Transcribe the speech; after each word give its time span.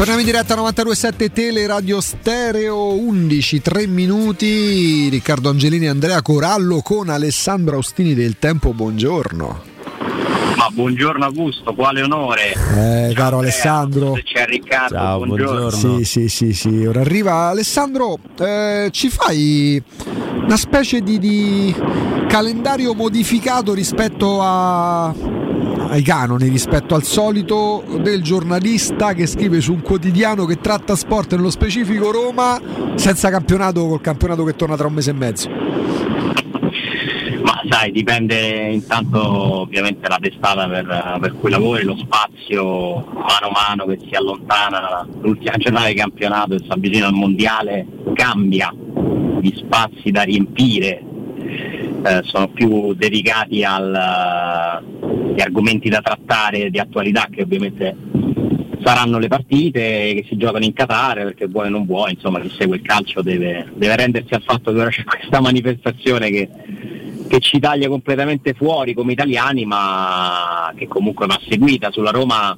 Torniamo 0.00 0.22
in 0.22 0.28
diretta 0.28 0.56
92.7 0.56 1.30
Tele 1.30 1.66
Radio 1.66 2.00
Stereo 2.00 2.94
11, 2.94 3.60
3 3.60 3.86
minuti. 3.86 5.10
Riccardo 5.10 5.50
Angelini 5.50 5.84
e 5.84 5.88
Andrea 5.88 6.22
Corallo 6.22 6.80
con 6.80 7.10
Alessandro 7.10 7.76
Austini 7.76 8.14
del 8.14 8.38
Tempo. 8.38 8.72
Buongiorno. 8.72 9.62
Ma 10.56 10.68
buongiorno 10.72 11.22
Augusto, 11.22 11.74
quale 11.74 12.00
onore. 12.00 12.54
Eh, 12.54 13.12
caro 13.14 13.40
Alessandro. 13.40 14.18
C'è 14.24 14.46
Riccardo, 14.46 14.94
Ciao, 14.94 15.18
buongiorno. 15.18 15.68
buongiorno. 15.68 15.98
Sì, 15.98 16.04
sì, 16.04 16.28
sì, 16.30 16.54
sì. 16.54 16.86
Ora 16.86 17.00
arriva 17.02 17.48
Alessandro. 17.48 18.18
eh, 18.38 18.88
ci 18.92 19.10
fai 19.10 19.82
una 20.34 20.56
specie 20.56 21.02
di, 21.02 21.18
di 21.18 21.76
calendario 22.26 22.94
modificato 22.94 23.74
rispetto 23.74 24.40
a, 24.40 25.12
ai 25.90 26.02
canoni, 26.02 26.48
rispetto 26.48 26.94
al 26.94 27.02
solito 27.02 27.82
del 28.00 28.22
giornalista 28.22 29.12
che 29.12 29.26
scrive 29.26 29.60
su 29.60 29.72
un 29.72 29.82
quotidiano 29.82 30.44
che 30.44 30.60
tratta 30.60 30.94
sport, 30.94 31.34
nello 31.34 31.50
specifico 31.50 32.12
Roma, 32.12 32.60
senza 32.94 33.28
campionato, 33.28 33.86
col 33.86 34.00
campionato 34.00 34.44
che 34.44 34.54
torna 34.54 34.76
tra 34.76 34.86
un 34.86 34.94
mese 34.94 35.10
e 35.10 35.14
mezzo. 35.14 35.48
Ma 37.42 37.60
sai, 37.68 37.90
dipende 37.90 38.70
intanto 38.70 39.60
ovviamente 39.62 40.08
la 40.08 40.18
testata 40.20 40.68
per, 40.68 41.18
per 41.20 41.34
cui 41.40 41.50
lavori, 41.50 41.82
lo 41.82 41.96
spazio 41.96 43.04
mano 43.06 43.48
a 43.48 43.50
mano 43.68 43.86
che 43.86 43.98
si 44.08 44.14
allontana, 44.14 45.06
l'ultima 45.20 45.56
giornata 45.56 45.88
di 45.88 45.94
campionato 45.94 46.54
e 46.54 46.58
si 46.58 46.68
avvicina 46.68 47.08
al 47.08 47.14
mondiale 47.14 47.86
cambia, 48.14 48.72
gli 49.40 49.52
spazi 49.56 50.10
da 50.10 50.22
riempire 50.22 51.04
eh, 52.04 52.20
sono 52.24 52.48
più 52.48 52.94
dedicati 52.94 53.64
al, 53.64 53.94
agli 53.94 55.40
argomenti 55.40 55.88
da 55.88 56.00
trattare 56.00 56.70
di 56.70 56.78
attualità 56.78 57.28
che 57.30 57.42
ovviamente 57.42 57.96
saranno 58.82 59.18
le 59.18 59.28
partite 59.28 59.80
che 60.14 60.24
si 60.28 60.36
giocano 60.36 60.64
in 60.64 60.72
Qatar 60.72 61.22
perché 61.24 61.46
vuoi 61.46 61.66
o 61.66 61.70
non 61.70 61.84
vuoi, 61.84 62.12
insomma 62.12 62.40
chi 62.40 62.50
segue 62.50 62.76
il 62.76 62.82
calcio 62.82 63.22
deve, 63.22 63.70
deve 63.74 63.96
rendersi 63.96 64.34
al 64.34 64.42
fatto 64.42 64.72
che 64.72 64.80
ora 64.80 64.90
c'è 64.90 65.04
questa 65.04 65.40
manifestazione 65.40 66.30
che, 66.30 66.48
che 67.28 67.40
ci 67.40 67.58
taglia 67.58 67.88
completamente 67.88 68.54
fuori 68.54 68.94
come 68.94 69.12
italiani 69.12 69.64
ma 69.64 70.72
che 70.74 70.88
comunque 70.88 71.26
va 71.26 71.38
seguita. 71.48 71.90
Sulla 71.90 72.10
Roma 72.10 72.56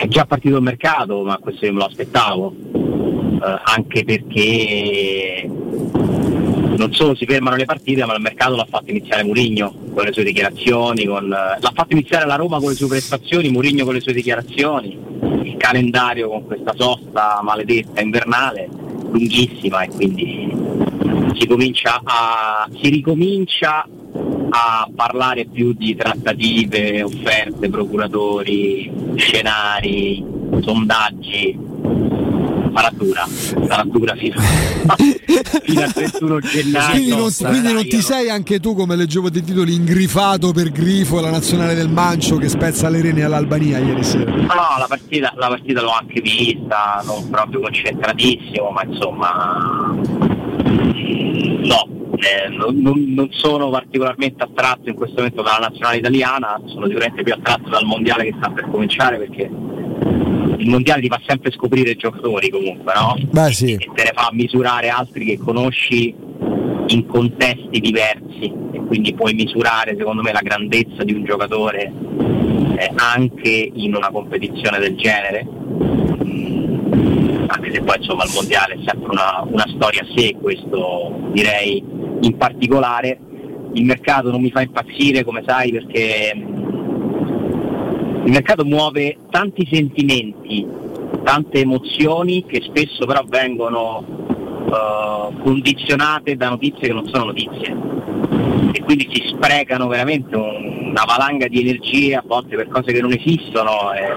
è 0.00 0.06
già 0.08 0.24
partito 0.24 0.56
il 0.56 0.62
mercato 0.62 1.22
ma 1.22 1.38
questo 1.38 1.66
io 1.66 1.72
me 1.72 1.78
lo 1.80 1.86
aspettavo 1.86 2.54
eh, 3.42 3.60
anche 3.64 4.04
perché 4.04 5.55
non 6.76 6.92
solo 6.92 7.14
si 7.14 7.24
fermano 7.26 7.56
le 7.56 7.64
partite, 7.64 8.04
ma 8.04 8.14
il 8.14 8.20
mercato 8.20 8.56
l'ha 8.56 8.66
fatto 8.68 8.90
iniziare 8.90 9.24
Murigno 9.24 9.74
con 9.94 10.04
le 10.04 10.12
sue 10.12 10.24
dichiarazioni, 10.24 11.04
con, 11.06 11.24
eh, 11.24 11.58
l'ha 11.60 11.72
fatto 11.74 11.92
iniziare 11.92 12.26
la 12.26 12.36
Roma 12.36 12.58
con 12.58 12.70
le 12.70 12.74
sue 12.74 12.88
prestazioni, 12.88 13.48
Murigno 13.48 13.84
con 13.84 13.94
le 13.94 14.00
sue 14.00 14.12
dichiarazioni, 14.12 14.98
il 15.42 15.56
calendario 15.56 16.28
con 16.28 16.46
questa 16.46 16.74
sosta 16.76 17.40
maledetta 17.42 18.00
invernale, 18.00 18.68
lunghissima 19.10 19.82
e 19.82 19.88
quindi 19.88 20.54
si, 21.34 21.48
a, 21.84 22.68
si 22.80 22.88
ricomincia 22.88 23.86
a 24.50 24.88
parlare 24.94 25.46
più 25.46 25.72
di 25.72 25.94
trattative, 25.94 27.02
offerte, 27.02 27.68
procuratori, 27.68 28.90
scenari, 29.16 30.24
sondaggi, 30.60 31.58
sarà 33.66 33.84
dura 33.84 34.14
fino, 34.16 34.34
fino 35.62 35.80
al 35.82 35.92
31 35.92 36.38
gennaio. 36.40 36.90
Quindi 36.90 37.10
non, 37.10 37.30
quindi 37.38 37.72
non 37.72 37.88
ti 37.88 38.00
sei 38.02 38.28
anche 38.28 38.60
tu, 38.60 38.74
come 38.74 38.96
leggevo 38.96 39.30
dei 39.30 39.42
titoli, 39.42 39.74
ingrifato 39.74 40.52
per 40.52 40.70
grifo 40.70 41.20
la 41.20 41.30
nazionale 41.30 41.74
del 41.74 41.88
Mancio 41.88 42.36
che 42.36 42.48
spezza 42.48 42.88
le 42.88 43.00
rene 43.00 43.22
all'Albania 43.24 43.78
ieri 43.78 44.04
sera. 44.04 44.30
No, 44.30 44.46
la 44.78 44.86
partita, 44.88 45.32
la 45.36 45.48
partita 45.48 45.80
l'ho 45.82 45.90
anche 45.90 46.20
vista, 46.20 47.02
non 47.04 47.28
proprio 47.30 47.60
concentratissimo, 47.60 48.70
ma 48.70 48.82
insomma 48.84 49.94
no, 50.64 51.88
eh, 52.16 52.48
non- 52.56 53.04
non 53.14 53.28
sono 53.30 53.70
particolarmente 53.70 54.42
attratto 54.42 54.88
in 54.88 54.94
questo 54.94 55.16
momento 55.16 55.42
dalla 55.42 55.68
nazionale 55.68 55.98
italiana, 55.98 56.60
sono 56.66 56.86
sicuramente 56.86 57.22
più 57.22 57.32
attratto 57.32 57.68
dal 57.70 57.84
mondiale 57.84 58.24
che 58.24 58.34
sta 58.36 58.50
per 58.50 58.68
cominciare 58.70 59.18
perché 59.18 59.50
il 60.58 60.68
mondiale 60.68 61.00
ti 61.00 61.08
fa 61.08 61.20
sempre 61.26 61.50
scoprire 61.52 61.96
giocatori 61.96 62.48
comunque, 62.50 62.92
no? 62.94 63.16
Beh 63.30 63.52
sì. 63.52 63.72
E 63.72 63.90
te 63.94 64.02
ne 64.04 64.12
fa 64.14 64.28
misurare 64.32 64.88
altri 64.88 65.24
che 65.24 65.38
conosci 65.38 66.14
in 66.88 67.06
contesti 67.06 67.80
diversi 67.80 68.52
e 68.72 68.80
quindi 68.86 69.14
puoi 69.14 69.34
misurare 69.34 69.96
secondo 69.98 70.22
me 70.22 70.32
la 70.32 70.40
grandezza 70.40 71.02
di 71.02 71.12
un 71.12 71.24
giocatore 71.24 71.92
eh, 72.76 72.92
anche 72.94 73.70
in 73.74 73.94
una 73.94 74.10
competizione 74.10 74.78
del 74.78 74.94
genere 74.94 75.46
Mm, 76.26 77.44
anche 77.46 77.72
se 77.72 77.80
poi 77.82 77.96
insomma 77.98 78.24
il 78.24 78.32
mondiale 78.34 78.74
è 78.74 78.78
sempre 78.84 79.10
una, 79.10 79.42
una 79.46 79.64
storia 79.74 80.02
a 80.02 80.06
sé 80.16 80.36
questo 80.40 81.30
direi 81.32 81.82
in 82.20 82.36
particolare 82.36 83.18
il 83.72 83.84
mercato 83.84 84.30
non 84.30 84.40
mi 84.40 84.50
fa 84.50 84.62
impazzire 84.62 85.24
come 85.24 85.42
sai 85.46 85.70
perché 85.70 86.32
mm, 86.34 86.55
il 88.26 88.32
mercato 88.32 88.64
muove 88.64 89.18
tanti 89.30 89.66
sentimenti 89.70 90.66
tante 91.22 91.60
emozioni 91.60 92.44
che 92.44 92.60
spesso 92.62 93.06
però 93.06 93.22
vengono 93.26 94.04
eh, 94.68 95.42
condizionate 95.42 96.36
da 96.36 96.48
notizie 96.50 96.88
che 96.88 96.92
non 96.92 97.06
sono 97.08 97.26
notizie. 97.26 97.76
E 98.72 98.82
quindi 98.82 99.08
si 99.12 99.22
sprecano 99.28 99.86
veramente 99.86 100.36
un- 100.36 100.74
una 100.90 101.04
valanga 101.04 101.46
di 101.46 101.60
energie 101.60 102.14
a 102.16 102.22
volte 102.24 102.56
per 102.56 102.68
cose 102.68 102.92
che 102.92 103.00
non 103.00 103.12
esistono 103.12 103.92
e 103.92 104.12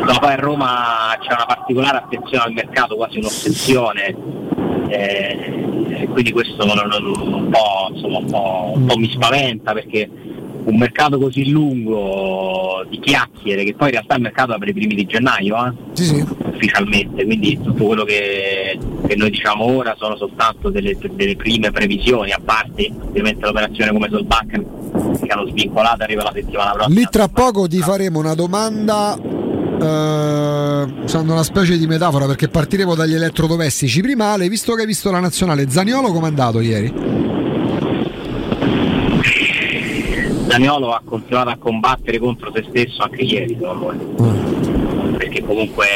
insomma, 0.00 0.18
poi 0.20 0.32
a 0.32 0.36
Roma 0.36 1.16
c'è 1.20 1.32
una 1.32 1.46
particolare 1.46 1.98
attenzione 1.98 2.44
al 2.44 2.52
mercato, 2.52 2.96
quasi 2.96 3.18
un'ossessione. 3.18 4.16
E 4.88 6.08
quindi 6.10 6.30
questo 6.32 6.64
un, 6.64 7.48
po', 7.50 7.92
insomma, 7.92 8.18
un, 8.18 8.26
po', 8.30 8.72
un 8.74 8.86
po' 8.86 8.96
mi 8.96 9.10
spaventa 9.10 9.72
perché 9.72 10.08
un 10.68 10.76
mercato 10.76 11.18
così 11.18 11.50
lungo 11.50 12.84
di 12.88 12.98
chiacchiere 13.00 13.64
che 13.64 13.74
poi 13.74 13.88
in 13.88 13.94
realtà 13.94 14.14
il 14.16 14.22
mercato 14.22 14.52
apre 14.52 14.70
i 14.70 14.74
primi 14.74 14.94
di 14.94 15.06
gennaio 15.06 15.66
eh? 15.66 15.72
Sì, 15.92 16.04
sì. 16.04 16.26
ufficialmente, 16.52 17.24
quindi 17.24 17.58
tutto 17.60 17.84
quello 17.84 18.04
che, 18.04 18.78
che 19.06 19.16
noi 19.16 19.30
diciamo 19.30 19.64
ora 19.64 19.94
sono 19.98 20.16
soltanto 20.16 20.68
delle, 20.68 20.96
delle 21.12 21.36
prime 21.36 21.70
previsioni, 21.70 22.32
a 22.32 22.40
parte 22.42 22.90
ovviamente 23.00 23.44
l'operazione 23.44 23.92
come 23.92 24.08
Solbakken 24.10 24.66
che 25.22 25.32
hanno 25.32 25.46
svincolato 25.48 26.02
arriva 26.02 26.22
la 26.22 26.32
settimana 26.34 26.72
prossima. 26.72 27.00
Lì 27.00 27.06
tra 27.10 27.28
poco 27.28 27.66
ti 27.66 27.78
faremo 27.78 28.18
una 28.18 28.34
domanda 28.34 29.16
eh, 29.16 31.02
usando 31.02 31.32
una 31.32 31.42
specie 31.42 31.78
di 31.78 31.86
metafora 31.86 32.26
perché 32.26 32.48
partiremo 32.48 32.94
dagli 32.94 33.14
elettrodomestici. 33.14 34.02
Prima 34.02 34.32
Ale, 34.32 34.48
visto 34.48 34.74
che 34.74 34.82
hai 34.82 34.86
visto 34.86 35.10
la 35.10 35.20
nazionale, 35.20 35.68
Zaniolo 35.70 36.12
com'è 36.12 36.26
andato 36.26 36.60
ieri? 36.60 37.27
Daniolo 40.48 40.92
ha 40.92 41.02
continuato 41.04 41.50
a 41.50 41.56
combattere 41.58 42.18
contro 42.18 42.50
se 42.54 42.64
stesso 42.70 43.02
anche 43.02 43.20
ieri, 43.20 43.54
secondo 43.60 43.92
me. 43.92 45.16
perché 45.18 45.44
comunque 45.44 45.86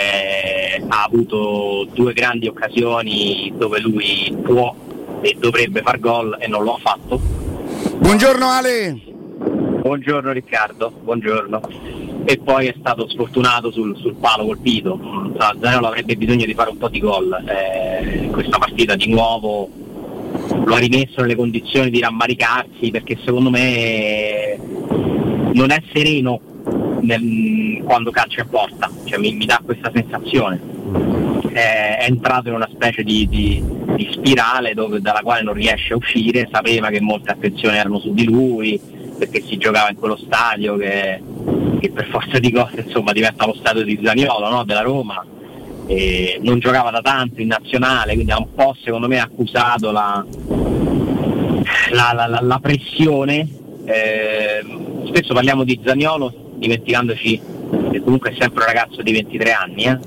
ha 0.89 1.05
avuto 1.05 1.87
due 1.95 2.13
grandi 2.13 2.49
occasioni 2.49 3.51
dove 3.57 3.81
lui 3.81 4.37
può 4.43 4.75
e 5.23 5.37
dovrebbe 5.39 5.81
far 5.81 5.99
gol 5.99 6.37
e 6.39 6.49
non 6.49 6.65
lo 6.65 6.75
ha 6.75 6.79
fatto. 6.79 7.19
Buongiorno 7.97 8.47
Ale. 8.47 9.01
Buongiorno 9.81 10.31
Riccardo, 10.33 10.93
buongiorno. 11.03 11.61
E 12.27 12.39
poi 12.39 12.67
è 12.67 12.75
stato 12.79 13.09
sfortunato 13.09 13.71
sul, 13.73 13.97
sul 13.97 14.17
palo 14.17 14.45
colpito. 14.45 15.01
Mm, 15.03 15.35
sa, 15.39 15.57
Zaniolo 15.59 15.87
avrebbe 15.87 16.15
bisogno 16.15 16.45
di 16.45 16.53
fare 16.53 16.69
un 16.69 16.77
po' 16.77 16.89
di 16.89 17.01
gol. 17.01 17.33
Eh, 17.49 18.29
questa 18.31 18.59
partita 18.59 18.97
di 18.97 19.09
nuovo 19.09 19.82
lo 20.65 20.75
ha 20.75 20.79
rimesso 20.79 21.21
nelle 21.21 21.37
condizioni 21.37 21.91
di 21.91 22.01
rammaricarsi 22.01 22.91
perché 22.91 23.19
secondo 23.25 23.51
me 23.51 24.59
non 25.53 25.71
è 25.71 25.83
sereno 25.93 26.41
nel- 27.03 27.83
quando 27.85 28.11
calcia 28.11 28.43
in 28.43 28.49
porta, 28.49 28.91
cioè, 29.05 29.19
mi, 29.19 29.33
mi 29.35 29.45
dà 29.45 29.61
questa 29.65 29.91
sensazione. 29.93 30.61
È, 31.53 31.99
è 32.01 32.05
entrato 32.07 32.49
in 32.49 32.55
una 32.55 32.69
specie 32.73 33.03
di, 33.03 33.29
di- 33.29 33.63
di 33.97 34.09
spirale 34.13 34.75
dove- 34.75 35.01
dalla 35.01 35.21
quale 35.21 35.43
non 35.43 35.55
riesce 35.55 35.93
a 35.93 35.97
uscire, 35.97 36.49
sapeva 36.51 36.89
che 36.89 37.01
molte 37.01 37.33
attenzioni 37.33 37.77
erano 37.77 37.99
su 37.99 38.13
di 38.15 38.25
lui, 38.25 38.81
perché 39.19 39.43
si 39.43 39.57
giocava 39.59 39.91
in 39.91 39.97
quello 39.97 40.17
stadio 40.17 40.77
che, 40.77 41.21
che 41.81 41.91
per 41.91 42.07
forza 42.09 42.39
di 42.39 42.51
cose 42.53 42.83
insomma, 42.87 43.13
diventa 43.13 43.47
lo 43.47 43.55
stadio 43.55 43.85
di 43.85 44.01
Zaniolo, 44.03 44.49
no? 44.49 44.65
della 44.65 44.83
Roma. 44.83 45.25
Non 46.41 46.59
giocava 46.59 46.91
da 46.91 47.01
tanto 47.03 47.41
in 47.41 47.49
nazionale, 47.49 48.15
quindi 48.15 48.33
ha 48.33 48.39
un 48.39 48.55
po' 48.55 48.75
secondo 48.83 49.09
me 49.09 49.19
accusato 49.21 49.91
la, 49.91 50.25
la, 51.91 52.13
la- 52.29 52.39
la- 52.41 52.59
pressione. 52.61 53.47
Eh, 53.85 54.65
spesso 55.07 55.35
parliamo 55.35 55.65
di 55.65 55.79
Zaniolo 55.85 56.33
dimenticandoci 56.55 57.41
che 57.91 58.01
comunque 58.01 58.31
è 58.31 58.37
sempre 58.39 58.61
un 58.63 58.67
ragazzo 58.67 59.03
di 59.03 59.13
23 59.13 59.53
anni, 59.53 59.83
eh? 59.85 59.99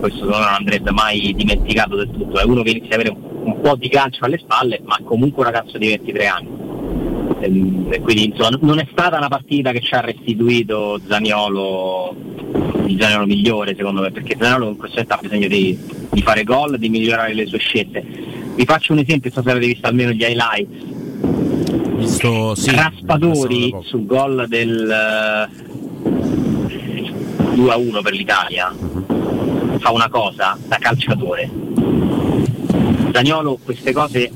Questo 0.00 0.24
non 0.24 0.42
andrebbe 0.42 0.90
mai 0.92 1.32
dimenticato 1.34 1.96
del 1.96 2.10
tutto, 2.10 2.38
è 2.38 2.44
uno 2.44 2.62
che 2.62 2.70
inizia 2.70 2.94
ad 2.94 3.00
avere 3.00 3.10
un, 3.10 3.52
un 3.54 3.60
po' 3.60 3.74
di 3.76 3.88
calcio 3.88 4.24
alle 4.24 4.38
spalle, 4.38 4.80
ma 4.84 4.96
comunque 5.04 5.44
un 5.44 5.50
ragazzo 5.52 5.76
di 5.78 5.88
23 5.88 6.26
anni. 6.26 6.48
Ehm, 7.40 7.86
E 7.92 8.00
quindi 8.00 8.26
insomma, 8.26 8.56
non 8.60 8.78
è 8.78 8.86
stata 8.90 9.16
una 9.18 9.28
partita 9.28 9.72
che 9.72 9.80
ci 9.80 9.94
ha 9.94 10.00
restituito 10.00 11.00
Zaniolo 11.06 12.14
di 12.84 12.96
Zanello 12.98 13.26
migliore 13.26 13.74
secondo 13.76 14.00
me, 14.00 14.10
perché 14.10 14.36
Zanello 14.38 14.68
in 14.68 14.76
questo 14.76 15.02
momento 15.02 15.14
ha 15.14 15.28
bisogno 15.28 15.48
di, 15.48 15.78
di 16.10 16.22
fare 16.22 16.44
gol, 16.44 16.78
di 16.78 16.88
migliorare 16.88 17.34
le 17.34 17.46
sue 17.46 17.58
scelte. 17.58 18.04
Vi 18.54 18.64
faccio 18.64 18.92
un 18.92 19.00
esempio, 19.00 19.30
se 19.30 19.38
avete 19.38 19.66
visto 19.66 19.86
almeno 19.86 20.10
gli 20.10 20.22
highlights. 20.22 20.96
Visto, 21.96 22.54
sì, 22.54 22.70
Raspadori 22.70 23.74
sul 23.82 24.06
gol 24.06 24.46
del 24.48 25.48
uh, 25.54 26.06
2-1 27.56 28.02
per 28.02 28.12
l'Italia 28.12 28.74
fa 29.78 29.90
una 29.92 30.08
cosa 30.08 30.56
da 30.66 30.78
calciatore. 30.78 31.50
Zaniolo 33.12 33.58
queste 33.62 33.92
cose 33.92 34.30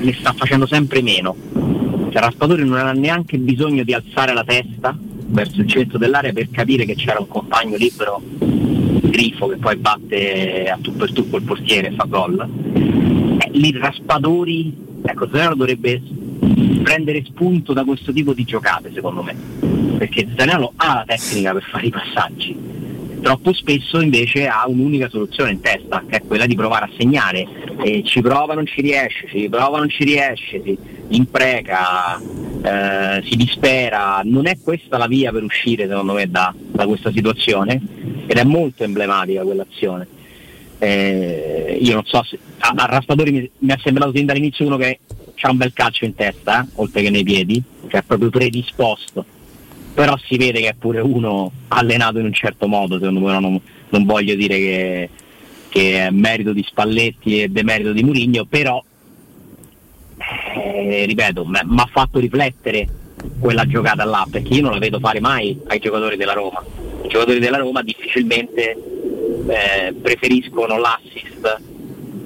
le 0.00 0.14
sta 0.18 0.32
facendo 0.32 0.66
sempre 0.66 1.02
meno. 1.02 1.34
Cioè 2.10 2.22
Raspadori 2.22 2.64
non 2.64 2.78
ha 2.78 2.92
neanche 2.92 3.38
bisogno 3.38 3.82
di 3.82 3.92
alzare 3.92 4.32
la 4.32 4.44
testa 4.44 4.96
verso 5.26 5.60
il 5.60 5.68
centro 5.68 5.98
dell'area 5.98 6.32
per 6.32 6.50
capire 6.50 6.84
che 6.84 6.94
c'era 6.94 7.18
un 7.18 7.28
compagno 7.28 7.76
libero 7.76 8.22
grifo 9.16 9.48
che 9.48 9.56
poi 9.56 9.76
batte 9.76 10.68
a 10.68 10.78
tutto 10.80 11.04
il 11.04 11.12
tuffo 11.12 11.36
il 11.36 11.42
portiere 11.42 11.88
e 11.88 11.92
fa 11.92 12.04
gol. 12.04 12.48
Eh, 13.38 13.50
lì 13.52 13.72
Raspadori, 13.72 14.76
ecco 15.02 15.28
Zanello 15.30 15.54
dovrebbe 15.54 16.02
prendere 16.82 17.24
spunto 17.24 17.72
da 17.72 17.84
questo 17.84 18.12
tipo 18.12 18.32
di 18.32 18.44
giocate 18.44 18.92
secondo 18.92 19.22
me, 19.22 19.34
perché 19.98 20.28
Zanello 20.36 20.72
ha 20.76 20.94
la 20.94 21.04
tecnica 21.06 21.52
per 21.52 21.64
fare 21.64 21.86
i 21.86 21.90
passaggi, 21.90 22.56
troppo 23.20 23.52
spesso 23.52 24.00
invece 24.00 24.46
ha 24.46 24.64
un'unica 24.68 25.08
soluzione 25.08 25.52
in 25.52 25.60
testa, 25.60 26.04
che 26.06 26.18
è 26.18 26.22
quella 26.22 26.46
di 26.46 26.54
provare 26.54 26.84
a 26.84 26.90
segnare, 26.96 27.46
e 27.82 28.02
ci 28.04 28.20
prova, 28.20 28.54
non 28.54 28.66
ci 28.66 28.82
riesce, 28.82 29.26
ci 29.28 29.48
prova, 29.48 29.78
non 29.78 29.88
ci 29.88 30.04
riesce, 30.04 30.62
si 30.62 30.78
impreca, 31.08 32.20
eh, 32.62 33.22
si 33.24 33.36
dispera, 33.36 34.20
non 34.24 34.46
è 34.46 34.58
questa 34.62 34.98
la 34.98 35.06
via 35.06 35.32
per 35.32 35.42
uscire 35.42 35.88
secondo 35.88 36.14
me 36.14 36.28
da, 36.28 36.54
da 36.56 36.86
questa 36.86 37.10
situazione 37.10 37.80
ed 38.26 38.36
è 38.36 38.44
molto 38.44 38.84
emblematica 38.84 39.42
quell'azione. 39.42 40.06
Eh, 40.78 41.78
io 41.80 41.94
non 41.94 42.04
so 42.04 42.22
se 42.22 42.38
a, 42.58 42.72
a 42.76 42.86
Raspadori 42.86 43.30
mi, 43.30 43.50
mi, 43.58 43.72
è 43.72 43.76
sembrato 43.82 44.12
sin 44.14 44.26
dall'inizio 44.26 44.66
uno 44.66 44.76
che 44.76 45.00
ha 45.40 45.50
un 45.50 45.56
bel 45.56 45.72
calcio 45.72 46.04
in 46.04 46.14
testa, 46.14 46.62
eh, 46.62 46.68
oltre 46.74 47.02
che 47.02 47.10
nei 47.10 47.24
piedi, 47.24 47.62
che 47.88 47.98
è 47.98 48.02
proprio 48.02 48.30
predisposto 48.30 49.24
però 49.96 50.14
si 50.18 50.36
vede 50.36 50.60
che 50.60 50.68
è 50.68 50.74
pure 50.74 51.00
uno 51.00 51.50
allenato 51.68 52.18
in 52.18 52.26
un 52.26 52.32
certo 52.34 52.68
modo, 52.68 52.98
secondo 52.98 53.20
me 53.20 53.40
non, 53.40 53.58
non 53.88 54.04
voglio 54.04 54.34
dire 54.34 54.58
che, 54.58 55.10
che, 55.70 56.06
è 56.06 56.10
merito 56.10 56.52
di 56.52 56.62
Spalletti 56.62 57.40
e 57.40 57.48
demerito 57.48 57.92
di 57.92 58.02
Murigno, 58.02 58.44
però 58.44 58.84
eh, 60.56 61.04
ripeto, 61.06 61.44
mi 61.44 61.58
ha 61.58 61.88
fatto 61.90 62.18
riflettere 62.18 62.88
quella 63.38 63.66
giocata 63.66 64.04
là, 64.04 64.26
perché 64.30 64.54
io 64.54 64.62
non 64.62 64.72
la 64.72 64.78
vedo 64.78 64.98
fare 64.98 65.20
mai 65.20 65.58
ai 65.66 65.78
giocatori 65.78 66.16
della 66.16 66.32
Roma. 66.32 66.62
I 67.02 67.08
giocatori 67.08 67.38
della 67.38 67.58
Roma 67.58 67.82
difficilmente 67.82 68.76
eh, 69.48 69.94
preferiscono 69.94 70.78
l'assist 70.78 71.60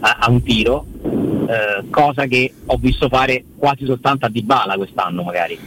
a, 0.01 0.17
a 0.21 0.31
un 0.31 0.43
tiro, 0.43 0.87
eh, 1.03 1.89
cosa 1.91 2.27
che 2.27 2.53
ho 2.67 2.77
visto 2.77 3.09
fare 3.09 3.45
quasi 3.57 3.85
soltanto 3.85 4.27
a 4.27 4.29
Dybala 4.29 4.77
quest'anno 4.77 5.23
magari 5.23 5.59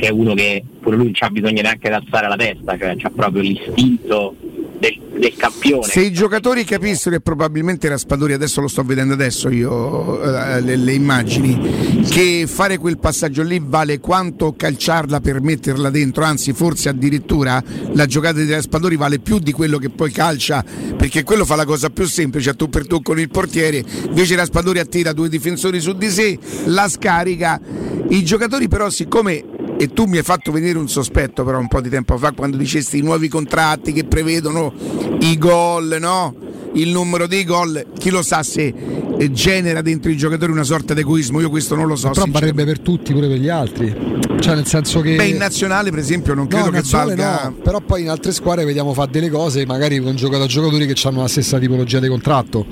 che 0.00 0.06
è 0.06 0.10
uno 0.10 0.32
che 0.32 0.64
pure 0.80 0.96
lui 0.96 1.04
non 1.04 1.14
ha 1.18 1.30
bisogno 1.30 1.60
neanche 1.60 1.88
di 1.88 1.94
alzare 1.94 2.26
la 2.26 2.36
testa, 2.36 2.78
cioè 2.78 2.96
ha 2.98 3.10
proprio 3.10 3.42
l'istinto 3.42 4.34
del, 4.80 4.98
del, 5.18 5.36
campione. 5.36 5.84
Se 5.84 6.00
i 6.00 6.10
giocatori 6.10 6.64
capissero, 6.64 7.14
e 7.14 7.20
probabilmente 7.20 7.88
Raspadori 7.88 8.32
adesso 8.32 8.62
lo 8.62 8.66
sto 8.66 8.82
vedendo 8.82 9.12
adesso 9.12 9.50
io 9.50 10.22
eh, 10.22 10.60
le, 10.62 10.76
le, 10.76 10.92
immagini, 10.94 12.02
che 12.08 12.46
fare 12.48 12.78
quel 12.78 12.98
passaggio 12.98 13.42
lì 13.42 13.60
vale 13.62 14.00
quanto 14.00 14.54
calciarla 14.56 15.20
per 15.20 15.42
metterla 15.42 15.90
dentro, 15.90 16.24
anzi 16.24 16.54
forse 16.54 16.88
addirittura 16.88 17.62
la 17.92 18.06
giocata 18.06 18.40
di 18.40 18.50
Raspadori 18.50 18.96
vale 18.96 19.18
più 19.18 19.38
di 19.38 19.52
quello 19.52 19.76
che 19.76 19.90
poi 19.90 20.10
calcia, 20.10 20.64
perché 20.96 21.22
quello 21.22 21.44
fa 21.44 21.56
la 21.56 21.66
cosa 21.66 21.90
più 21.90 22.06
semplice, 22.06 22.50
a 22.50 22.54
tu 22.54 22.70
per 22.70 22.86
tu 22.86 23.02
con 23.02 23.20
il 23.20 23.28
portiere, 23.28 23.84
invece 24.06 24.34
Raspadori 24.34 24.78
attira 24.78 25.12
due 25.12 25.28
difensori 25.28 25.78
su 25.80 25.92
di 25.92 26.08
sé, 26.08 26.38
la 26.64 26.88
scarica. 26.88 27.60
I 28.08 28.24
giocatori 28.24 28.66
però 28.66 28.88
siccome 28.88 29.44
e 29.80 29.88
tu 29.94 30.04
mi 30.04 30.18
hai 30.18 30.22
fatto 30.22 30.52
venire 30.52 30.76
un 30.76 30.90
sospetto 30.90 31.42
però 31.42 31.58
un 31.58 31.66
po' 31.66 31.80
di 31.80 31.88
tempo 31.88 32.18
fa 32.18 32.32
quando 32.32 32.58
dicesti 32.58 32.98
i 32.98 33.00
nuovi 33.00 33.28
contratti 33.28 33.92
che 33.94 34.04
prevedono 34.04 34.74
i 35.20 35.38
gol, 35.38 35.96
no? 35.98 36.34
il 36.74 36.90
numero 36.90 37.26
dei 37.26 37.44
gol, 37.44 37.86
chi 37.98 38.10
lo 38.10 38.22
sa 38.22 38.42
se 38.42 38.74
eh, 39.18 39.30
genera 39.32 39.80
dentro 39.80 40.10
i 40.10 40.18
giocatori 40.18 40.52
una 40.52 40.64
sorta 40.64 40.92
di 40.92 41.00
egoismo, 41.00 41.40
io 41.40 41.48
questo 41.48 41.74
non 41.74 41.86
lo 41.86 41.96
so. 41.96 42.10
Però 42.10 42.26
varrebbe 42.28 42.66
per 42.66 42.80
tutti, 42.80 43.14
pure 43.14 43.26
per 43.26 43.38
gli 43.38 43.48
altri. 43.48 44.18
Cioè 44.38 44.54
nel 44.54 44.66
senso 44.66 45.00
che... 45.00 45.16
Beh, 45.16 45.28
in 45.28 45.38
nazionale 45.38 45.88
per 45.88 45.98
esempio 45.98 46.34
non 46.34 46.46
credo 46.46 46.70
no, 46.70 46.72
che 46.72 46.82
valga... 46.90 47.44
No, 47.44 47.54
però 47.62 47.80
poi 47.80 48.02
in 48.02 48.10
altre 48.10 48.32
squadre 48.32 48.66
vediamo 48.66 48.92
fare 48.92 49.10
delle 49.10 49.30
cose 49.30 49.64
magari 49.64 49.98
con 49.98 50.14
giocatori 50.14 50.86
che 50.86 51.08
hanno 51.08 51.22
la 51.22 51.28
stessa 51.28 51.58
tipologia 51.58 52.00
di 52.00 52.08
contratto. 52.08 52.66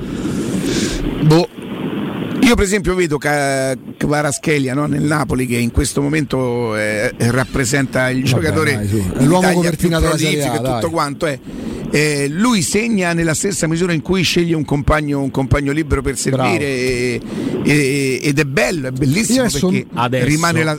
Boh, 1.23 1.49
io 2.49 2.55
per 2.55 2.65
esempio 2.65 2.95
vedo 2.95 3.19
Kvaraschelia 3.19 4.73
no? 4.73 4.87
nel 4.87 5.03
Napoli 5.03 5.47
che 5.47 5.57
in 5.57 5.71
questo 5.71 6.01
momento 6.01 6.75
eh, 6.77 7.13
rappresenta 7.19 8.09
il 8.09 8.23
Vabbè, 8.23 8.29
giocatore 8.29 8.75
dai, 8.75 9.05
è 9.19 9.23
l'uomo 9.25 9.53
copertina 9.53 10.01
della 10.01 10.17
Serie 10.17 10.43
A, 10.45 10.55
e 10.55 10.63
tutto 10.63 10.91
quanto 10.91 11.27
è. 11.27 11.39
Eh, 11.91 12.27
lui 12.29 12.63
segna 12.63 13.13
nella 13.13 13.35
stessa 13.35 13.67
misura 13.67 13.93
in 13.93 14.01
cui 14.01 14.23
sceglie 14.23 14.55
un 14.55 14.65
compagno, 14.65 15.21
un 15.21 15.31
compagno 15.31 15.73
libero 15.73 16.01
per 16.01 16.17
servire 16.17 16.65
e, 16.65 17.21
e, 17.65 18.21
ed 18.23 18.39
è 18.39 18.45
bello, 18.45 18.89
è 18.89 18.93
bellissimo 18.93 19.47
perché 19.51 19.87
adesso, 19.93 20.27
rimane 20.27 20.65
la, 20.65 20.79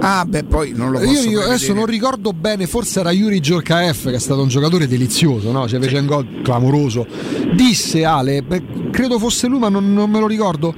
Ah, 0.00 0.24
beh, 0.24 0.44
poi 0.44 0.72
non 0.74 0.90
lo 0.90 0.98
posso 0.98 1.28
Io, 1.28 1.30
io 1.30 1.40
adesso 1.40 1.72
non 1.72 1.86
ricordo 1.86 2.32
bene, 2.32 2.66
forse 2.66 3.00
era 3.00 3.10
Yuri 3.10 3.40
Giorkaeff 3.40 4.08
che 4.08 4.14
è 4.14 4.18
stato 4.18 4.42
un 4.42 4.48
giocatore 4.48 4.86
delizioso, 4.86 5.50
no? 5.50 5.66
Cioè 5.68 5.80
fece 5.80 5.98
un 5.98 6.06
gol 6.06 6.42
clamoroso. 6.42 7.06
Disse 7.54 8.04
Ale, 8.04 8.42
beh, 8.42 8.90
credo 8.90 9.18
fosse 9.18 9.46
lui, 9.46 9.58
ma 9.58 9.68
non, 9.68 9.92
non 9.92 10.10
me 10.10 10.20
lo 10.20 10.26
ricordo. 10.26 10.74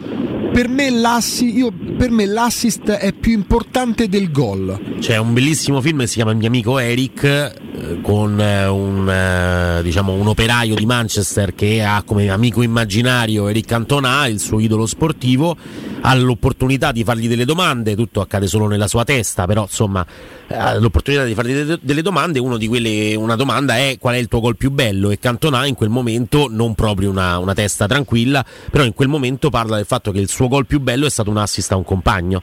Per 0.52 0.68
me, 0.68 0.88
io, 0.88 1.72
per 1.96 2.10
me, 2.10 2.26
l'assist 2.26 2.90
è 2.90 3.12
più 3.12 3.32
importante 3.32 4.08
del 4.08 4.30
gol. 4.30 4.96
C'è 4.98 5.16
un 5.18 5.32
bellissimo 5.32 5.80
film 5.80 6.00
che 6.00 6.06
si 6.06 6.14
chiama 6.14 6.32
Il 6.32 6.38
mio 6.38 6.48
amico 6.48 6.78
Eric 6.78 7.66
con 8.02 8.40
eh, 8.40 8.66
un, 8.66 9.08
eh, 9.08 9.82
diciamo, 9.82 10.12
un 10.12 10.26
operaio 10.26 10.74
di 10.74 10.86
Manchester 10.86 11.54
che 11.54 11.82
ha 11.82 12.02
come 12.04 12.28
amico 12.28 12.62
immaginario 12.62 13.48
Eric 13.48 13.66
Cantona, 13.66 14.26
il 14.26 14.40
suo 14.40 14.60
idolo 14.60 14.86
sportivo 14.86 15.56
ha 16.00 16.14
l'opportunità 16.14 16.92
di 16.92 17.04
fargli 17.04 17.28
delle 17.28 17.44
domande, 17.44 17.94
tutto 17.96 18.20
accade 18.20 18.46
solo 18.46 18.66
nella 18.66 18.86
sua 18.86 19.04
testa, 19.04 19.46
però 19.46 19.62
insomma 19.62 20.06
ha 20.50 20.78
l'opportunità 20.78 21.24
di 21.24 21.34
fargli 21.34 21.78
delle 21.80 22.02
domande, 22.02 22.40
quelle, 22.40 23.14
una 23.14 23.36
domanda 23.36 23.76
è 23.76 23.96
qual 23.98 24.14
è 24.14 24.18
il 24.18 24.28
tuo 24.28 24.40
gol 24.40 24.56
più 24.56 24.70
bello? 24.70 25.10
E 25.10 25.18
Cantona 25.18 25.66
in 25.66 25.74
quel 25.74 25.90
momento 25.90 26.48
non 26.50 26.74
proprio 26.74 27.10
una, 27.10 27.38
una, 27.38 27.54
testa 27.54 27.86
tranquilla, 27.86 28.44
però 28.70 28.84
in 28.84 28.94
quel 28.94 29.08
momento 29.08 29.50
parla 29.50 29.76
del 29.76 29.86
fatto 29.86 30.10
che 30.10 30.20
il 30.20 30.28
suo 30.28 30.48
gol 30.48 30.66
più 30.66 30.80
bello 30.80 31.06
è 31.06 31.10
stato 31.10 31.30
un 31.30 31.36
assist 31.36 31.72
a 31.72 31.76
un 31.76 31.84
compagno, 31.84 32.42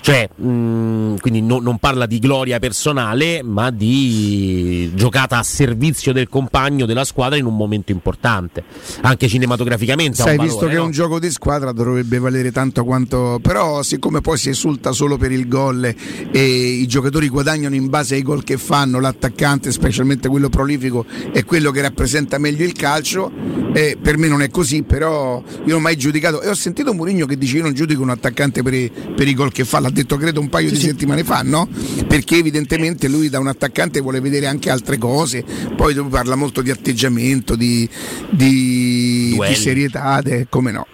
cioè 0.00 0.28
mh, 0.34 0.48
mm, 0.48 1.16
quindi 1.16 1.42
no, 1.42 1.60
non 1.60 1.78
parla 1.78 2.06
di 2.06 2.18
gloria 2.18 2.58
personale 2.58 3.42
ma 3.42 3.70
di 3.70 4.73
giocata 4.94 5.38
a 5.38 5.42
servizio 5.42 6.12
del 6.12 6.28
compagno 6.28 6.86
della 6.86 7.04
squadra 7.04 7.38
in 7.38 7.46
un 7.46 7.56
momento 7.56 7.92
importante, 7.92 8.64
anche 9.02 9.28
cinematograficamente. 9.28 10.16
Sai, 10.16 10.36
valore, 10.36 10.48
visto 10.48 10.66
che 10.66 10.76
no? 10.76 10.84
un 10.84 10.90
gioco 10.90 11.18
di 11.18 11.30
squadra 11.30 11.72
dovrebbe 11.72 12.18
valere 12.18 12.50
tanto 12.50 12.84
quanto 12.84 12.92
quanto 13.04 13.38
però 13.40 13.82
siccome 13.82 14.20
poi 14.20 14.38
si 14.38 14.48
esulta 14.48 14.92
solo 14.92 15.16
per 15.16 15.32
il 15.32 15.48
gol 15.48 15.94
e 16.30 16.44
i 16.44 16.86
giocatori 16.86 17.28
guadagnano 17.28 17.74
in 17.74 17.88
base 17.88 18.14
ai 18.14 18.22
gol 18.22 18.44
che 18.44 18.56
fanno 18.56 19.00
l'attaccante 19.00 19.72
specialmente 19.72 20.28
quello 20.28 20.48
prolifico 20.48 21.04
è 21.32 21.44
quello 21.44 21.70
che 21.70 21.80
rappresenta 21.80 22.38
meglio 22.38 22.64
il 22.64 22.72
calcio 22.72 23.30
eh, 23.72 23.96
per 24.00 24.16
me 24.16 24.28
non 24.28 24.42
è 24.42 24.50
così 24.50 24.82
però 24.82 25.42
io 25.44 25.62
non 25.66 25.76
ho 25.76 25.80
mai 25.80 25.96
giudicato 25.96 26.40
e 26.40 26.48
ho 26.48 26.54
sentito 26.54 26.94
Mourinho 26.94 27.26
che 27.26 27.36
dice 27.36 27.56
io 27.56 27.62
non 27.62 27.72
giudico 27.72 28.02
un 28.02 28.10
attaccante 28.10 28.62
per 28.62 28.74
i, 28.74 28.90
per 29.14 29.26
i 29.28 29.34
gol 29.34 29.52
che 29.52 29.64
fa 29.64 29.80
l'ha 29.80 29.90
detto 29.90 30.16
credo 30.16 30.40
un 30.40 30.48
paio 30.48 30.68
sì, 30.68 30.74
di 30.74 30.80
sì. 30.80 30.86
settimane 30.86 31.24
fa 31.24 31.42
no? 31.42 31.68
perché 32.06 32.36
evidentemente 32.36 33.08
lui 33.08 33.28
da 33.28 33.38
un 33.38 33.48
attaccante 33.48 34.00
vuole 34.00 34.20
vedere 34.20 34.46
anche 34.46 34.63
altre 34.70 34.98
cose 34.98 35.44
poi 35.76 35.94
parla 36.08 36.34
molto 36.34 36.62
di 36.62 36.70
atteggiamento 36.70 37.56
di, 37.56 37.88
di, 38.30 39.38
di 39.38 39.54
serietà 39.54 40.22
come 40.48 40.70
no 40.70 40.86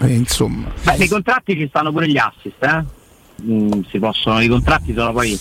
eh, 0.00 0.14
insomma. 0.14 0.72
Beh, 0.82 0.96
nei 0.96 1.08
contratti 1.08 1.54
ci 1.54 1.66
stanno 1.68 1.92
pure 1.92 2.08
gli 2.08 2.16
assist, 2.16 2.62
eh? 2.62 2.84
mm, 3.42 3.82
si 3.90 3.98
possono, 3.98 4.40
i 4.40 4.48
contratti 4.48 4.92
sono 4.94 5.12
poi 5.12 5.38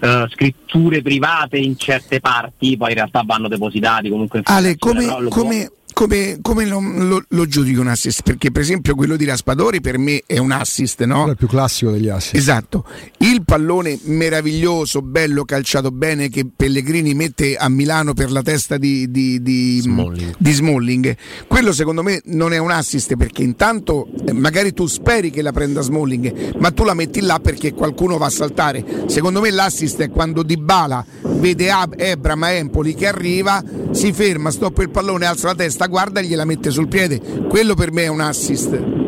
uh, 0.00 0.28
scritture 0.28 1.02
private 1.02 1.58
in 1.58 1.76
certe 1.76 2.20
parti, 2.20 2.76
poi 2.76 2.90
in 2.90 2.96
realtà 2.96 3.22
vanno 3.24 3.48
depositati 3.48 4.08
comunque 4.08 4.38
in 4.38 4.44
Ale, 4.46 4.76
come, 4.76 5.28
come, 5.28 5.70
come, 5.98 6.38
come 6.42 6.64
lo, 6.64 6.78
lo, 6.80 7.24
lo, 7.26 7.46
giudico 7.48 7.80
un 7.80 7.88
assist? 7.88 8.22
Perché 8.22 8.52
per 8.52 8.62
esempio 8.62 8.94
quello 8.94 9.16
di 9.16 9.24
Raspadori 9.24 9.80
per 9.80 9.98
me 9.98 10.22
è 10.26 10.38
un 10.38 10.52
assist, 10.52 11.02
no? 11.02 11.26
È 11.26 11.30
il 11.30 11.36
più 11.36 11.48
classico 11.48 11.90
degli 11.90 12.08
assist. 12.08 12.36
Esatto. 12.36 12.84
Il 13.18 13.42
pallone 13.44 13.98
meraviglioso, 14.04 15.02
bello, 15.02 15.44
calciato 15.44 15.90
bene 15.90 16.28
che 16.28 16.46
Pellegrini 16.54 17.14
mette 17.14 17.56
a 17.56 17.68
Milano 17.68 18.14
per 18.14 18.30
la 18.30 18.42
testa 18.42 18.76
di, 18.76 19.10
di, 19.10 19.42
di, 19.42 19.80
Smalling. 19.80 20.36
di 20.38 20.52
Smalling. 20.52 21.16
Quello 21.48 21.72
secondo 21.72 22.04
me 22.04 22.20
non 22.26 22.52
è 22.52 22.58
un 22.58 22.70
assist 22.70 23.16
perché 23.16 23.42
intanto 23.42 24.06
eh, 24.24 24.32
magari 24.32 24.72
tu 24.72 24.86
speri 24.86 25.30
che 25.30 25.42
la 25.42 25.50
prenda 25.50 25.80
Smalling, 25.80 26.58
ma 26.58 26.70
tu 26.70 26.84
la 26.84 26.94
metti 26.94 27.20
là 27.22 27.40
perché 27.40 27.72
qualcuno 27.72 28.18
va 28.18 28.26
a 28.26 28.30
saltare. 28.30 28.84
Secondo 29.08 29.40
me 29.40 29.50
l'assist 29.50 30.00
è 30.02 30.10
quando 30.10 30.44
Dybala 30.44 31.04
vede 31.22 31.72
Ebram 31.96 32.44
a 32.44 32.50
Empoli 32.50 32.94
che 32.94 33.08
arriva, 33.08 33.60
si 33.90 34.12
ferma, 34.12 34.52
stoppa 34.52 34.82
il 34.82 34.90
pallone, 34.90 35.26
alza 35.26 35.48
la 35.48 35.56
testa, 35.56 35.87
guarda 35.88 36.20
e 36.20 36.24
gliela 36.24 36.44
mette 36.44 36.70
sul 36.70 36.88
piede. 36.88 37.20
Quello 37.48 37.74
per 37.74 37.90
me 37.90 38.04
è 38.04 38.08
un 38.08 38.20
assist 38.20 39.07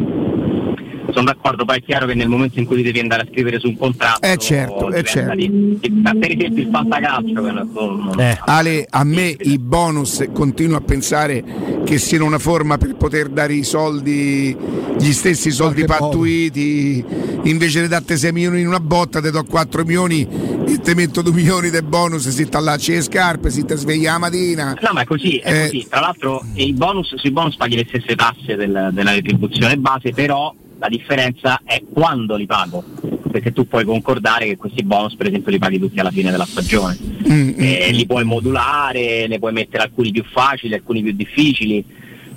sono 1.13 1.25
d'accordo, 1.25 1.65
poi 1.65 1.79
è 1.79 1.83
chiaro 1.83 2.07
che 2.07 2.15
nel 2.15 2.29
momento 2.29 2.59
in 2.59 2.67
cui 2.67 2.83
devi 2.83 3.01
andare 3.01 3.23
a 3.23 3.27
scrivere 3.31 3.59
su 3.59 3.69
un 3.69 3.77
contratto 3.77 4.27
eh 4.27 4.37
certo, 4.37 4.91
eh 4.91 5.03
certo. 5.03 5.35
Di, 5.35 5.79
di, 5.81 6.03
per 6.03 6.31
esempio 6.31 6.63
il 6.63 6.69
fantacalcio 6.71 7.41
non, 7.41 8.15
eh. 8.19 8.39
Ale, 8.45 8.87
a 8.89 9.05
me 9.05 9.35
i 9.41 9.59
bonus 9.59 10.27
continuo 10.33 10.77
a 10.77 10.81
pensare 10.81 11.45
che 11.85 11.99
siano 11.99 12.25
una 12.25 12.39
forma 12.39 12.79
per 12.79 12.97
poter 12.97 13.29
dare 13.29 13.55
i 13.55 13.65
soldi 13.65 14.57
gli 14.99 15.13
stessi 15.13 15.51
soldi 15.51 15.85
pattuiti 15.85 17.05
invece 17.45 17.83
di 17.83 17.89
date 17.89 18.17
6 18.17 18.33
milioni 18.33 18.61
in 18.61 18.67
una 18.67 18.81
botta 18.81 19.21
ti 19.21 19.31
do 19.31 19.45
4 19.45 19.85
milioni 19.85 20.27
e 20.67 20.79
ti 20.81 20.95
metto 20.95 21.23
2 21.23 21.33
milioni 21.33 21.71
del 21.71 21.85
bonus 21.85 22.29
si 22.29 22.49
ti 22.49 22.57
allacci 22.57 22.93
le 22.93 23.03
scarpe 23.03 23.51
si 23.51 23.65
ti 23.65 23.75
sveglia 23.77 24.13
la 24.13 24.19
mattina 24.19 24.77
no 24.81 24.93
ma 24.93 25.03
è 25.03 25.05
così, 25.05 25.39
è 25.39 25.53
eh. 25.53 25.61
così. 25.71 25.87
tra 25.89 26.01
l'altro 26.01 26.45
i 26.55 26.73
bonus, 26.73 27.15
sui 27.17 27.31
bonus 27.31 27.57
paghi 27.57 27.77
le 27.77 27.87
stesse 27.89 28.15
tasse 28.15 28.57
del, 28.57 28.91
della 28.93 29.13
retribuzione 29.13 29.77
base 29.77 30.13
però 30.13 30.55
la 30.81 30.89
differenza 30.89 31.61
è 31.63 31.83
quando 31.93 32.37
li 32.37 32.47
pago, 32.47 32.83
perché 33.31 33.53
tu 33.53 33.69
puoi 33.69 33.85
concordare 33.85 34.47
che 34.47 34.57
questi 34.57 34.83
bonus 34.83 35.15
per 35.15 35.27
esempio 35.27 35.53
li 35.53 35.59
paghi 35.59 35.79
tutti 35.79 36.01
alla 36.01 36.11
fine 36.11 36.31
della 36.31 36.47
stagione. 36.47 36.97
Mm, 37.29 37.51
eh, 37.59 37.91
li 37.93 38.07
puoi 38.07 38.25
modulare, 38.25 39.27
ne 39.29 39.39
puoi 39.39 39.53
mettere 39.53 39.83
alcuni 39.83 40.11
più 40.11 40.25
facili, 40.25 40.73
alcuni 40.73 41.03
più 41.03 41.13
difficili. 41.13 41.85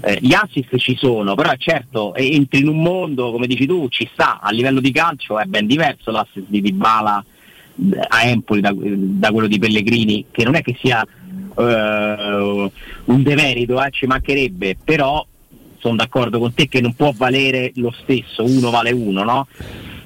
Eh, 0.02 0.18
gli 0.20 0.34
assist 0.34 0.76
ci 0.76 0.98
sono, 0.98 1.34
però 1.36 1.54
certo 1.58 2.14
entri 2.16 2.60
in 2.60 2.68
un 2.68 2.82
mondo, 2.82 3.32
come 3.32 3.48
dici 3.48 3.66
tu, 3.66 3.88
ci 3.88 4.10
sta, 4.12 4.42
a 4.42 4.52
livello 4.52 4.82
di 4.82 4.92
calcio 4.92 5.40
è 5.40 5.46
ben 5.46 5.66
diverso 5.66 6.12
l'assist 6.12 6.48
di 6.48 6.60
Dybala 6.60 7.24
eh, 7.94 8.06
a 8.10 8.24
Empoli 8.26 8.60
da, 8.60 8.74
da 8.76 9.32
quello 9.32 9.48
di 9.48 9.58
Pellegrini, 9.58 10.26
che 10.32 10.44
non 10.44 10.56
è 10.56 10.62
che 10.62 10.76
sia 10.78 11.08
uh, 11.56 12.72
un 13.06 13.24
demerito, 13.24 13.82
eh, 13.82 13.90
ci 13.92 14.06
mancherebbe, 14.06 14.76
però 14.84 15.26
sono 15.84 15.98
d'accordo 15.98 16.40
con 16.40 16.54
te 16.54 16.70
che 16.70 16.80
non 16.80 16.94
può 16.94 17.12
valere 17.14 17.74
lo 17.76 17.94
stesso, 18.02 18.46
uno 18.46 18.70
vale 18.70 18.92
uno, 18.92 19.24
no? 19.24 19.48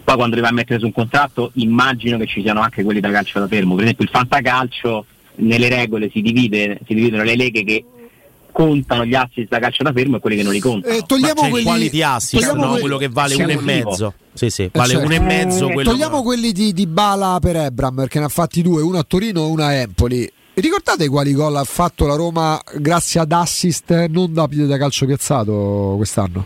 Poi 0.04 0.16
quando 0.16 0.36
li 0.36 0.42
vai 0.42 0.50
a 0.50 0.54
mettere 0.54 0.80
su 0.80 0.86
un 0.86 0.92
contratto 0.92 1.52
immagino 1.56 2.18
che 2.18 2.26
ci 2.26 2.42
siano 2.42 2.62
anche 2.62 2.84
quelli 2.84 3.00
da 3.00 3.12
calcio 3.12 3.40
da 3.40 3.48
fermo, 3.48 3.76
per 3.76 3.84
esempio 3.84 4.06
il 4.06 4.12
fantacalcio 4.12 5.06
nelle 5.36 5.70
regole 5.70 6.10
si, 6.10 6.22
divide, 6.22 6.80
si 6.88 6.96
dividono 6.96 7.22
le 7.22 7.36
leghe 7.36 7.64
che 7.64 7.86
contano 8.52 9.06
gli 9.06 9.14
assist 9.14 9.50
da 9.50 9.60
calcio 9.60 9.84
da 9.84 9.92
fermo 9.92 10.18
e 10.18 10.20
quelli 10.20 10.38
che 10.38 10.42
non 10.42 10.52
li 10.52 10.60
contano. 10.60 10.96
Eh, 10.96 11.04
togliamo 11.06 11.48
quelli, 11.48 11.64
quality 11.64 12.02
assist, 12.02 12.54
no? 12.54 12.62
quelli, 12.62 12.80
quello 12.80 12.98
che 12.98 13.10
vale 13.10 13.36
uno 13.36 13.50
e 13.50 13.62
mezzo. 13.62 14.14
Sì, 14.34 14.50
sì, 14.50 14.70
vale 14.74 14.90
certo. 14.90 15.06
uno 15.06 15.14
e 15.14 15.20
mezzo. 15.20 15.70
Eh, 15.70 15.84
togliamo 15.84 16.24
quelli 16.24 16.52
di, 16.52 16.74
di, 16.74 16.88
Bala 16.88 17.38
per 17.40 17.56
Ebram, 17.56 17.96
perché 17.96 18.18
ne 18.18 18.26
ha 18.26 18.30
fatti 18.30 18.64
due, 18.64 18.82
uno 18.82 18.98
a 18.98 19.04
Torino 19.04 19.42
e 19.42 19.46
uno 19.46 19.64
a 19.64 19.74
Empoli. 19.74 20.32
Ricordate 20.60 21.08
quali 21.08 21.34
gol 21.34 21.56
ha 21.56 21.64
fatto 21.64 22.08
la 22.08 22.16
Roma 22.16 22.60
grazie 22.78 23.20
ad 23.20 23.32
assist 23.32 23.92
non 24.08 24.34
da, 24.34 24.48
da 24.50 24.78
calcio 24.80 25.06
piazzato 25.06 25.94
quest'anno? 25.98 26.46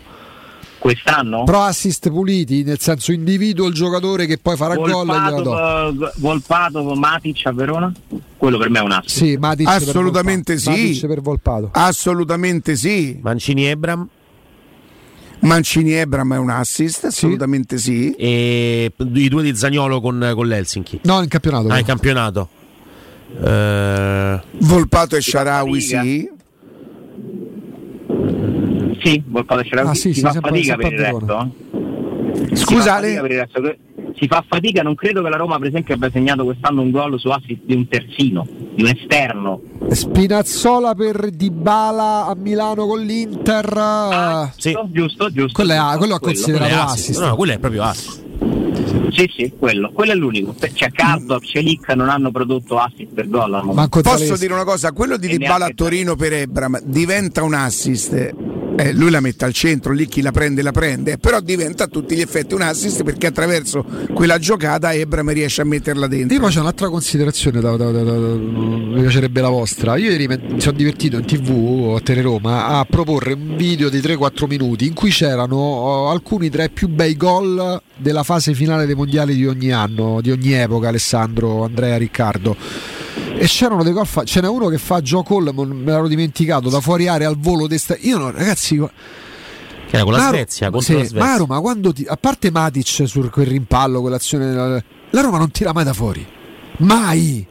Quest'anno? 0.78 1.44
Pro 1.44 1.62
assist 1.62 2.10
puliti, 2.10 2.62
nel 2.62 2.78
senso 2.78 3.12
individuo 3.12 3.68
il 3.68 3.72
giocatore 3.72 4.26
che 4.26 4.36
poi 4.36 4.56
farà 4.56 4.74
gol 4.74 5.08
e. 5.08 6.10
Volpato 6.16 6.82
Matic 6.94 7.46
a 7.46 7.52
Verona? 7.52 7.90
Quello 8.36 8.58
per 8.58 8.68
me 8.68 8.80
è 8.80 8.82
un 8.82 8.92
assist. 8.92 9.16
Sì, 9.16 9.36
Matic 9.38 9.66
Assolutamente 9.66 10.54
per 10.54 10.62
sì. 10.62 10.68
Matic 10.68 11.06
per 11.06 11.20
Volpato. 11.22 11.70
Assolutamente 11.72 12.76
sì. 12.76 13.18
Mancini 13.22 13.64
Ebram? 13.64 14.06
Mancini 15.38 15.92
Ebram 15.92 16.34
è 16.34 16.38
un 16.38 16.50
assist, 16.50 17.04
assolutamente 17.04 17.78
sì. 17.78 18.12
sì. 18.14 18.14
E 18.16 18.92
i 18.98 19.28
due 19.30 19.42
di 19.42 19.56
Zagnolo 19.56 20.02
con, 20.02 20.32
con 20.34 20.46
l'Helsinki? 20.46 21.00
No, 21.04 21.22
in 21.22 21.28
campionato. 21.28 21.68
Ah, 21.68 21.78
in 21.78 21.86
campionato. 21.86 22.60
Eh... 23.44 24.40
Volpato 24.58 25.16
e 25.16 25.20
Sharawi 25.20 25.80
sì. 25.80 26.30
Sì, 29.02 29.22
Volpato 29.26 29.60
e 29.60 29.64
Sharawi 29.64 29.88
ah, 29.88 29.94
sì, 29.94 30.12
si, 30.12 30.14
si 30.14 30.20
fa 30.20 30.32
fatica 30.32 30.76
per 30.76 30.92
il 30.92 30.98
resto. 30.98 31.54
Scusate. 32.52 33.78
Si 34.14 34.28
fa 34.28 34.44
fatica, 34.46 34.82
non 34.82 34.94
credo 34.94 35.22
che 35.22 35.28
la 35.30 35.36
Roma 35.36 35.58
per 35.58 35.68
esempio 35.68 35.94
abbia 35.94 36.10
segnato 36.10 36.44
quest'anno 36.44 36.82
un 36.82 36.90
gol 36.92 37.18
su 37.18 37.28
assist 37.28 37.62
di 37.64 37.74
un 37.74 37.88
terzino, 37.88 38.46
di 38.74 38.82
un 38.82 38.88
esterno. 38.88 39.60
Spinazzola 39.90 40.94
per 40.94 41.30
Dybala 41.30 42.26
a 42.26 42.34
Milano 42.36 42.86
con 42.86 43.00
l'Inter. 43.00 43.72
Ah, 43.76 44.52
sì. 44.56 44.78
Giusto, 44.90 45.32
giusto. 45.32 45.52
Quello, 45.54 45.72
è, 45.72 45.96
quello, 45.96 46.16
è 46.16 46.20
considerato 46.20 46.72
assist. 46.72 47.08
assist. 47.08 47.20
No, 47.20 47.36
quello 47.36 47.52
è 47.52 47.58
proprio 47.58 47.82
assist. 47.82 48.21
Sì, 49.12 49.30
sì, 49.34 49.52
quello, 49.58 49.90
quello 49.92 50.12
è 50.12 50.14
l'unico. 50.14 50.54
C'è 50.58 50.90
Cardo, 50.90 51.38
Celic 51.40 51.88
non 51.90 52.08
hanno 52.08 52.30
prodotto 52.30 52.78
assist 52.78 53.12
per 53.12 53.28
gol. 53.28 53.88
Posso 54.02 54.36
dire 54.36 54.52
una 54.54 54.64
cosa, 54.64 54.92
quello 54.92 55.16
di 55.16 55.28
Dybala 55.28 55.66
a 55.66 55.72
Torino 55.74 56.16
per 56.16 56.32
Ebram 56.32 56.80
diventa 56.82 57.42
un 57.42 57.54
assist 57.54 58.34
eh, 58.76 58.92
lui 58.92 59.10
la 59.10 59.20
mette 59.20 59.44
al 59.44 59.52
centro, 59.52 59.92
lì 59.92 60.06
chi 60.06 60.22
la 60.22 60.30
prende 60.30 60.62
la 60.62 60.72
prende, 60.72 61.18
però 61.18 61.40
diventa 61.40 61.84
a 61.84 61.86
tutti 61.86 62.14
gli 62.14 62.20
effetti 62.20 62.54
un 62.54 62.62
assist 62.62 63.02
perché 63.02 63.26
attraverso 63.26 63.84
quella 64.12 64.38
giocata 64.38 64.92
Ebram 64.92 65.32
riesce 65.32 65.62
a 65.62 65.64
metterla 65.64 66.06
dentro. 66.06 66.34
Io 66.34 66.40
poi 66.40 66.50
c'è 66.50 66.60
un'altra 66.60 66.88
considerazione, 66.88 67.60
da, 67.60 67.76
da, 67.76 67.90
da, 67.90 68.02
mi 68.02 69.00
piacerebbe 69.00 69.40
la 69.40 69.48
vostra. 69.48 69.96
Io 69.96 70.10
ieri 70.10 70.26
mi 70.26 70.60
sono 70.60 70.76
divertito 70.76 71.16
in 71.16 71.24
tv 71.24 71.94
a 71.96 72.00
Teleroma 72.00 72.66
a 72.66 72.84
proporre 72.84 73.32
un 73.34 73.56
video 73.56 73.88
di 73.88 73.98
3-4 73.98 74.46
minuti 74.46 74.86
in 74.86 74.94
cui 74.94 75.10
c'erano 75.10 75.56
oh, 75.56 76.10
alcuni 76.10 76.50
tra 76.50 76.64
i 76.64 76.70
più 76.70 76.88
bei 76.88 77.16
gol 77.16 77.80
della 77.96 78.22
fase 78.22 78.54
finale 78.54 78.86
dei 78.86 78.94
mondiali 78.94 79.34
di 79.34 79.46
ogni 79.46 79.70
anno, 79.70 80.20
di 80.20 80.30
ogni 80.30 80.52
epoca, 80.52 80.88
Alessandro, 80.88 81.64
Andrea, 81.64 81.96
Riccardo 81.96 82.56
e 83.36 83.46
c'erano 83.46 83.82
dei 83.82 83.92
gol 83.92 84.06
fa- 84.06 84.24
ce 84.24 84.40
n'è 84.40 84.48
uno 84.48 84.68
che 84.68 84.78
fa 84.78 85.00
Joe 85.00 85.22
Cole 85.24 85.52
me 85.52 85.64
l'ero 85.84 86.08
dimenticato 86.08 86.68
da 86.68 86.80
fuori 86.80 87.08
area 87.08 87.28
al 87.28 87.38
volo 87.38 87.66
desta- 87.66 87.96
io 87.98 88.18
no, 88.18 88.30
ragazzi 88.30 88.76
che 88.76 89.96
era 89.96 90.04
con 90.04 90.12
la 90.14 90.28
Svezia 90.28 90.70
contro 90.70 90.80
sì, 90.80 90.92
la 91.00 91.04
Svezia. 91.04 91.24
Ma 91.26 91.36
Roma 91.36 91.60
quando 91.60 91.92
ti- 91.92 92.06
a 92.08 92.16
parte 92.16 92.50
Matic 92.50 93.02
su 93.06 93.28
quel 93.30 93.46
rimpallo 93.46 94.00
quell'azione 94.00 94.52
la 95.10 95.20
Roma 95.20 95.38
non 95.38 95.50
tira 95.50 95.72
mai 95.72 95.84
da 95.84 95.92
fuori. 95.92 96.26
Mai 96.78 97.46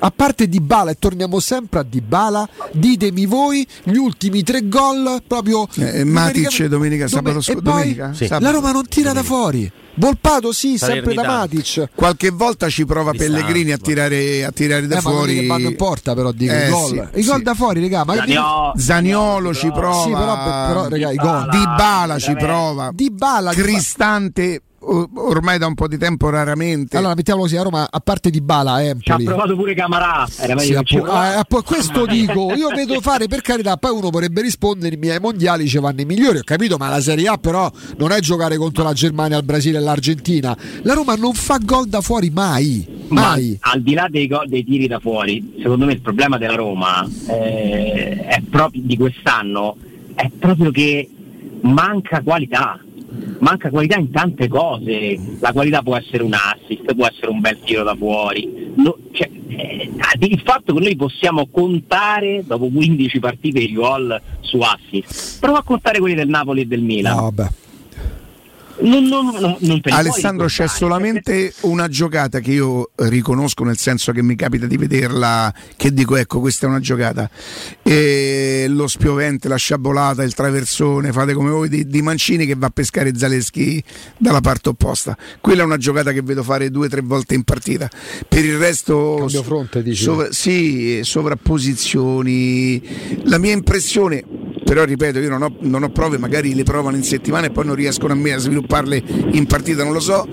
a 0.00 0.10
parte 0.10 0.48
Di 0.48 0.60
Bala 0.60 0.90
e 0.90 0.96
torniamo 0.98 1.40
sempre 1.40 1.80
a 1.80 1.82
Di 1.82 2.00
Bala 2.00 2.48
ditemi 2.72 3.26
voi 3.26 3.66
gli 3.82 3.96
ultimi 3.96 4.42
tre 4.42 4.68
gol 4.68 5.22
proprio 5.26 5.68
eh, 5.76 6.04
Matic 6.04 6.66
domenica, 6.66 7.08
sabato 7.08 7.40
e 7.50 7.54
domenica, 7.56 8.12
sì. 8.12 8.28
la 8.28 8.50
Roma 8.50 8.72
non 8.72 8.86
tira 8.86 9.12
domenica. 9.12 9.12
da 9.12 9.22
fuori 9.22 9.72
Volpato 9.94 10.52
sì, 10.52 10.78
sempre 10.78 11.12
da 11.14 11.24
Matic. 11.24 11.88
Qualche 11.94 12.30
volta 12.30 12.68
ci 12.70 12.86
prova 12.86 13.12
Pellegrini 13.12 13.72
a 13.72 13.76
tirare, 13.76 14.44
a 14.44 14.50
tirare 14.50 14.86
da 14.86 14.96
eh, 14.96 15.00
fuori. 15.00 15.42
Ma 15.42 15.54
vanno 15.54 15.68
in 15.68 15.76
porta 15.76 16.14
però 16.14 16.32
dico 16.32 16.52
eh, 16.52 16.68
i 16.68 16.70
gol. 16.70 17.10
Sì, 17.12 17.20
I 17.20 17.24
gol 17.24 17.36
sì. 17.36 17.42
da 17.42 17.54
fuori, 17.54 17.80
raga, 17.80 18.04
ma 18.04 18.14
Zaniolo, 18.14 18.72
Zaniolo 18.76 19.54
ci 19.54 19.70
prova. 19.70 20.02
Sì, 20.02 20.10
però, 20.10 20.66
però 20.66 20.88
raga, 20.88 21.10
i 21.10 21.16
gol. 21.16 21.48
Di 21.50 21.64
Bala 21.76 22.18
ci 22.18 22.34
prova. 22.34 22.90
Di 22.94 23.10
Bala 23.10 23.52
Cristante 23.52 24.62
ormai 24.82 25.58
da 25.58 25.66
un 25.66 25.74
po' 25.74 25.88
di 25.88 25.98
tempo 25.98 26.30
raramente. 26.30 26.96
Allora, 26.96 27.14
mettiamolo 27.14 27.46
così, 27.46 27.56
a 27.56 27.62
Roma, 27.62 27.88
a 27.90 28.00
parte 28.00 28.30
di 28.30 28.40
Bala, 28.40 28.82
Empoli. 28.82 29.02
Ci 29.02 29.12
ha 29.12 29.16
provato 29.16 29.56
pure 29.56 29.74
Camarà. 29.74 30.28
Era 30.38 30.58
sì, 30.58 30.74
appu- 30.74 31.06
ah, 31.06 31.44
questo 31.64 32.06
dico, 32.10 32.52
io 32.54 32.68
vedo 32.68 33.00
fare 33.00 33.26
per 33.26 33.42
carità, 33.42 33.76
poi 33.76 33.92
uno 33.92 34.10
potrebbe 34.10 34.42
rispondermi 34.42 35.10
ai 35.10 35.20
mondiali 35.20 35.68
ci 35.68 35.78
vanno 35.78 36.00
i 36.00 36.04
migliori, 36.04 36.38
ho 36.38 36.44
capito, 36.44 36.76
ma 36.76 36.88
la 36.88 37.00
Serie 37.00 37.28
A 37.28 37.36
però 37.36 37.70
non 37.98 38.12
è 38.12 38.20
giocare 38.20 38.56
contro 38.56 38.84
la 38.84 38.92
Germania, 38.92 39.36
il 39.36 39.44
Brasile 39.44 39.78
e 39.78 39.80
l'Argentina. 39.80 40.56
La 40.82 40.94
Roma 40.94 41.14
non 41.14 41.34
fa 41.34 41.58
gol 41.62 41.86
da 41.86 42.00
fuori 42.00 42.30
mai. 42.30 42.86
mai. 43.08 43.58
Ma, 43.60 43.70
al 43.72 43.82
di 43.82 43.94
là 43.94 44.06
dei, 44.10 44.26
gol, 44.26 44.48
dei 44.48 44.64
tiri 44.64 44.86
da 44.86 44.98
fuori, 44.98 45.54
secondo 45.60 45.84
me 45.84 45.92
il 45.92 46.00
problema 46.00 46.38
della 46.38 46.54
Roma 46.54 47.06
eh, 47.28 48.24
è 48.26 48.42
proprio 48.48 48.82
di 48.84 48.96
quest'anno 48.96 49.76
è 50.20 50.30
proprio 50.38 50.70
che 50.70 51.08
manca 51.62 52.20
qualità 52.22 52.78
manca 53.38 53.70
qualità 53.70 53.98
in 53.98 54.10
tante 54.10 54.48
cose, 54.48 55.18
la 55.40 55.52
qualità 55.52 55.82
può 55.82 55.96
essere 55.96 56.22
un 56.22 56.34
assist, 56.34 56.94
può 56.94 57.06
essere 57.06 57.28
un 57.28 57.40
bel 57.40 57.58
tiro 57.60 57.82
da 57.82 57.94
fuori, 57.94 58.72
no, 58.76 58.96
cioè, 59.12 59.28
eh, 59.48 59.90
il 60.20 60.42
fatto 60.44 60.74
che 60.74 60.80
noi 60.80 60.96
possiamo 60.96 61.48
contare 61.48 62.44
dopo 62.46 62.68
15 62.68 63.18
partite 63.18 63.60
i 63.60 63.72
gol 63.72 64.20
su 64.40 64.58
assist, 64.60 65.40
prova 65.40 65.58
a 65.58 65.62
contare 65.62 65.98
quelli 65.98 66.14
del 66.14 66.28
Napoli 66.28 66.62
e 66.62 66.66
del 66.66 66.82
Milan. 66.82 67.16
No, 67.16 67.32
non, 68.82 69.04
non, 69.04 69.56
non 69.58 69.80
Alessandro 69.84 70.46
c'è 70.46 70.66
solamente 70.66 71.52
una 71.62 71.88
giocata 71.88 72.40
che 72.40 72.52
io 72.52 72.90
riconosco 72.96 73.64
nel 73.64 73.76
senso 73.76 74.12
che 74.12 74.22
mi 74.22 74.36
capita 74.36 74.66
di 74.66 74.76
vederla 74.76 75.52
che 75.76 75.92
dico 75.92 76.16
ecco 76.16 76.40
questa 76.40 76.66
è 76.66 76.68
una 76.68 76.80
giocata. 76.80 77.28
E 77.82 78.66
lo 78.68 78.86
spiovente 78.86 79.48
la 79.48 79.56
sciabolata 79.56 80.22
il 80.22 80.34
traversone 80.34 81.12
fate 81.12 81.32
come 81.32 81.50
voi 81.50 81.68
di, 81.68 81.86
di, 81.86 82.02
Mancini 82.02 82.46
che 82.46 82.54
va 82.56 82.66
a 82.66 82.70
pescare 82.70 83.16
Zaleschi 83.16 83.82
dalla 84.16 84.40
parte 84.40 84.70
opposta. 84.70 85.16
Quella 85.40 85.62
è 85.62 85.64
una 85.64 85.76
giocata 85.76 86.12
che 86.12 86.22
vedo 86.22 86.42
fare 86.42 86.70
due 86.70 86.86
o 86.86 86.88
tre 86.88 87.00
volte 87.02 87.34
in 87.34 87.42
partita. 87.42 87.88
Per 88.28 88.44
il 88.44 88.58
resto 88.58 89.16
Cambio 89.18 89.42
fronte 89.42 89.82
dici? 89.82 90.02
sovra, 90.02 90.32
sì 90.32 91.00
sovrapposizioni. 91.02 92.82
La 93.24 93.38
mia 93.38 93.52
impressione 93.52 94.24
però 94.70 94.84
ripeto 94.84 95.18
io 95.18 95.28
non 95.28 95.42
ho, 95.42 95.52
non 95.62 95.82
ho, 95.82 95.88
prove 95.88 96.16
magari 96.16 96.54
le 96.54 96.62
provano 96.62 96.94
in 96.94 97.02
settimana 97.02 97.46
e 97.46 97.50
poi 97.50 97.64
non 97.64 97.74
riescono 97.74 98.12
a 98.12 98.16
me 98.16 98.34
a 98.34 98.38
svilupparle 98.38 99.02
in 99.32 99.44
partita 99.46 99.82
non 99.82 99.92
lo 99.92 99.98
so. 99.98 100.28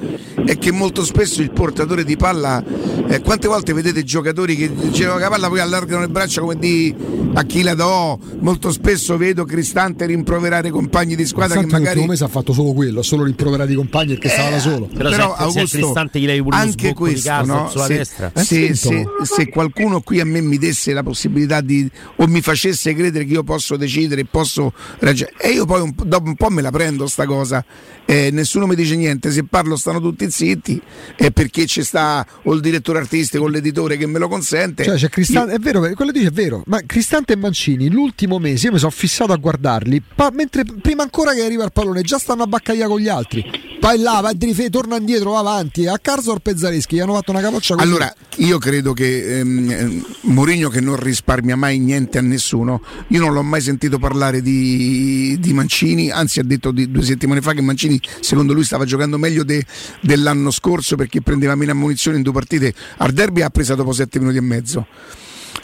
È 0.46 0.60
che 0.60 0.70
molto 0.70 1.04
spesso 1.04 1.42
il 1.42 1.50
portatore 1.50 2.04
di 2.04 2.16
palla 2.18 2.64
eh, 3.08 3.22
quante 3.22 3.48
volte 3.48 3.74
vedete 3.74 4.04
giocatori 4.04 4.56
che 4.56 4.72
girano 4.92 5.18
la 5.18 5.30
palla 5.30 5.48
poi 5.48 5.60
allargano 5.60 6.02
le 6.02 6.10
braccia 6.10 6.42
come 6.42 6.56
di 6.56 6.94
a 7.34 7.44
chi 7.46 7.64
la 7.64 7.74
do? 7.74 8.20
Molto 8.40 8.72
spesso 8.72 9.18
vedo 9.18 9.44
Cristante 9.44 10.06
rimproverare 10.06 10.70
compagni 10.70 11.16
di 11.16 11.26
squadra 11.26 11.56
Cristante 11.56 11.84
che 11.84 11.90
magari 11.90 12.08
mese 12.08 12.24
ha 12.24 12.28
fatto 12.28 12.54
solo 12.54 12.74
quello 12.74 13.02
solo 13.02 13.24
rimproverare 13.24 13.72
i 13.72 13.76
compagni 13.76 14.10
perché 14.10 14.28
eh, 14.28 14.32
stava 14.32 14.50
da 14.52 14.60
solo. 14.60 14.86
Però, 14.86 15.10
però 15.10 15.36
se, 15.36 15.42
Augusto, 15.42 15.68
se 15.68 15.78
Cristante 15.80 16.20
gli 16.20 16.26
dai 16.28 16.44
pure 16.44 16.58
anche 16.58 16.94
questo 16.94 17.28
caso, 17.28 17.54
no? 17.54 17.70
sulla 17.70 17.86
se, 17.86 17.98
destra. 17.98 18.32
se, 18.36 18.76
se, 18.76 19.06
se 19.24 19.50
qualcuno 19.50 20.02
qui 20.02 20.20
a 20.20 20.26
me 20.26 20.42
mi 20.42 20.60
desse 20.60 20.94
la 20.94 21.02
possibilità 21.02 21.62
di 21.62 21.90
o 22.18 22.28
mi 22.28 22.42
facesse 22.42 22.94
credere 22.94 23.26
che 23.26 23.34
io 23.34 23.44
posso 23.44 23.78
decidere 23.78 24.26
posso 24.30 24.74
ragionare 25.00 25.38
e 25.38 25.50
io 25.50 25.66
poi 25.66 25.82
un, 25.82 25.94
dopo 26.04 26.28
un 26.28 26.36
po' 26.36 26.50
me 26.50 26.62
la 26.62 26.72
prendo 26.72 27.08
sta 27.08 27.26
cosa. 27.26 27.64
Eh, 28.06 28.30
nessuno 28.32 28.68
mi 28.68 28.76
dice 28.76 28.96
niente 28.96 29.32
se 29.32 29.44
parlo 29.44 29.76
stanno 29.76 30.00
tutti 30.00 30.30
zitti 30.32 30.82
è 31.16 31.32
perché 31.32 31.66
ci 31.66 31.84
sta 31.84 32.26
o 32.44 32.54
il 32.54 32.62
direttore 32.62 33.00
artistico 33.00 33.44
o 33.44 33.48
l'editore 33.48 33.98
che 33.98 34.08
me 34.08 34.20
lo 34.20 34.28
consente. 34.28 34.84
Cioè 34.84 34.96
c'è 34.96 35.10
Cristante 35.10 35.52
io... 35.52 35.58
è 35.58 35.60
vero 35.60 35.80
quello 35.80 36.12
che 36.12 36.20
dice 36.20 36.28
è 36.28 36.32
vero 36.32 36.64
ma 36.68 36.82
Cristante 36.86 37.34
e 37.34 37.36
Mancini 37.36 37.90
l'ultimo 37.90 38.40
mese 38.40 38.68
io 38.68 38.74
mi 38.74 38.80
sono 38.80 38.92
fissato 38.92 39.34
a 39.34 39.38
guardarli 39.38 40.02
pa- 40.16 40.32
mentre 40.34 40.64
prima 40.64 41.04
ancora 41.04 41.34
che 41.34 41.44
arriva 41.44 41.64
il 41.64 41.72
pallone 41.72 42.02
già 42.02 42.18
stanno 42.18 42.44
a 42.44 42.48
baccagliare 42.48 42.90
con 42.90 43.00
gli 43.00 43.10
altri 43.10 43.44
vai 43.88 44.00
là, 44.00 44.20
vai 44.20 44.36
drife, 44.36 44.70
torna 44.70 44.98
indietro, 44.98 45.32
va 45.32 45.40
avanti. 45.40 45.88
A 45.88 45.98
Carzor 45.98 46.40
Pezzaleschi 46.40 46.96
gli 46.96 47.00
hanno 47.00 47.14
fatto 47.14 47.32
una 47.32 47.40
capoccia 47.40 47.76
così. 47.76 47.88
Allora, 47.88 48.14
io 48.38 48.58
credo 48.58 48.92
che 48.92 49.40
ehm, 49.40 50.06
Mourinho 50.24 50.68
che 50.68 50.82
non 50.82 50.98
risparmia 50.98 51.56
mai 51.56 51.80
niente 51.80 52.18
a 52.18 52.22
nessuno, 52.22 52.82
io 53.08 53.20
non 53.20 53.32
l'ho 53.32 53.44
mai 53.44 53.62
sentito 53.62 53.98
parlare 53.98 54.42
di, 54.42 55.38
di 55.40 55.54
Mancini, 55.54 56.12
anzi 56.12 56.42
ha 56.42 56.44
detto 56.44 56.72
di, 56.72 56.92
due 56.92 57.04
settimane 57.04 57.40
fa 57.40 57.54
che 57.54 57.62
Mancini 57.62 58.00
secondo 58.20 58.52
lui 58.52 58.66
stava 58.66 58.84
giocando 58.84 59.18
meglio 59.18 59.46
de, 59.46 59.66
dell'anno 60.02 60.52
scorso 60.52 60.98
perché 60.98 61.22
prendeva 61.22 61.56
meno 61.56 61.72
ammunizione 61.72 62.18
in 62.18 62.24
due 62.24 62.34
partite. 62.34 62.74
Al 62.98 63.14
derby 63.14 63.42
ha 63.42 63.50
preso 63.50 63.74
dopo 63.76 63.94
sette 63.94 64.20
minuti 64.20 64.38
e 64.38 64.42
mezzo. 64.42 64.86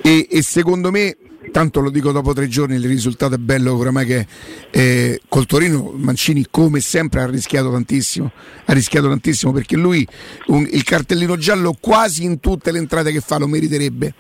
E, 0.02 0.28
e 0.32 0.42
secondo 0.42 0.92
me 0.92 1.18
tanto 1.52 1.80
lo 1.80 1.90
dico 1.90 2.12
dopo 2.12 2.34
tre 2.34 2.48
giorni, 2.48 2.76
il 2.76 2.86
risultato 2.86 3.36
è 3.36 3.38
bello 3.38 3.76
oramai 3.76 4.06
che 4.06 4.28
eh, 4.72 5.22
col 5.28 5.46
Torino 5.46 5.94
Mancini 5.96 6.46
come 6.50 6.80
sempre 6.80 7.22
ha 7.22 7.26
rischiato 7.28 7.72
tantissimo, 7.72 8.32
ha 8.66 8.74
rischiato 8.74 9.08
tantissimo 9.08 9.52
perché 9.52 9.76
lui 9.76 10.08
un, 10.48 10.68
il 10.72 10.84
cartellino 10.84 11.38
giallo 11.38 11.76
quasi 11.80 12.24
in 12.24 12.40
tutte 12.40 12.72
le 12.72 12.80
entrate 12.80 13.12
che 13.12 13.22
fa 13.22 13.38
lo 13.38 13.48
meriterebbe, 13.48 14.14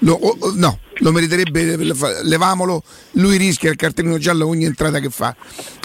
lo, 0.00 0.14
oh, 0.14 0.52
no, 0.56 0.78
lo 0.98 1.12
meriterebbe, 1.12 1.76
levamolo, 2.22 2.82
lui 3.12 3.36
rischia 3.36 3.70
il 3.70 3.76
cartellino 3.76 4.18
giallo 4.18 4.46
ogni 4.46 4.64
entrata 4.64 5.00
che 5.00 5.10
fa. 5.10 5.34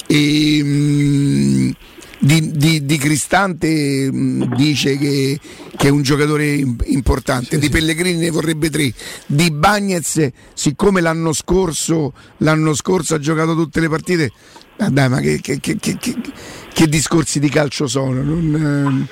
E, 0.07 0.61
mm, 0.63 1.71
di, 2.19 2.51
di, 2.51 2.85
di, 2.85 2.97
Cristante 2.97 4.11
mh, 4.11 4.55
dice 4.55 4.97
che, 4.97 5.39
che, 5.75 5.87
è 5.87 5.91
un 5.91 6.01
giocatore 6.01 6.55
importante, 6.85 7.55
sì, 7.55 7.59
di 7.59 7.69
Pellegrini 7.69 8.17
ne 8.17 8.29
vorrebbe 8.29 8.69
tre, 8.69 8.91
di 9.25 9.51
Bagnez, 9.51 10.29
siccome 10.53 11.01
l'anno 11.01 11.33
scorso, 11.33 12.13
l'anno 12.37 12.73
scorso 12.73 13.15
ha 13.15 13.19
giocato 13.19 13.55
tutte 13.55 13.79
le 13.79 13.89
partite, 13.89 14.31
ah 14.77 14.89
dai, 14.89 15.09
ma 15.09 15.19
che, 15.19 15.39
che, 15.39 15.59
che, 15.59 16.87
discorsi 16.87 17.39
di 17.39 17.49
calcio 17.49 17.87
sono? 17.87 18.21
Non, 18.21 19.07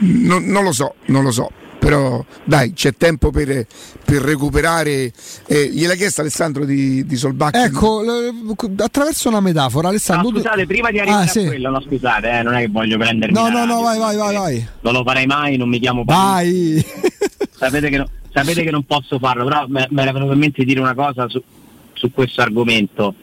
eh, 0.00 0.06
non, 0.06 0.44
non 0.44 0.62
lo 0.62 0.72
so, 0.72 0.94
non 1.06 1.22
lo 1.22 1.30
so 1.30 1.50
però 1.88 2.22
dai 2.44 2.74
c'è 2.74 2.92
tempo 2.92 3.30
per, 3.30 3.66
per 4.04 4.20
recuperare. 4.20 5.10
Eh, 5.46 5.70
gliel'ha 5.72 5.94
chiesto 5.94 6.20
Alessandro 6.20 6.66
di, 6.66 7.06
di 7.06 7.16
Solbacchi? 7.16 7.56
Ecco 7.56 8.02
attraverso 8.76 9.30
una 9.30 9.40
metafora 9.40 9.88
Alessandro 9.88 10.28
no, 10.28 10.36
scusate 10.36 10.66
prima 10.66 10.90
di 10.90 10.98
arrivare 10.98 11.22
ah, 11.22 11.24
a 11.24 11.28
sì. 11.28 11.46
quello 11.46 11.70
no 11.70 11.80
scusate 11.80 12.30
eh, 12.30 12.42
non 12.42 12.54
è 12.54 12.60
che 12.60 12.68
voglio 12.68 12.98
prendermi 12.98 13.34
no 13.34 13.48
no 13.48 13.64
no 13.64 13.80
vai 13.80 13.98
vai 13.98 14.16
vai, 14.16 14.34
vai. 14.34 14.68
non 14.80 14.92
lo 14.92 15.02
farei 15.02 15.24
mai 15.24 15.56
non 15.56 15.68
mi 15.70 15.78
chiamo 15.78 16.02
vai. 16.04 16.84
Sapete 17.50 17.88
che, 17.88 17.96
no, 17.96 18.08
sapete 18.32 18.62
che 18.62 18.70
non 18.70 18.84
posso 18.84 19.18
farlo 19.18 19.44
però 19.44 19.64
mi 19.66 20.00
era 20.02 20.12
venuto 20.12 20.32
in 20.32 20.38
mente 20.38 20.62
di 20.62 20.66
dire 20.66 20.80
una 20.80 20.94
cosa 20.94 21.26
su, 21.28 21.42
su 21.94 22.12
questo 22.12 22.42
argomento 22.42 23.14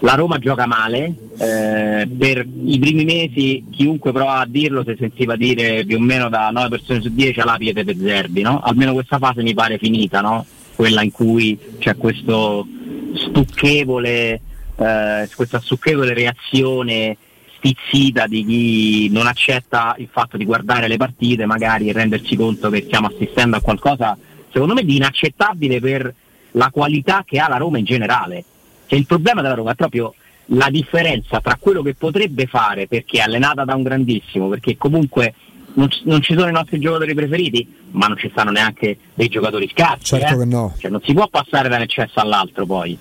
la 0.00 0.14
Roma 0.14 0.38
gioca 0.38 0.66
male, 0.66 1.14
eh, 1.38 2.08
per 2.18 2.46
i 2.64 2.78
primi 2.78 3.04
mesi 3.04 3.64
chiunque 3.70 4.12
prova 4.12 4.40
a 4.40 4.46
dirlo 4.46 4.84
si 4.84 4.94
sentiva 4.98 5.36
dire 5.36 5.84
più 5.84 5.96
o 5.96 6.00
meno 6.00 6.28
da 6.28 6.50
9 6.50 6.68
persone 6.68 7.00
su 7.00 7.08
10 7.12 7.40
alla 7.40 7.56
piede 7.56 7.84
per 7.84 7.96
Zerbi, 7.96 8.42
no? 8.42 8.60
almeno 8.60 8.92
questa 8.92 9.18
fase 9.18 9.42
mi 9.42 9.54
pare 9.54 9.78
finita, 9.78 10.20
no? 10.20 10.44
quella 10.74 11.02
in 11.02 11.10
cui 11.10 11.58
c'è 11.78 11.96
questo 11.96 12.66
stucchevole, 13.14 14.40
eh, 14.76 15.28
questa 15.34 15.60
stucchevole 15.60 16.12
reazione 16.12 17.16
stizzita 17.56 18.26
di 18.26 18.44
chi 18.44 19.08
non 19.10 19.26
accetta 19.26 19.94
il 19.98 20.08
fatto 20.10 20.36
di 20.36 20.44
guardare 20.44 20.88
le 20.88 20.98
partite 20.98 21.46
magari 21.46 21.88
e 21.88 21.92
rendersi 21.92 22.36
conto 22.36 22.68
che 22.68 22.82
stiamo 22.84 23.06
assistendo 23.06 23.56
a 23.56 23.60
qualcosa 23.60 24.16
secondo 24.52 24.74
me 24.74 24.84
di 24.84 24.96
inaccettabile 24.96 25.80
per 25.80 26.14
la 26.52 26.68
qualità 26.70 27.24
che 27.26 27.38
ha 27.38 27.48
la 27.48 27.56
Roma 27.56 27.78
in 27.78 27.84
generale 27.84 28.44
cioè, 28.86 28.98
il 28.98 29.06
problema 29.06 29.42
della 29.42 29.54
Roma 29.54 29.72
è 29.72 29.74
proprio 29.74 30.14
la 30.50 30.68
differenza 30.70 31.40
tra 31.40 31.56
quello 31.58 31.82
che 31.82 31.94
potrebbe 31.94 32.46
fare 32.46 32.86
perché 32.86 33.18
è 33.18 33.22
allenata 33.22 33.64
da 33.64 33.74
un 33.74 33.82
grandissimo, 33.82 34.48
perché 34.48 34.76
comunque 34.76 35.34
non, 35.74 35.88
non, 36.04 36.22
ci 36.22 36.34
sono 36.34 36.48
i 36.48 36.52
nostri 36.52 36.78
giocatori 36.78 37.14
preferiti, 37.14 37.74
ma 37.90 38.06
non 38.06 38.16
ci 38.16 38.28
stanno 38.30 38.50
neanche 38.50 38.96
dei 39.14 39.28
giocatori 39.28 39.68
scarsi. 39.72 40.16
Certo 40.16 40.34
eh? 40.34 40.38
che 40.38 40.44
no. 40.44 40.74
Cioè, 40.78 40.90
non 40.90 41.00
si 41.02 41.12
può 41.12 41.28
passare 41.28 41.68
da 41.68 41.76
un 41.76 41.82
eccesso 41.82 42.20
all'altro 42.20 42.64
poi. 42.64 42.96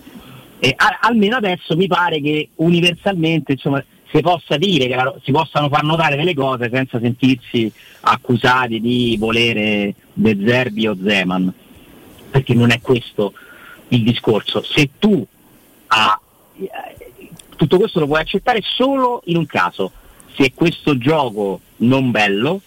E 0.60 0.74
a, 0.76 1.00
almeno 1.02 1.36
adesso 1.38 1.76
mi 1.76 1.88
pare 1.88 2.20
che 2.20 2.50
universalmente 2.56 3.54
insomma, 3.54 3.84
si 4.12 4.22
possa 4.22 4.58
dire 4.58 4.88
che 4.88 4.96
la, 4.96 5.14
si 5.24 5.32
possano 5.32 5.70
far 5.70 5.84
notare 5.84 6.16
delle 6.16 6.34
cose 6.34 6.70
senza 6.72 7.00
sentirsi 7.00 7.72
accusati 8.02 8.82
di 8.82 9.16
volere 9.20 9.94
De 10.14 10.38
Zerbi 10.44 10.88
o 10.88 10.98
Zeman. 11.02 11.54
Perché 12.32 12.54
non 12.54 12.72
è 12.72 12.82
questo 12.82 13.34
il 13.90 14.04
discorso. 14.04 14.64
Se 14.64 14.90
tu 15.00 15.26
a, 15.88 16.20
tutto 17.56 17.78
questo 17.78 18.00
lo 18.00 18.08
puoi 18.08 18.22
accettare 18.22 18.62
solo 18.64 19.22
in 19.26 19.38
un 19.38 19.46
caso, 19.46 19.92
se 20.36 20.52
questo 20.54 20.98
gioco 20.98 21.62
non 21.78 22.12
bello 22.12 22.62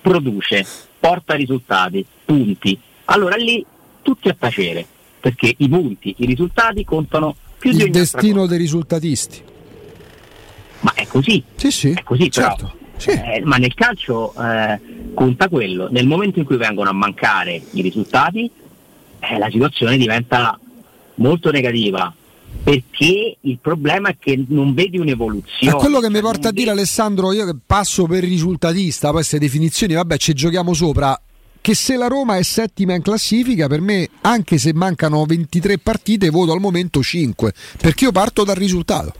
produce, 0.00 0.64
porta 0.98 1.34
risultati, 1.34 2.04
punti, 2.24 2.78
allora 3.06 3.36
lì 3.36 3.64
tutti 4.02 4.28
a 4.28 4.36
tacere, 4.38 4.86
perché 5.20 5.54
i 5.56 5.68
punti, 5.68 6.14
i 6.18 6.26
risultati 6.26 6.84
contano 6.84 7.34
più 7.58 7.70
Il 7.70 7.76
di 7.76 7.82
ogni 7.84 7.92
destino 7.92 8.46
dei 8.46 8.58
risultatisti. 8.58 9.42
Ma 10.80 10.92
è 10.94 11.06
così. 11.06 11.42
Sì, 11.56 11.70
sì. 11.70 11.90
È 11.92 12.02
così, 12.02 12.30
certo. 12.30 12.74
Però, 12.76 12.96
sì. 12.96 13.10
eh, 13.10 13.42
ma 13.44 13.56
nel 13.56 13.74
calcio 13.74 14.32
eh, 14.34 14.78
conta 15.14 15.48
quello. 15.48 15.88
Nel 15.90 16.06
momento 16.06 16.38
in 16.38 16.44
cui 16.44 16.56
vengono 16.56 16.90
a 16.90 16.92
mancare 16.92 17.60
i 17.72 17.80
risultati, 17.80 18.48
eh, 19.18 19.38
la 19.38 19.48
situazione 19.50 19.96
diventa 19.96 20.58
molto 21.14 21.50
negativa 21.50 22.14
perché 22.66 23.36
il 23.42 23.58
problema 23.62 24.08
è 24.08 24.16
che 24.18 24.44
non 24.48 24.74
vedi 24.74 24.98
un'evoluzione. 24.98 25.72
È 25.72 25.78
quello 25.78 26.00
che 26.00 26.08
mi 26.08 26.14
cioè, 26.14 26.22
porta 26.24 26.48
a 26.48 26.50
dire 26.50 26.70
vedi... 26.70 26.78
Alessandro, 26.80 27.32
io 27.32 27.46
che 27.46 27.54
passo 27.64 28.06
per 28.06 28.24
risultatista, 28.24 29.06
poi 29.06 29.18
queste 29.18 29.38
definizioni, 29.38 29.94
vabbè, 29.94 30.16
ci 30.16 30.32
giochiamo 30.32 30.74
sopra. 30.74 31.20
Che 31.60 31.74
se 31.76 31.96
la 31.96 32.08
Roma 32.08 32.38
è 32.38 32.42
settima 32.42 32.94
in 32.94 33.02
classifica, 33.02 33.68
per 33.68 33.80
me, 33.80 34.08
anche 34.22 34.58
se 34.58 34.74
mancano 34.74 35.24
23 35.24 35.78
partite, 35.78 36.28
voto 36.28 36.50
al 36.50 36.58
momento 36.58 37.04
5, 37.04 37.52
perché 37.80 38.04
io 38.04 38.10
parto 38.10 38.42
dal 38.42 38.56
risultato. 38.56 39.12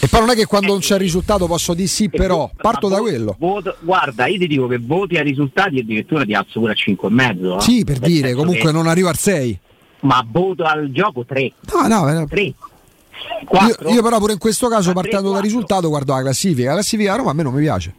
E 0.00 0.08
poi 0.08 0.20
non 0.20 0.30
è 0.30 0.34
che 0.34 0.46
quando 0.46 0.72
non 0.72 0.80
c'è 0.80 0.94
il 0.94 1.02
risultato 1.02 1.46
posso 1.46 1.74
dire 1.74 1.86
sì, 1.86 2.08
però 2.08 2.50
parto 2.56 2.88
da 2.88 2.98
quello. 2.98 3.36
Voto, 3.38 3.76
guarda, 3.82 4.26
io 4.26 4.38
ti 4.38 4.48
dico 4.48 4.66
che 4.66 4.78
voti 4.78 5.16
ai 5.16 5.22
risultati 5.22 5.78
addirittura 5.78 6.24
ti 6.24 6.34
alzo 6.34 6.58
pure 6.58 6.72
a 6.72 6.74
5,5. 6.74 7.56
Eh? 7.56 7.60
Sì, 7.60 7.84
per 7.84 7.98
dire, 7.98 8.34
comunque 8.34 8.66
che... 8.66 8.72
non 8.72 8.88
arriva 8.88 9.10
al 9.10 9.18
6 9.18 9.58
ma 10.00 10.24
voto 10.26 10.64
al 10.64 10.90
gioco 10.92 11.24
3. 11.24 11.52
No, 11.72 11.86
no, 11.86 12.26
3. 12.26 12.42
Io, 12.42 13.90
io, 13.90 14.02
però 14.02 14.18
pure 14.18 14.32
in 14.32 14.38
questo 14.38 14.68
caso, 14.68 14.92
partendo 14.92 15.32
dal 15.32 15.42
risultato, 15.42 15.88
guardo 15.88 16.14
la 16.14 16.20
classifica. 16.22 16.68
La 16.68 16.74
classifica 16.74 17.12
a 17.12 17.16
Roma 17.16 17.30
a 17.30 17.34
me 17.34 17.42
non 17.42 17.54
mi 17.54 17.60
piace. 17.60 17.94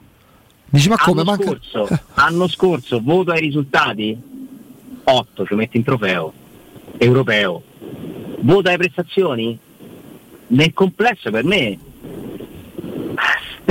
Dici, 0.69 0.89
ma 0.89 0.97
come? 0.97 1.21
Anno, 1.21 1.31
manca... 1.31 1.45
scorso, 1.45 1.99
anno 2.13 2.47
scorso, 2.47 3.01
voto 3.03 3.31
ai 3.31 3.41
risultati 3.41 4.19
8, 5.03 5.45
ci 5.45 5.53
metti 5.55 5.77
in 5.77 5.83
trofeo 5.83 6.33
europeo. 6.97 7.61
Voto 8.39 8.67
alle 8.69 8.77
prestazioni? 8.77 9.59
Nel 10.47 10.73
complesso 10.73 11.29
per 11.29 11.43
me 11.43 11.77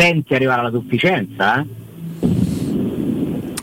intenti 0.01 0.35
arrivare 0.35 0.61
alla 0.61 0.71
sufficienza, 0.71 1.61
eh? 1.61 1.67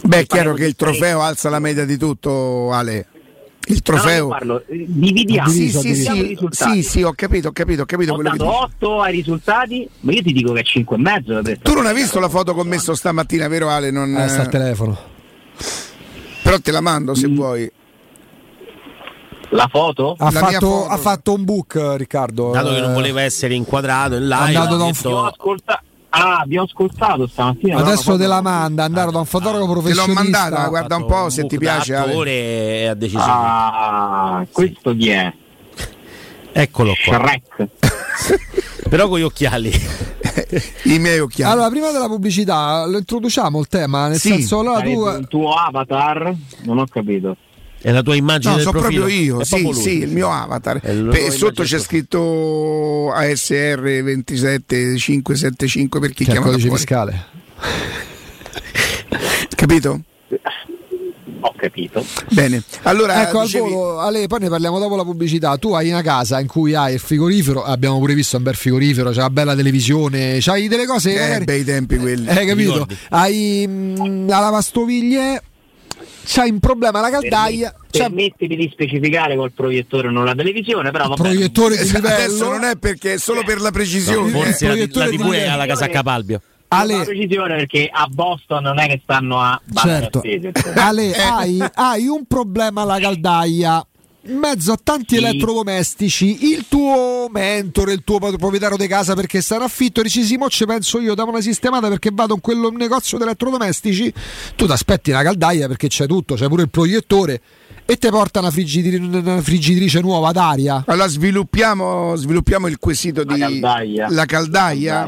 Beh, 0.03 0.19
è 0.19 0.25
chiaro 0.25 0.53
che 0.53 0.65
il 0.65 0.75
trofeo 0.75 1.21
alza 1.21 1.49
la 1.49 1.59
media 1.59 1.83
di 1.83 1.97
tutto, 1.97 2.71
Ale. 2.71 3.07
Il 3.69 3.81
trofeo. 3.81 4.23
No, 4.23 4.29
parlo, 4.29 4.63
eh, 4.67 4.85
dividiamo. 4.87 5.49
Sì, 5.49 5.57
Diviso, 5.59 5.79
sì, 5.81 5.87
diviso. 5.91 6.47
sì, 6.51 6.63
sì, 6.71 6.83
sì, 6.83 7.03
ho 7.03 7.11
capito, 7.13 7.49
ho 7.49 7.51
capito, 7.51 7.81
ho 7.81 7.85
capito 7.85 8.11
Ho 8.13 8.15
quello 8.15 8.31
che 8.31 8.37
dato 8.37 8.49
dici. 8.49 8.63
8 8.85 9.01
ai 9.01 9.11
risultati, 9.11 9.89
ma 10.01 10.11
io 10.13 10.21
ti 10.23 10.31
dico 10.33 10.53
che 10.53 10.59
è 10.61 10.63
5 10.63 10.95
e 10.95 10.99
mezzo. 10.99 11.41
Tu 11.61 11.73
non 11.73 11.85
hai 11.85 11.93
visto 11.93 12.19
la 12.19 12.29
foto 12.29 12.53
che 12.53 12.59
ho 12.61 12.63
messo 12.63 12.95
stamattina, 12.95 13.47
vero 13.49 13.69
Ale? 13.69 13.91
Non, 13.91 14.15
Eh, 14.15 14.27
sta 14.29 14.41
al 14.43 14.49
telefono. 14.49 14.97
però 16.43 16.59
te 16.59 16.71
la 16.71 16.81
mando 16.81 17.13
se 17.13 17.27
vuoi. 17.27 17.69
La 19.51 19.67
foto? 19.71 20.15
Ha 20.17 20.25
La 20.25 20.39
fatto, 20.39 20.59
foto. 20.67 20.87
ha 20.87 20.97
fatto 20.97 21.33
un 21.33 21.43
book, 21.45 21.93
Riccardo. 21.95 22.51
Dato 22.51 22.73
che 22.73 22.81
non 22.81 22.91
eh, 22.91 22.93
voleva 22.93 23.21
essere 23.21 23.53
inquadrato 23.53 24.15
in 24.15 24.23
live, 24.23 24.35
Andato 24.35 24.73
ha 24.73 24.77
da 24.77 24.83
un 24.83 24.91
detto- 24.91 25.07
Abbiamo 25.09 25.27
ascolta- 25.27 25.81
Ah, 26.19 26.37
abbiamo 26.39 26.65
ascoltato 26.65 27.27
stamattina. 27.27 27.77
Adesso 27.77 28.17
te 28.17 28.25
la 28.27 28.41
manda, 28.41 28.83
andare 28.83 29.11
da 29.11 29.19
un 29.19 29.25
fotografo 29.25 29.61
Te 29.61 29.65
l'ho 29.67 29.71
professionista. 29.81 30.21
mandata, 30.23 30.67
guarda 30.67 30.95
un 30.95 31.05
po' 31.05 31.29
se 31.29 31.45
ti 31.45 31.57
piace. 31.57 31.93
Ale. 31.95 32.11
attore 32.11 32.87
ha 32.89 32.93
deciso. 32.95 33.21
Ah, 33.23 34.45
questo 34.51 34.95
chi 34.95 35.09
è? 35.09 35.33
Eccolo 36.51 36.93
qua. 37.05 37.17
Shrek. 37.19 37.67
Però 38.89 39.07
con 39.09 39.19
gli 39.19 39.23
occhiali. 39.23 39.71
I 40.85 40.97
miei 40.97 41.19
occhiali. 41.19 41.51
Allora, 41.51 41.69
prima 41.69 41.91
della 41.91 42.07
pubblicità, 42.07 42.85
lo 42.85 42.97
introduciamo 42.97 43.59
il 43.59 43.67
tema, 43.67 44.07
nel 44.07 44.17
Sì. 44.19 44.29
senso, 44.29 44.59
allora 44.59 44.81
tu... 44.81 45.01
Un 45.05 45.27
tuo 45.27 45.53
avatar? 45.53 46.33
Non 46.63 46.79
ho 46.79 46.85
capito. 46.89 47.35
È 47.87 47.91
la 47.91 48.01
tua 48.03 48.15
immagine 48.15 48.49
No, 48.51 48.57
del 48.57 48.65
so 48.65 48.71
profilo. 48.71 48.99
proprio 49.05 49.17
io, 49.23 49.39
È 49.39 49.45
sì, 49.45 49.61
proprio 49.61 49.81
sì, 49.81 49.97
il 49.99 50.09
mio 50.09 50.29
avatar. 50.29 50.81
Il 50.83 51.07
Pe- 51.09 51.31
sotto 51.31 51.63
c'è 51.63 51.79
scritto 51.79 53.13
ASR 53.13 53.79
27575 54.03 55.99
per 56.01 56.09
chi 56.09 56.25
Che 56.25 56.31
il 56.31 56.31
chiama 56.31 56.47
da 56.47 56.51
codice 56.51 56.67
fuori. 56.67 56.81
fiscale. 56.81 57.25
Capito? 59.55 60.01
Ho 61.39 61.53
capito. 61.55 62.03
Bene. 62.31 62.61
Allora, 62.81 63.21
Ecco, 63.25 63.39
al 63.39 63.45
dicevi- 63.45 63.69
volo, 63.69 63.99
Ale, 63.99 64.27
poi 64.27 64.39
ne 64.39 64.49
parliamo 64.49 64.79
dopo 64.79 64.95
la 64.97 65.03
pubblicità. 65.03 65.55
Tu 65.57 65.71
hai 65.71 65.87
una 65.89 66.01
casa 66.01 66.39
in 66.41 66.47
cui 66.47 66.73
hai 66.73 66.95
il 66.95 66.99
frigorifero, 66.99 67.63
abbiamo 67.63 67.99
pure 67.99 68.13
visto 68.15 68.35
un 68.35 68.43
bel 68.43 68.55
frigorifero, 68.55 69.11
c'è 69.11 69.19
una 69.19 69.29
bella 69.29 69.55
televisione, 69.55 70.39
c'hai 70.41 70.67
delle 70.67 70.85
cose 70.85 71.15
eh, 71.15 71.19
magari... 71.19 71.45
bei 71.45 71.63
tempi 71.63 71.95
quelli. 71.97 72.27
Hai 72.27 72.45
capito? 72.45 72.71
ricordi? 72.73 72.97
Hai 73.11 73.65
mm, 73.65 74.27
la 74.27 74.39
lavastoviglie, 74.39 75.41
c'hai 76.25 76.49
un 76.51 76.59
problema 76.59 76.99
alla 76.99 77.09
caldaia, 77.09 77.73
Permettimi 77.89 78.55
di 78.55 78.69
specificare 78.71 79.35
col 79.35 79.51
proiettore 79.51 80.11
non 80.11 80.25
la 80.25 80.35
televisione, 80.35 80.91
però 80.91 81.07
va 81.07 81.15
bene. 81.15 81.29
proiettore 81.29 81.75
di 81.75 81.81
Esatto, 81.81 82.05
Adesso 82.07 82.27
livello. 82.33 82.49
non 82.51 82.63
è 82.65 82.75
perché 82.77 83.13
è 83.13 83.17
solo 83.17 83.43
per 83.43 83.57
la 83.57 83.63
No, 83.65 83.71
precisione. 83.71 84.29
forse 84.31 84.65
la, 84.67 84.71
proiettore 84.73 85.05
la 85.05 85.11
di 85.11 85.17
TV 85.17 85.31
è 85.31 85.47
alla 85.47 85.65
casacca 85.65 86.03
Palbio. 86.03 86.41
Ale- 86.69 87.03
precisione 87.05 87.55
perché 87.55 87.89
a 87.91 88.07
Boston 88.09 88.61
non 88.63 88.77
è 88.79 88.87
che 88.87 88.99
stanno 89.01 89.39
a 89.39 89.59
Certo. 89.73 90.21
Ale, 90.75 91.13
hai, 91.15 91.63
hai 91.73 92.07
un 92.07 92.25
problema 92.25 92.81
alla 92.81 92.99
caldaia. 92.99 93.85
In 94.27 94.37
mezzo 94.39 94.73
a 94.73 94.79
tanti 94.81 95.15
Sì. 95.15 95.23
elettrodomestici, 95.23 96.47
il 96.53 96.65
tuo 96.67 97.27
mentore, 97.31 97.93
il 97.93 98.01
tuo 98.03 98.19
proprietario 98.19 98.75
di 98.75 98.85
casa 98.87 99.13
perché 99.13 99.39
sta 99.41 99.55
in 99.55 99.61
affitto, 99.61 100.01
dici 100.01 100.23
sì, 100.23 100.35
mo 100.35 100.49
ci 100.49 100.65
penso 100.65 100.99
io, 100.99 101.15
dammi 101.15 101.29
una 101.29 101.39
sistemata 101.41 101.87
perché 101.87 102.09
vado 102.13 102.33
in 102.33 102.41
quel 102.41 102.57
negozio 102.73 103.17
di 103.17 103.23
elettrodomestici. 103.23 104.13
Tu 104.55 104.65
ti 104.65 104.71
aspetti 104.71 105.11
la 105.11 105.23
caldaia 105.23 105.67
perché 105.67 105.87
c'è 105.87 106.07
tutto, 106.07 106.35
c'è 106.35 106.47
pure 106.47 106.63
il 106.63 106.69
proiettore 106.69 107.39
e 107.85 107.95
ti 107.97 108.09
porta 108.09 108.39
una, 108.39 108.51
frigidri- 108.51 108.97
una 108.97 109.41
friggitrice 109.41 110.01
nuova 110.01 110.33
d'aria. 110.33 110.83
Allora 110.87 111.07
sviluppiamo, 111.07 112.15
sviluppiamo 112.15 112.67
il 112.67 112.79
quesito 112.79 113.23
La 113.23 113.33
di 113.33 113.39
caldaia. 113.39 114.07
la 114.09 114.25
caldaia. 114.25 115.07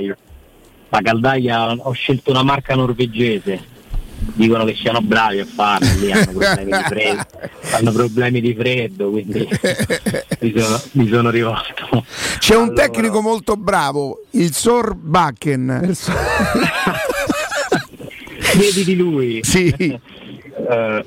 La 0.92 1.02
caldaia, 1.02 1.72
ho 1.74 1.92
scelto 1.92 2.32
una 2.32 2.44
marca 2.44 2.74
norvegese. 2.74 3.78
Dicono 4.34 4.64
che 4.66 4.76
siano 4.76 5.02
bravi 5.02 5.40
a 5.40 5.46
farla, 5.46 5.92
lì 5.94 6.12
hanno 6.12 6.32
problemi 6.32 6.72
di 6.72 6.84
freddo, 6.88 7.26
hanno 7.72 7.92
problemi 7.92 8.42
di 8.42 8.54
freddo 8.54 9.10
quindi 9.10 9.48
mi 10.40 10.54
sono, 10.56 10.82
mi 10.94 11.08
sono 11.08 11.30
rivolto. 11.30 12.06
C'è 12.38 12.56
un 12.56 12.70
Allora, 12.70 12.88
tecnico 12.88 13.22
molto 13.22 13.56
bravo, 13.56 14.24
il 14.32 14.54
Sor 14.54 14.96
Bakken. 14.96 15.96
Vedi 18.56 18.84
di 18.84 18.96
lui. 18.96 19.40
Sì. 19.44 19.68
Eh, 19.70 21.06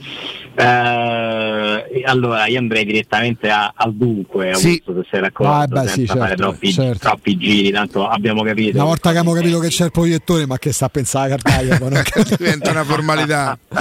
eh, 0.55 2.03
allora 2.05 2.47
io 2.47 2.59
andrei 2.59 2.85
direttamente 2.85 3.49
a- 3.51 3.73
al 3.75 3.95
dunque 3.95 4.55
Sì. 4.55 4.67
Augusto, 4.85 5.03
se 5.03 5.09
sei 5.11 5.21
d'accordo 5.21 5.53
Ah, 5.53 5.67
beh, 5.67 5.89
senza 5.89 5.93
sì, 5.95 6.07
fare 6.07 6.19
certo, 6.29 6.43
troppi, 6.43 6.73
certo. 6.73 6.99
troppi 6.99 7.37
giri 7.37 7.71
tanto 7.71 8.07
abbiamo 8.07 8.43
capito 8.43 8.77
Una 8.77 8.87
volta 8.87 9.13
che 9.13 9.19
abbiamo 9.19 9.37
capito 9.37 9.59
che 9.61 9.69
c'è 9.69 9.85
il 9.85 9.91
proiettore, 9.93 10.47
ma 10.47 10.59
che 10.59 10.73
sta 10.73 10.87
a 10.87 10.89
pensare 10.89 11.37
poi 11.37 11.69
non- 11.79 12.03
Diventa 12.37 12.71
una 12.71 12.85
formalità. 12.85 13.59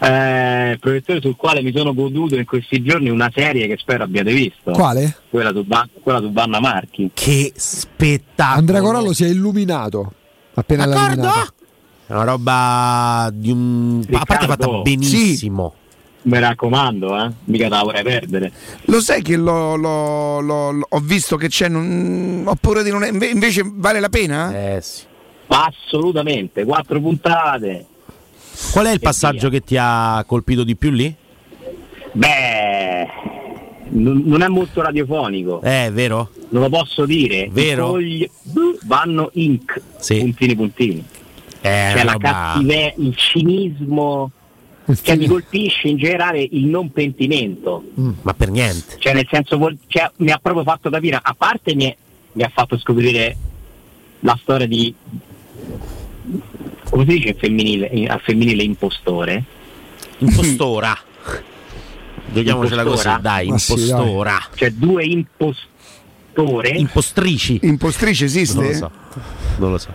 eh, 0.00 0.70
il 0.72 0.78
proiettore 0.78 1.20
sul 1.20 1.36
quale 1.36 1.62
mi 1.62 1.72
sono 1.74 1.94
goduto 1.94 2.36
in 2.36 2.44
questi 2.44 2.82
giorni 2.82 3.10
una 3.10 3.30
serie 3.34 3.66
che 3.66 3.76
spero 3.78 4.04
abbiate 4.04 4.32
visto 4.32 4.70
Quale? 4.72 5.16
quella 5.30 5.50
su, 5.52 5.64
Ba- 5.64 5.88
quella 6.02 6.20
su 6.20 6.32
Vanna 6.32 6.60
Marchi 6.60 7.10
Che 7.14 7.52
spettacolo. 7.54 8.58
Andrea 8.58 8.80
Corallo 8.80 9.12
si 9.12 9.24
è 9.24 9.28
illuminato 9.28 10.12
appena 10.54 10.86
l'ha 10.86 10.94
D'accordo? 10.94 11.56
È 12.08 12.12
una 12.14 12.24
roba 12.24 13.28
di 13.32 13.50
un. 13.50 14.02
A 14.10 14.24
parte 14.24 14.46
Riccardo. 14.46 14.64
fatta 14.70 14.82
benissimo. 14.82 15.74
mi 16.22 16.38
raccomando 16.40 17.16
eh? 17.22 17.30
mica 17.44 17.64
te 17.68 17.74
la 17.74 17.82
vorrei 17.82 18.02
perdere 18.02 18.50
Lo 18.86 19.00
sai 19.00 19.22
che 19.22 19.36
l'ho, 19.36 19.76
l'ho- 19.76 20.40
l'ho- 20.40 20.70
l'ho- 20.72 20.86
ho 20.88 20.98
visto 21.00 21.36
che 21.36 21.48
c'è, 21.48 21.68
non, 21.68 22.42
ho 22.46 22.54
paura 22.60 22.82
di 22.82 22.90
non... 22.90 23.04
inve- 23.04 23.28
Invece 23.28 23.62
vale 23.64 24.00
la 24.00 24.08
pena? 24.08 24.74
Eh 24.74 24.80
sì. 24.80 25.02
assolutamente 25.48 26.64
quattro 26.64 26.98
puntate 27.00 27.86
Qual 28.72 28.86
è 28.86 28.90
il 28.90 28.96
E 28.96 29.00
passaggio 29.00 29.48
via. 29.48 29.58
che 29.60 29.64
ti 29.66 29.76
ha 29.78 30.24
colpito 30.26 30.64
di 30.64 30.76
più 30.76 30.90
lì? 30.90 31.14
beh 32.12 33.06
non 33.90 34.22
non 34.26 34.42
è 34.42 34.48
molto 34.48 34.80
radiofonico 34.82 35.60
Eh, 35.62 35.90
vero? 35.92 36.30
non 36.50 36.62
lo 36.62 36.68
posso 36.70 37.04
dire 37.06 37.48
Vero? 37.52 37.86
I 37.86 37.90
fogli 37.90 38.30
vanno 38.86 39.30
inc 39.34 39.80
Sì. 39.98 40.18
puntini 40.18 40.54
puntini 40.56 41.04
È 41.60 41.92
cioè 41.94 42.04
la 42.04 42.12
roba- 42.12 42.30
cattiveria 42.30 42.92
il 42.96 43.16
cinismo 43.16 44.30
che 45.02 45.16
mi 45.16 45.26
colpisce 45.26 45.88
in 45.88 45.96
generale 45.98 46.40
il 46.40 46.64
non 46.64 46.90
pentimento 46.92 47.82
Ma 48.22 48.32
per 48.32 48.48
niente. 48.50 48.96
cioè 48.98 49.12
nel 49.12 49.26
senso 49.30 49.58
cioè, 49.86 50.10
mi 50.18 50.30
ha 50.30 50.38
proprio 50.38 50.62
fatto 50.64 50.88
capire 50.88 51.18
a 51.20 51.34
parte 51.36 51.74
mi, 51.74 51.94
mi 52.32 52.42
ha 52.42 52.50
fatto 52.52 52.78
scoprire 52.78 53.36
la 54.20 54.38
storia 54.40 54.66
di 54.66 54.94
come 56.90 57.04
si 57.04 57.10
dice 57.16 57.28
in 57.28 57.36
femminile, 57.36 57.86
in- 57.92 58.10
al 58.10 58.20
femminile 58.20 58.62
impostore 58.62 59.44
Impostora. 60.18 60.96
Giochiamocela 62.32 62.82
Impostora? 62.82 63.10
così, 63.12 63.22
dai, 63.22 63.48
Ma 63.48 63.58
sì, 63.58 63.72
impostora. 63.72 64.38
cioè 64.54 64.70
due 64.70 65.04
impostore 65.04 66.68
Impostrici. 66.70 67.58
Impostrice 67.62 68.24
esiste? 68.24 68.58
Non 68.58 68.66
lo 68.68 68.74
so. 68.74 68.90
Non 69.58 69.70
lo 69.72 69.78
so. 69.78 69.94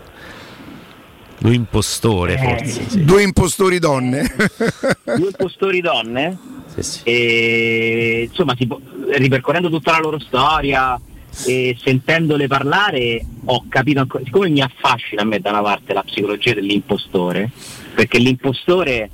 Lo 1.44 1.52
impostore, 1.52 2.34
Eh. 2.36 2.38
forse. 2.38 2.90
Sì. 2.90 3.04
Due 3.04 3.22
impostori 3.22 3.78
donne. 3.80 4.24
due 5.04 5.28
impostori 5.28 5.82
donne 5.82 6.38
Sì, 6.74 6.82
sì. 6.84 7.00
e 7.04 8.28
insomma 8.30 8.56
può- 8.66 8.80
ripercorrendo 9.18 9.70
tutta 9.70 9.92
la 9.92 10.00
loro 10.00 10.20
storia 10.20 11.00
e 11.46 11.76
sentendole 11.84 12.48
parlare 12.48 13.26
ho 13.46 13.66
capito 13.68 14.00
ancora 14.00 14.24
siccome 14.24 14.50
mi 14.50 14.62
affascina 14.62 15.24
a 15.24 15.26
me 15.26 15.40
da 15.40 15.50
una 15.50 15.62
parte 15.64 15.92
la 15.94 16.04
psicologia 16.04 16.54
dell'impostore 16.54 17.50
perché 17.96 18.20
l'impostore 18.20 19.10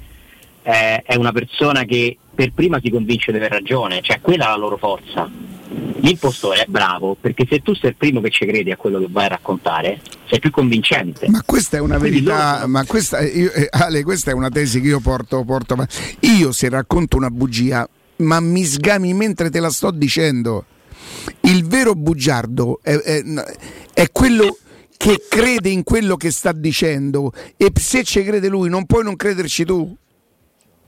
eh, 0.64 1.02
è 1.02 1.16
una 1.16 1.32
persona 1.32 1.84
che 1.86 2.18
per 2.36 2.52
prima 2.54 2.80
si 2.84 2.90
convince 2.90 3.32
di 3.32 3.38
aver 3.38 3.52
ragione 3.52 4.02
cioè 4.02 4.20
quella 4.22 4.46
è 4.46 4.50
la 4.50 4.58
loro 4.58 4.76
forza 4.78 5.30
l'impostore 6.02 6.62
è 6.62 6.66
bravo 6.68 7.16
perché 7.20 7.46
se 7.48 7.60
tu 7.62 7.74
sei 7.76 7.92
il 7.92 7.96
primo 7.96 8.22
che 8.22 8.30
ci 8.32 8.46
credi 8.46 8.72
a 8.72 8.78
quello 8.78 9.00
che 9.00 9.08
vai 9.10 9.26
a 9.26 9.30
raccontare 9.30 10.00
sei 10.28 10.40
più 10.40 10.50
convincente 10.50 11.28
Ma 11.30 11.42
questa 11.46 11.78
è 11.78 11.80
una 11.80 11.98
Quindi 11.98 12.22
verità, 12.22 12.56
loro- 12.56 12.68
ma 12.68 12.86
questa, 12.86 13.22
io- 13.22 13.52
eh, 13.52 13.68
Ale, 13.70 14.04
questa 14.04 14.32
è 14.32 14.34
una 14.34 14.50
tesi 14.50 14.82
che 14.82 14.88
io 14.88 15.00
porto, 15.00 15.44
porto. 15.44 15.76
Io 16.22 16.52
se 16.52 16.70
racconto 16.70 17.18
una 17.18 17.30
bugia, 17.30 17.88
ma 18.18 18.40
mi 18.40 18.64
sgami 18.64 19.14
mentre 19.14 19.50
te 19.50 19.60
la 19.60 19.70
sto 19.70 19.92
dicendo. 19.92 20.66
Il 21.42 21.66
vero 21.66 21.94
bugiardo 21.96 22.80
è, 22.82 22.94
è- 22.96 23.24
è 23.94 24.12
quello 24.12 24.58
che 24.98 25.24
crede 25.30 25.70
in 25.70 25.84
quello 25.84 26.16
che 26.18 26.30
sta 26.32 26.52
dicendo 26.52 27.32
e 27.58 27.72
se 27.74 28.04
ci 28.04 28.24
crede 28.24 28.48
lui 28.50 28.70
non 28.70 28.86
puoi 28.86 29.04
non 29.04 29.16
crederci 29.16 29.66
tu. 29.66 29.96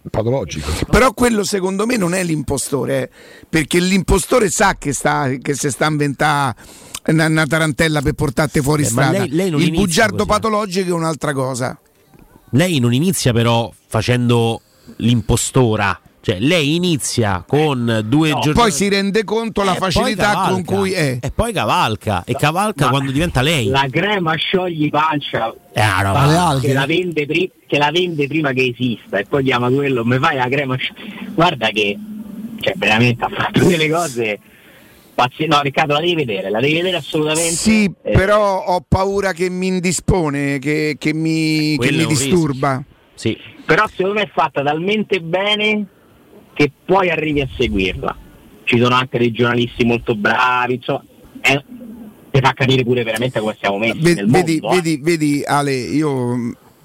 Patologico. 0.10 0.72
Però 0.90 1.14
quello 1.14 1.44
secondo 1.44 1.86
me 1.86 1.96
non 1.96 2.14
è 2.14 2.24
l'impostore, 2.24 3.04
eh, 3.04 3.10
perché 3.48 3.80
l'impostore 3.80 4.50
sa 4.50 4.76
che, 4.78 4.94
sta, 4.94 5.30
che 5.42 5.54
si 5.54 5.70
sta 5.70 5.86
a 5.86 5.90
inventare 5.90 6.56
una, 7.08 7.28
una 7.28 7.46
tarantella 7.46 8.02
per 8.02 8.14
portarti 8.14 8.62
fuori 8.62 8.82
Eh, 8.82 8.86
strada. 8.88 9.20
lei- 9.20 9.30
lei 9.30 9.48
Il 9.64 9.72
bugiardo 9.72 10.18
così, 10.18 10.30
eh. 10.30 10.32
patologico 10.34 10.90
è 10.90 10.94
un'altra 10.94 11.34
cosa. 11.34 11.80
Lei 12.52 12.80
non 12.80 12.94
inizia 12.94 13.32
però 13.32 13.72
facendo 13.88 14.62
l'impostora. 14.98 16.00
Cioè, 16.24 16.38
lei 16.40 16.76
inizia 16.76 17.44
con 17.48 18.04
due 18.06 18.30
No, 18.30 18.40
giorni. 18.42 18.54
Poi 18.62 18.72
si 18.72 18.88
rende 18.90 19.24
conto 19.24 19.64
la 19.64 19.74
e 19.76 19.80
poi 19.80 19.92
facilità 19.92 20.46
con 20.50 20.64
cui 20.64 20.92
è. 20.92 21.18
E 21.20 21.32
poi 21.32 21.52
cavalca. 21.52 22.24
E 22.26 22.36
cavalca 22.36 22.86
Ma 22.86 22.92
quando 22.92 23.12
diventa 23.12 23.42
lei. 23.42 23.66
La 23.68 23.88
crema 23.90 24.36
sciogli 24.36 24.90
pancia 24.90 25.52
È 25.74 25.80
una 25.84 26.02
roba. 26.02 26.54
le 26.54 26.60
che 26.62 26.74
la, 26.74 26.86
vende 26.86 27.26
pri- 27.26 27.52
che 27.66 27.78
la 27.80 27.90
vende 27.92 28.28
prima 28.28 28.52
che 28.52 28.68
esista 28.78 29.18
e 29.18 29.26
poi 29.28 29.44
chiama 29.44 29.70
quello, 29.72 30.06
mi 30.06 30.20
fai 30.20 30.36
la 30.38 30.48
crema 30.48 30.76
sciogli. 30.76 31.34
Guarda 31.34 31.70
che 31.70 31.98
cioè, 32.60 32.74
veramente 32.78 33.26
ha 33.26 33.30
fatto 33.30 33.64
delle 33.66 33.90
cose. 33.90 34.40
No, 35.48 35.62
Riccardo, 35.62 35.94
la 35.94 36.00
devi 36.00 36.16
vedere, 36.16 36.50
la 36.50 36.60
devi 36.60 36.74
vedere 36.74 36.98
assolutamente. 36.98 37.52
Sì, 37.54 37.86
Eh, 38.04 38.12
però 38.12 38.64
ho 38.66 38.84
paura 38.88 39.34
che 39.34 39.50
mi 39.52 39.68
indispone, 39.68 40.58
che, 40.58 40.96
che 40.98 41.14
mi, 41.14 41.72
che 41.72 41.76
Quello 41.78 41.98
mi 41.98 42.06
disturba. 42.08 42.84
Sì. 43.14 43.38
però 43.66 43.86
secondo 43.88 44.14
me 44.14 44.22
è 44.24 44.30
fatta 44.34 44.64
talmente 44.64 45.20
bene 45.20 45.86
che 46.62 46.72
poi 46.86 47.10
arrivi 47.10 47.42
a 47.42 47.48
seguirla. 47.58 48.16
Ci 48.64 48.78
sono 48.80 48.94
anche 48.94 49.18
dei 49.18 49.32
giornalisti 49.32 49.84
molto 49.84 50.16
bravi, 50.16 50.76
insomma, 50.76 51.04
è- 51.42 51.64
ti 52.32 52.40
fa 52.40 52.54
capire 52.54 52.84
pure 52.84 53.04
veramente 53.04 53.40
come 53.40 53.58
siamo 53.60 53.80
messi 53.80 54.00
vedi, 54.00 54.60
mondo. 54.60 54.72
eh. 54.72 54.76
vedi, 54.76 55.00
vedi, 55.02 55.44
Ale, 55.44 55.74
io 55.74 56.36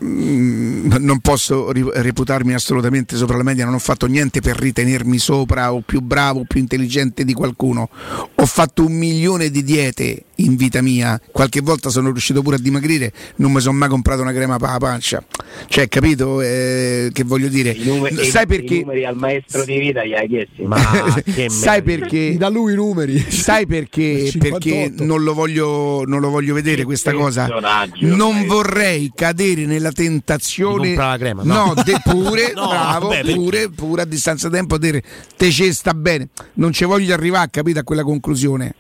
mm, 0.03 0.93
non 0.99 1.21
posso 1.21 1.71
reputarmi 1.71 2.55
assolutamente 2.55 3.17
sopra 3.17 3.37
la 3.37 3.43
media, 3.43 3.67
non 3.67 3.75
ho 3.75 3.79
fatto 3.79 4.07
niente 4.07 4.41
per 4.41 4.57
ritenermi 4.57 5.19
sopra 5.19 5.73
o 5.75 5.83
più 5.83 6.01
bravo 6.01 6.41
o 6.41 6.45
più 6.49 6.59
intelligente 6.59 7.25
di 7.25 7.35
qualcuno. 7.35 7.91
Ho 8.35 8.47
fatto 8.47 8.87
un 8.87 8.93
milione 8.93 9.51
di 9.51 9.63
diete 9.63 10.25
in 10.37 10.57
vita 10.57 10.83
mia, 10.83 11.21
qualche 11.33 11.61
volta 11.61 11.89
sono 11.89 12.11
riuscito 12.11 12.43
pure 12.43 12.57
a 12.57 12.59
dimagrire, 12.59 13.13
non 13.37 13.53
mi 13.53 13.61
sono 13.61 13.77
mai 13.79 13.89
comprato 13.89 14.23
una 14.23 14.33
crema 14.33 14.59
per 14.59 14.69
la 14.71 14.79
pancia. 14.79 15.25
Cioè, 15.69 15.89
capito 15.89 16.41
eh, 16.43 17.11
che 17.13 17.25
voglio 17.25 17.49
dire? 17.49 17.71
I 17.71 17.85
numeri, 17.85 18.25
Sai 18.27 18.43
i- 18.43 18.47
perché? 18.47 18.75
I 18.75 18.81
numeri 18.81 19.05
al 19.05 19.17
maestro 19.17 19.65
di 19.65 19.79
vita 19.79 20.05
gli 20.05 20.13
hai 20.13 20.29
chiesti? 20.29 20.63
Ma 20.63 20.77
che 21.25 21.49
Sai 21.49 21.83
perché? 21.83 22.37
Da 22.37 22.49
lui 22.49 22.73
i 22.73 22.77
numeri. 22.77 23.19
Sai 23.31 23.67
perché? 23.67 24.29
58. 24.31 24.59
Perché 24.59 25.05
non 25.05 25.23
lo 25.23 25.33
voglio, 25.35 26.05
non 26.07 26.21
lo 26.21 26.29
voglio 26.31 26.55
vedere 26.55 26.79
Che 26.79 26.85
questa 26.85 27.13
cosa. 27.13 27.47
Non 27.47 28.21
ormai. 28.21 28.47
vorrei 28.47 29.11
cadere 29.15 29.65
nella 29.67 29.93
tentazione. 29.93 30.95
La 30.95 31.17
crema, 31.19 31.43
no. 31.43 31.67
No, 31.67 31.83
de- 31.83 32.01
pure, 32.05 32.53
No, 32.55 32.69
bravo, 32.69 33.09
vabbè, 33.09 33.21
perché- 33.23 33.35
pure, 33.35 33.69
pure 33.71 34.03
a 34.03 34.05
distanza 34.05 34.49
di 34.49 34.55
tempo 34.55 34.77
dire 34.79 35.03
te 35.37 35.51
ci 35.51 35.73
sta 35.73 35.95
bene. 35.95 36.29
Non 36.55 36.73
ci 36.73 36.85
voglio 36.85 37.15
arrivare, 37.15 37.49
capito, 37.51 37.79
a 37.79 37.83
quella 37.83 38.03
conclusione. 38.03 38.75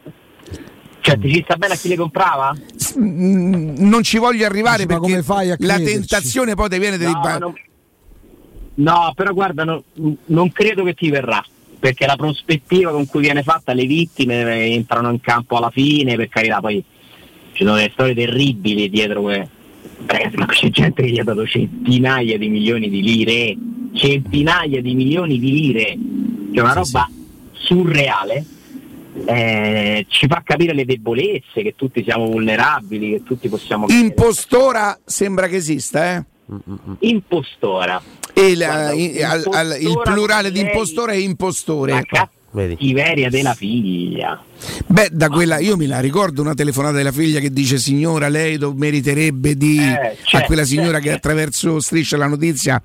Cioè, 1.07 1.19
ti 1.21 1.33
ci 1.33 1.41
sta 1.45 1.55
bene 1.55 1.75
a 1.75 1.77
chi 1.77 1.87
le 1.87 1.95
comprava? 1.95 2.53
S- 2.75 2.97
mm, 2.99 3.77
Non 3.79 4.03
ci 4.03 4.19
voglio 4.19 4.45
arrivare 4.45 4.81
ma 4.83 4.87
perché 4.87 5.01
come 5.03 5.23
fai 5.23 5.53
a 5.53 5.57
la 5.61 5.79
tentazione 5.79 6.57
poi 6.57 6.69
ti 6.69 6.79
viene 6.81 6.97
dei 6.97 7.13
No, 7.13 7.21
ba- 7.21 7.39
non- 7.39 7.55
no, 8.75 9.13
però 9.15 9.33
guarda, 9.33 9.63
no- 9.63 9.85
non 10.25 10.51
credo 10.51 10.83
che 10.83 10.95
ti 10.95 11.09
verrà. 11.11 11.41
Perché 11.79 12.07
la 12.07 12.17
prospettiva 12.17 12.91
con 12.91 13.07
cui 13.07 13.21
viene 13.21 13.45
fatta, 13.45 13.73
le 13.73 13.85
vittime 13.85 14.65
entrano 14.73 15.11
in 15.13 15.21
campo 15.21 15.57
alla 15.59 15.71
fine, 15.71 16.17
per 16.17 16.29
carità, 16.29 16.59
poi 16.59 16.83
ci 17.53 17.63
sono 17.63 17.77
delle 17.77 17.91
storie 17.93 18.15
terribili 18.15 18.91
dietro 18.91 19.23
que- 19.23 19.49
Ragazzi, 20.07 20.37
ma 20.37 20.47
c'è 20.47 20.69
gente 20.71 21.03
che 21.05 21.09
gli 21.11 21.21
ha 21.21 21.25
dato 21.25 21.47
centinaia 21.47 22.37
di 22.37 22.49
milioni 22.49 22.91
di 22.91 23.01
lire, 23.01 23.57
centinaia 23.93 24.83
di 24.83 24.95
milioni 24.97 25.39
di 25.39 25.53
lire, 25.53 25.97
cioè 26.53 26.65
una 26.65 26.73
Sì, 26.73 26.79
roba 26.93 27.09
surreale. 27.53 28.45
Eh, 29.25 30.05
ci 30.09 30.27
fa 30.27 30.43
capire 30.45 30.75
le 30.75 30.85
debolezze, 30.85 31.63
che 31.63 31.75
tutti 31.77 32.03
siamo 32.05 32.27
vulnerabili, 32.27 33.11
che 33.13 33.23
tutti 33.23 33.49
possiamo. 33.49 33.87
Impostora 33.89 34.99
sembra 35.05 35.47
che 35.49 35.57
esista, 35.57 36.17
eh? 36.17 36.25
impostora. 37.01 38.01
E 38.33 38.55
la- 38.55 38.67
Guarda, 38.67 38.93
i- 38.93 39.23
al- 39.23 39.45
al- 39.53 39.77
il 39.81 39.87
impostora 39.89 40.13
plurale 40.13 40.53
di 40.53 40.61
impostore 40.61 41.13
è 41.15 41.17
impostore. 41.17 41.93
La 41.93 42.03
cattiveria 42.53 43.29
della 43.31 43.55
figlia. 43.55 44.43
Beh, 44.87 45.09
da 45.13 45.29
quella 45.29 45.59
io 45.59 45.77
mi 45.77 45.87
la 45.87 46.01
ricordo 46.01 46.43
una 46.43 46.55
telefonata 46.55 46.97
della 46.97 47.13
figlia 47.13 47.41
che 47.41 47.51
dice 47.51 47.79
signora 47.79 48.29
lei 48.29 48.59
do- 48.59 48.75
meriterebbe 48.75 49.57
di 49.57 49.79
Eh, 49.79 49.91
a 49.93 50.15
certo, 50.23 50.47
quella 50.47 50.65
signora 50.65 50.99
che 50.99 51.09
certo. 51.11 51.17
attraverso 51.29 51.81
striscia 51.81 52.17
la 52.17 52.27
notizia 52.27 52.81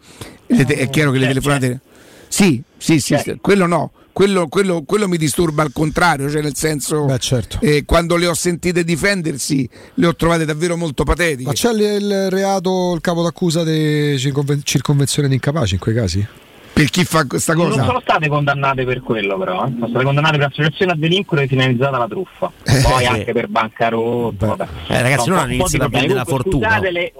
te- 0.48 0.64
è 0.66 0.90
chiaro 0.90 1.12
che 1.12 1.18
le 1.20 1.26
certo, 1.26 1.42
telefonate 1.42 1.80
Sì, 2.28 2.62
sì, 2.78 3.00
sì, 3.00 3.16
Certo. 3.16 3.38
quello 3.42 3.66
no. 3.68 3.92
Quello, 4.14 4.48
quello- 4.48 4.84
quello 4.86 5.08
mi 5.08 5.18
disturba 5.18 5.64
al 5.64 5.72
contrario, 5.74 6.30
cioè 6.30 6.42
nel 6.42 6.56
senso 6.56 7.06
Beh, 7.06 7.18
certo. 7.18 7.58
eh, 7.62 7.84
quando 7.86 8.18
le 8.18 8.28
ho 8.28 8.34
sentite 8.34 8.84
difendersi 8.84 9.68
le 9.96 10.08
ho 10.08 10.16
trovate 10.16 10.46
davvero 10.46 10.76
molto 10.78 11.04
patetiche. 11.04 11.44
Ma 11.48 11.54
c'è 11.54 11.72
il, 11.72 11.80
il 11.82 12.30
reato, 12.30 12.94
il 12.94 13.02
capo 13.02 13.24
d'accusa 13.24 13.64
di 13.64 14.18
circonven- 14.20 14.62
circonvenzione 14.64 15.28
di 15.28 15.36
incapaci 15.36 15.76
in 15.76 15.80
quei 15.80 15.96
casi? 15.96 16.26
Per 16.74 16.90
chi 16.90 17.04
fa 17.04 17.26
questa 17.26 17.54
Non 17.54 17.70
cosa? 17.70 17.84
sono 17.84 18.00
state 18.00 18.28
condannate 18.30 18.86
per 18.86 19.02
quello 19.02 19.38
però, 19.38 19.66
eh. 19.66 19.72
sono 19.74 19.88
state 19.90 20.04
condannate 20.06 20.38
per 20.38 20.48
associazione 20.48 20.92
a 20.94 20.96
delinquere 20.96 21.46
finalizzata 21.48 21.96
alla 21.98 22.08
truffa. 22.08 22.50
Poi 22.64 23.04
Eh, 23.04 23.06
anche 23.06 23.32
per 23.34 23.48
bancarotta. 23.50 24.58
Eh, 24.88 25.02
ragazzi, 25.02 25.28
No, 25.30 25.36
loro 25.36 25.36
un 25.36 25.40
hanno 25.44 25.54
iniziato 25.54 25.84
a 25.86 25.90
problemi. 25.90 26.08
vendere 26.08 26.20
la 26.20 26.26
fortuna. 26.26 26.68
Scusate 26.70 26.92
le- 26.92 27.14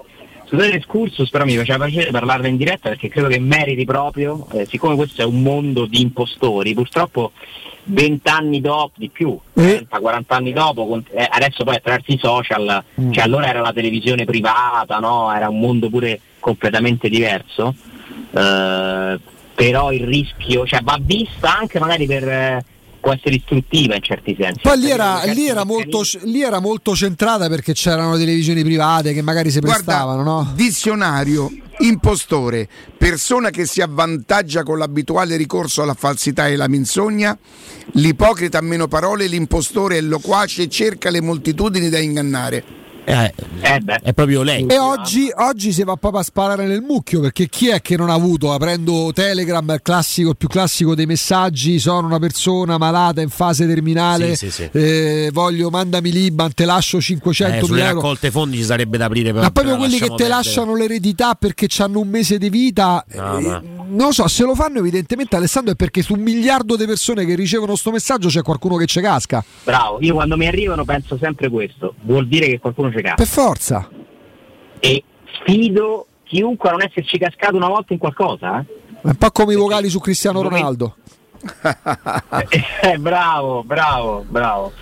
scusate 0.52 0.70
l'escursus, 0.70 1.30
però 1.30 1.44
mi 1.44 1.56
faceva 1.56 1.86
piacere 1.86 2.10
parlarne 2.10 2.48
in 2.48 2.56
diretta 2.58 2.90
perché 2.90 3.08
credo 3.08 3.28
che 3.28 3.38
meriti 3.38 3.86
proprio, 3.86 4.46
eh, 4.52 4.66
siccome 4.66 4.96
questo 4.96 5.22
è 5.22 5.24
un 5.24 5.40
mondo 5.40 5.86
di 5.86 6.02
impostori, 6.02 6.74
purtroppo 6.74 7.32
20 7.84 8.28
anni 8.28 8.60
dopo, 8.60 8.92
di 8.96 9.08
più, 9.08 9.38
Eh. 9.54 9.86
40 9.88 10.36
anni 10.36 10.52
dopo, 10.52 11.00
eh, 11.10 11.26
adesso 11.30 11.64
poi 11.64 11.76
attraverso 11.76 12.12
i 12.12 12.18
social, 12.18 12.84
Mm. 13.00 13.12
cioè 13.12 13.24
allora 13.24 13.46
era 13.48 13.60
la 13.60 13.72
televisione 13.72 14.24
privata, 14.26 14.98
no? 14.98 15.32
era 15.34 15.48
un 15.48 15.58
mondo 15.58 15.88
pure 15.88 16.20
completamente 16.38 17.08
diverso, 17.08 17.74
eh, 18.32 19.18
però 19.54 19.92
il 19.92 20.04
rischio 20.04 20.66
cioè, 20.66 20.80
va 20.82 20.98
vista 21.00 21.58
anche 21.58 21.78
magari 21.78 22.06
per... 22.06 22.64
può 23.02 23.12
essere 23.12 23.34
istruttiva 23.34 23.96
in 23.96 24.02
certi 24.02 24.36
sensi. 24.38 24.60
Poi 24.62 24.78
lì 24.78 24.86
Perché 24.86 24.94
era, 24.94 25.22
lì 25.24 25.48
era 25.48 25.64
molto, 25.64 26.02
lì 26.22 26.40
era 26.40 26.60
molto 26.60 26.94
centrata 26.94 27.48
perché 27.48 27.72
c'erano 27.72 28.16
televisioni 28.16 28.62
private 28.62 29.12
che 29.12 29.22
magari 29.22 29.50
si 29.50 29.58
Guarda, 29.58 29.82
prestavano, 29.82 30.22
no? 30.22 30.52
dizionario, 30.54 31.50
impostore, 31.80 32.68
persona 32.96 33.50
che 33.50 33.66
si 33.66 33.82
avvantaggia 33.82 34.62
con 34.62 34.78
l'abituale 34.78 35.36
ricorso 35.36 35.82
alla 35.82 35.94
falsità 35.94 36.46
e 36.46 36.54
la 36.54 36.68
menzogna, 36.68 37.36
l'ipocrita 37.94 38.58
a 38.58 38.62
meno 38.62 38.86
parole, 38.86 39.26
l'impostore 39.26 39.98
è 39.98 40.00
loquace 40.00 40.62
e 40.62 40.68
cerca 40.68 41.10
le 41.10 41.20
moltitudini 41.20 41.88
da 41.88 41.98
ingannare. 41.98 42.81
Eh, 43.04 43.34
Eh 43.62 43.80
beh. 43.80 43.98
è 44.02 44.12
proprio 44.12 44.42
lei. 44.42 44.64
E 44.66 44.78
oggi, 44.78 45.28
oggi 45.34 45.72
si 45.72 45.82
va 45.82 45.96
proprio 45.96 46.20
a 46.20 46.24
sparare 46.24 46.66
nel 46.66 46.82
mucchio 46.82 47.20
perché 47.20 47.48
chi 47.48 47.68
è 47.68 47.80
che 47.82 47.96
non 47.96 48.08
ha 48.10 48.14
avuto, 48.14 48.52
aprendo 48.52 49.10
Telegram, 49.12 49.68
il, 49.70 49.80
classico, 49.82 50.30
il 50.30 50.36
più 50.36 50.46
classico 50.48 50.94
dei 50.94 51.06
messaggi, 51.06 51.78
sono 51.80 52.06
una 52.06 52.20
persona 52.20 52.78
malata 52.78 53.20
in 53.20 53.28
fase 53.28 53.66
terminale, 53.66 54.36
Sì, 54.36 54.50
sì, 54.50 54.68
sì. 54.70 54.78
eh, 54.78 55.30
voglio 55.32 55.68
mandami 55.68 56.12
l'Iban, 56.12 56.54
te 56.54 56.64
lascio 56.64 57.00
500 57.00 57.56
Eh, 57.56 57.64
sulle 57.66 57.80
euro. 57.82 57.94
raccolte 57.94 58.30
fondi 58.30 58.56
ci 58.58 58.64
sarebbe 58.64 58.96
da 58.98 59.06
aprire 59.06 59.32
per 59.32 59.42
Ma 59.42 59.50
proprio 59.50 59.76
quelli 59.76 59.94
che 59.94 60.04
te 60.04 60.08
perdere. 60.08 60.28
lasciano 60.28 60.76
l'eredità 60.76 61.34
perché 61.34 61.66
hanno 61.78 61.98
un 62.00 62.08
mese 62.08 62.38
di 62.38 62.50
vita, 62.50 63.04
No, 63.14 63.38
eh, 63.38 63.40
ma- 63.42 63.62
non 63.92 64.12
so, 64.12 64.26
se 64.28 64.44
lo 64.44 64.54
fanno 64.54 64.78
evidentemente 64.78 65.36
Alessandro 65.36 65.72
è 65.72 65.76
perché 65.76 66.02
su 66.02 66.14
un 66.14 66.20
miliardo 66.20 66.76
di 66.76 66.84
persone 66.86 67.24
che 67.24 67.34
ricevono 67.34 67.76
sto 67.76 67.90
messaggio 67.90 68.28
c'è 68.28 68.42
qualcuno 68.42 68.76
che 68.76 68.86
ci 68.86 69.00
casca. 69.00 69.44
Bravo, 69.64 69.98
io 70.00 70.14
quando 70.14 70.36
mi 70.36 70.46
arrivano 70.46 70.84
penso 70.84 71.16
sempre 71.18 71.48
questo, 71.48 71.94
vuol 72.02 72.26
dire 72.28 72.46
che 72.46 72.58
qualcuno 72.58 72.88
ci 72.90 72.96
Per 72.96 73.14
casca. 73.14 73.24
forza. 73.24 73.88
E 74.80 75.04
sfido 75.40 76.06
chiunque 76.24 76.68
a 76.68 76.72
non 76.72 76.82
esserci 76.82 77.18
cascato 77.18 77.56
una 77.56 77.68
volta 77.68 77.92
in 77.92 77.98
qualcosa. 77.98 78.60
Eh? 78.60 78.64
È 79.02 79.06
un 79.08 79.16
po' 79.16 79.30
come 79.30 79.52
i 79.52 79.56
vocali 79.56 79.88
su 79.88 79.98
Cristiano 80.00 80.42
Ronaldo. 80.42 80.96
Eh, 82.82 82.98
bravo, 82.98 83.64
bravo, 83.64 84.24
bravo. 84.28 84.72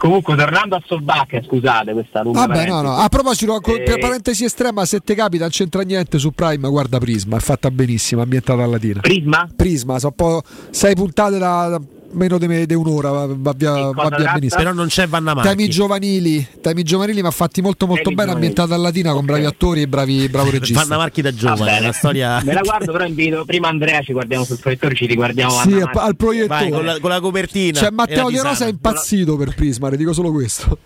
Comunque, 0.00 0.34
tornando 0.34 0.76
a 0.76 0.82
Solbacca, 0.86 1.42
scusate 1.42 1.92
questa 1.92 2.22
lunga 2.22 2.46
Vabbè, 2.46 2.66
no, 2.66 2.80
no. 2.80 2.94
A 2.94 3.10
proposito, 3.10 3.60
Eh, 3.62 3.82
per 3.82 3.98
parentesi 3.98 4.44
estrema, 4.44 4.86
se 4.86 5.00
te 5.00 5.14
capita, 5.14 5.42
non 5.42 5.50
c'entra 5.52 5.82
niente 5.82 6.18
su 6.18 6.32
Prime, 6.32 6.66
guarda 6.70 6.98
Prisma, 6.98 7.36
è 7.36 7.40
fatta 7.40 7.70
benissimo, 7.70 8.22
ambientata 8.22 8.62
a 8.62 8.66
Latina. 8.66 9.00
Prisma? 9.00 9.46
Prisma, 9.54 9.98
so 9.98 10.06
un 10.06 10.14
po' 10.14 10.42
sei 10.70 10.94
puntate 10.94 11.36
da, 11.36 11.68
da 11.68 11.80
meno 12.12 12.38
di 12.38 12.46
me- 12.46 12.66
di 12.66 12.74
un'ora, 12.74 13.10
va, 13.10 13.26
va 13.28 13.52
via, 13.56 13.90
va 13.90 14.08
via 14.16 14.32
benissimo. 14.32 14.62
Però 14.62 14.72
non 14.72 14.88
c'è 14.88 15.06
Vanna 15.06 15.34
Temi 15.34 15.44
Marchi. 15.44 15.68
giovanili, 15.68 16.46
temi 16.60 16.82
giovanili, 16.82 17.22
ma 17.22 17.30
fatti 17.30 17.60
molto 17.60 17.86
molto 17.86 18.04
Temi 18.04 18.16
bene, 18.16 18.32
ambientata 18.32 18.74
a 18.74 18.78
Latina 18.78 19.12
con 19.12 19.24
bravi 19.24 19.44
attori 19.44 19.82
e 19.82 19.88
bravi, 19.88 20.28
bravo 20.28 20.50
regista. 20.50 20.82
Vanna 20.84 20.96
Marchi 20.96 21.22
da 21.22 21.30
Va 21.30 21.36
giovane, 21.36 21.78
una 21.78 21.92
storia. 21.92 22.42
Me 22.44 22.52
la 22.52 22.60
guardo, 22.60 22.92
però 22.92 23.04
invito 23.04 23.44
prima 23.44 23.68
Andrea, 23.68 24.02
ci 24.02 24.12
guardiamo 24.12 24.44
sul 24.44 24.58
proiettore, 24.58 24.94
ci 24.94 25.06
riguardiamo 25.06 25.50
Sì, 25.50 25.80
al, 25.80 26.16
proiettore. 26.16 26.48
Vai 26.48 26.70
con 26.70 26.84
la, 26.84 26.98
con 27.00 27.10
la 27.10 27.20
copertina. 27.20 27.78
Cioè, 27.78 27.90
Matteo 27.90 28.24
la 28.24 28.30
Di 28.30 28.38
Rosa 28.38 28.66
è 28.66 28.68
impazzito 28.68 29.36
per 29.36 29.54
Prisma, 29.54 29.90
dico 29.90 30.12
solo 30.12 30.32
questo. 30.32 30.78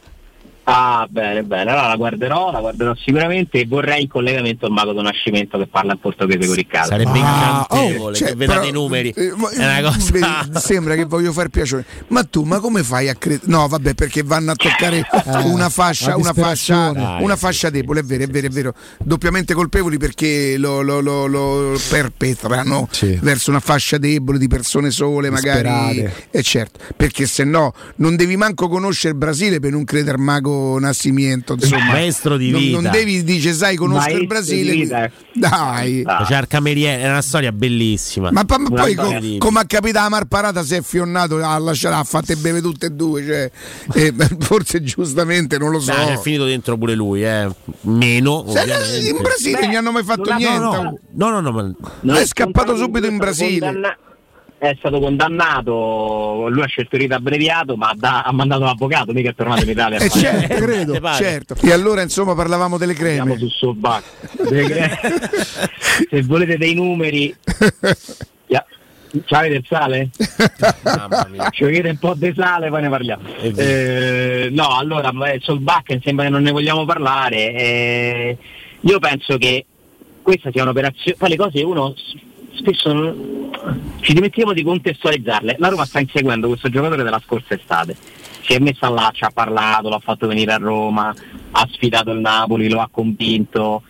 Ah, 0.66 1.06
bene, 1.10 1.42
bene, 1.42 1.70
allora 1.70 1.88
la 1.88 1.96
guarderò, 1.96 2.50
la 2.50 2.60
guarderò 2.60 2.94
sicuramente 2.94 3.58
e 3.60 3.66
vorrei 3.66 4.02
in 4.02 4.08
collegamento 4.08 4.64
il 4.66 4.72
mago 4.72 4.92
del 4.94 5.02
nascimento 5.02 5.58
che 5.58 5.66
parla 5.66 5.92
in 5.92 5.98
portoghese 5.98 6.46
con 6.46 6.54
Riccardo. 6.54 6.88
Sarebbe 6.88 7.20
Ah, 7.20 7.66
incantevole 7.70 8.10
oh, 8.10 8.14
cioè, 8.14 8.28
che 8.28 8.34
vedate 8.34 8.58
però, 8.60 8.70
i 8.70 8.72
numeri. 8.72 9.10
eh, 9.10 9.32
ma- 9.36 9.50
È 9.50 9.78
una 9.78 9.90
cosa. 9.90 10.58
sembra 10.60 10.94
che 10.94 11.04
voglio 11.04 11.32
far 11.32 11.48
piacere. 11.48 11.84
Ma 12.08 12.24
tu, 12.24 12.44
ma 12.44 12.60
come 12.60 12.82
fai 12.82 13.10
a 13.10 13.14
credere? 13.14 13.44
No, 13.50 13.68
vabbè, 13.68 13.92
perché 13.94 14.22
vanno 14.22 14.52
a 14.52 14.54
toccare 14.54 15.06
una 15.44 15.68
fascia, 15.68 16.16
una 16.16 16.32
fascia. 16.32 16.92
Dai, 16.92 17.22
una 17.22 17.36
fascia 17.36 17.68
debole, 17.68 18.00
è 18.00 18.02
vero, 18.04 18.24
è 18.24 18.26
vero, 18.28 18.46
è 18.46 18.50
vero. 18.50 18.74
Doppiamente 18.98 19.52
colpevoli 19.52 19.98
perché 19.98 20.56
lo, 20.56 20.80
lo- 20.80 21.00
lo- 21.00 21.26
lo 21.26 21.78
perpetrano 21.90 22.88
Sì. 22.90 23.18
verso 23.20 23.50
una 23.50 23.60
fascia 23.60 23.98
debole 23.98 24.38
di 24.38 24.48
persone 24.48 24.90
sole, 24.90 25.28
magari. 25.28 26.10
E 26.30 26.42
certo, 26.42 26.80
perché 26.96 27.26
se 27.26 27.44
no 27.44 27.74
non 27.96 28.16
devi 28.16 28.36
manco 28.36 28.68
conoscere 28.68 29.12
il 29.12 29.18
Brasile 29.18 29.60
per 29.60 29.70
non 29.72 29.84
credere 29.84 30.16
al 30.16 30.22
mago 30.22 30.52
Nascimento, 30.78 31.54
insomma. 31.54 31.84
Maestro 31.84 32.36
di 32.36 32.50
Non- 32.50 32.60
vita. 32.60 32.80
Non, 32.80 32.90
devi 32.90 33.22
dice 33.24 33.52
sai 33.52 33.76
conosco 33.76 34.00
Maestro 34.00 34.20
il 34.20 34.26
Brasile. 34.26 35.12
Dai. 35.32 36.02
Ah. 36.04 36.24
C'è 36.26 36.38
il 36.38 36.46
cameriere, 36.46 37.02
è 37.02 37.08
una 37.08 37.22
storia 37.22 37.52
bellissima. 37.52 38.30
Ma, 38.30 38.44
ma 38.46 38.56
poi 38.68 38.94
co- 38.94 39.18
come 39.38 39.60
ha 39.60 39.64
capitato 39.66 40.06
a 40.06 40.08
Marparata 40.10 40.62
si 40.62 40.74
è 40.74 40.82
fionnato 40.82 41.36
a 41.42 41.58
lasciare 41.58 41.94
ha 41.96 42.04
fatte 42.04 42.36
beve 42.36 42.60
tutte 42.60 42.86
e 42.86 42.90
due 42.90 43.24
cioè, 43.24 43.50
eh, 43.94 44.14
forse 44.40 44.82
giustamente 44.82 45.58
non 45.58 45.70
lo 45.70 45.80
so 45.80 45.92
Dai, 45.92 46.06
c'è 46.14 46.18
finito 46.20 46.44
dentro 46.44 46.76
pure 46.76 46.94
lui, 46.94 47.24
eh. 47.24 47.48
Meno, 47.82 48.44
Se- 48.48 49.08
in 49.08 49.16
Brasile 49.20 49.58
Beh, 49.60 49.66
non 49.66 49.74
hanno 49.76 49.92
mai 49.92 50.04
fatto 50.04 50.28
non 50.30 50.36
niente 50.38 50.58
No, 50.58 50.72
no, 50.72 50.98
no, 51.12 51.30
no, 51.30 51.40
no, 51.40 51.50
ma 51.52 51.74
Non 52.00 52.16
è 52.16 52.26
scappato 52.26 52.76
subito 52.76 53.06
in 53.06 53.14
è 53.14 53.16
Brasile. 53.16 53.58
condanna- 53.66 53.96
È 54.64 54.74
stato 54.78 54.98
condannato, 54.98 56.46
lui 56.48 56.62
ha 56.62 56.66
scelto 56.66 56.94
il 56.96 57.02
rito 57.02 57.14
abbreviato, 57.14 57.76
ma 57.76 57.92
da- 57.94 58.22
ha 58.22 58.32
mandato 58.32 58.62
l'avvocato, 58.64 59.12
mica 59.12 59.28
è 59.28 59.34
tornato 59.34 59.62
in 59.62 59.68
Italia. 59.68 59.98
a 59.98 60.02
Eh, 60.04 60.08
fare- 60.08 60.20
certo, 60.20 60.54
credo, 60.64 61.00
certo. 61.16 61.54
e 61.60 61.70
allora 61.70 62.00
insomma 62.00 62.34
parlavamo 62.34 62.78
delle 62.78 62.92
Andiamo 62.94 63.34
creme 63.34 63.38
su 63.38 63.48
Sobac. 63.52 64.04
Se 66.08 66.22
volete 66.22 66.56
dei 66.56 66.74
numeri, 66.74 67.34
ya- 68.46 68.64
c'avete 69.26 69.54
il 69.56 69.64
sale? 69.68 70.08
Ci 71.50 71.66
chiede 71.70 71.90
un 71.90 71.98
po' 71.98 72.14
di 72.14 72.32
sale, 72.34 72.70
poi 72.70 72.80
ne 72.80 72.88
parliamo. 72.88 73.22
Eh, 73.42 74.48
no, 74.50 74.68
allora, 74.78 75.10
eh, 75.30 75.40
sul 75.42 75.60
Bakken 75.60 76.00
sembra 76.02 76.24
che 76.24 76.30
non 76.30 76.40
ne 76.42 76.52
vogliamo 76.52 76.86
parlare. 76.86 77.36
eh, 77.54 78.38
io 78.80 78.98
penso 78.98 79.36
che 79.36 79.66
questa 80.22 80.50
sia 80.50 80.62
un'operazione. 80.62 81.16
Poi 81.18 81.28
le 81.28 81.36
cose 81.36 81.62
uno 81.62 81.94
spesso 82.56 82.92
non- 82.92 83.50
ci 84.00 84.12
dimentichiamo 84.12 84.52
di 84.52 84.62
contestualizzarle. 84.62 85.56
La 85.58 85.68
Roma 85.68 85.84
sta 85.84 86.00
inseguendo 86.00 86.48
questo 86.48 86.68
giocatore 86.68 87.02
della 87.02 87.22
scorsa 87.24 87.54
estate. 87.54 87.96
Si 88.42 88.52
è 88.52 88.58
messa 88.58 88.88
là, 88.90 89.10
ci 89.14 89.24
ha 89.24 89.30
parlato, 89.32 89.88
l'ha 89.88 90.00
fatto 90.00 90.26
venire 90.26 90.52
a 90.52 90.58
Roma, 90.58 91.14
ha 91.52 91.68
sfidato 91.72 92.10
il 92.12 92.20
Napoli, 92.20 92.68
lo 92.68 92.80
ha 92.80 92.88
convinto. 92.90 93.82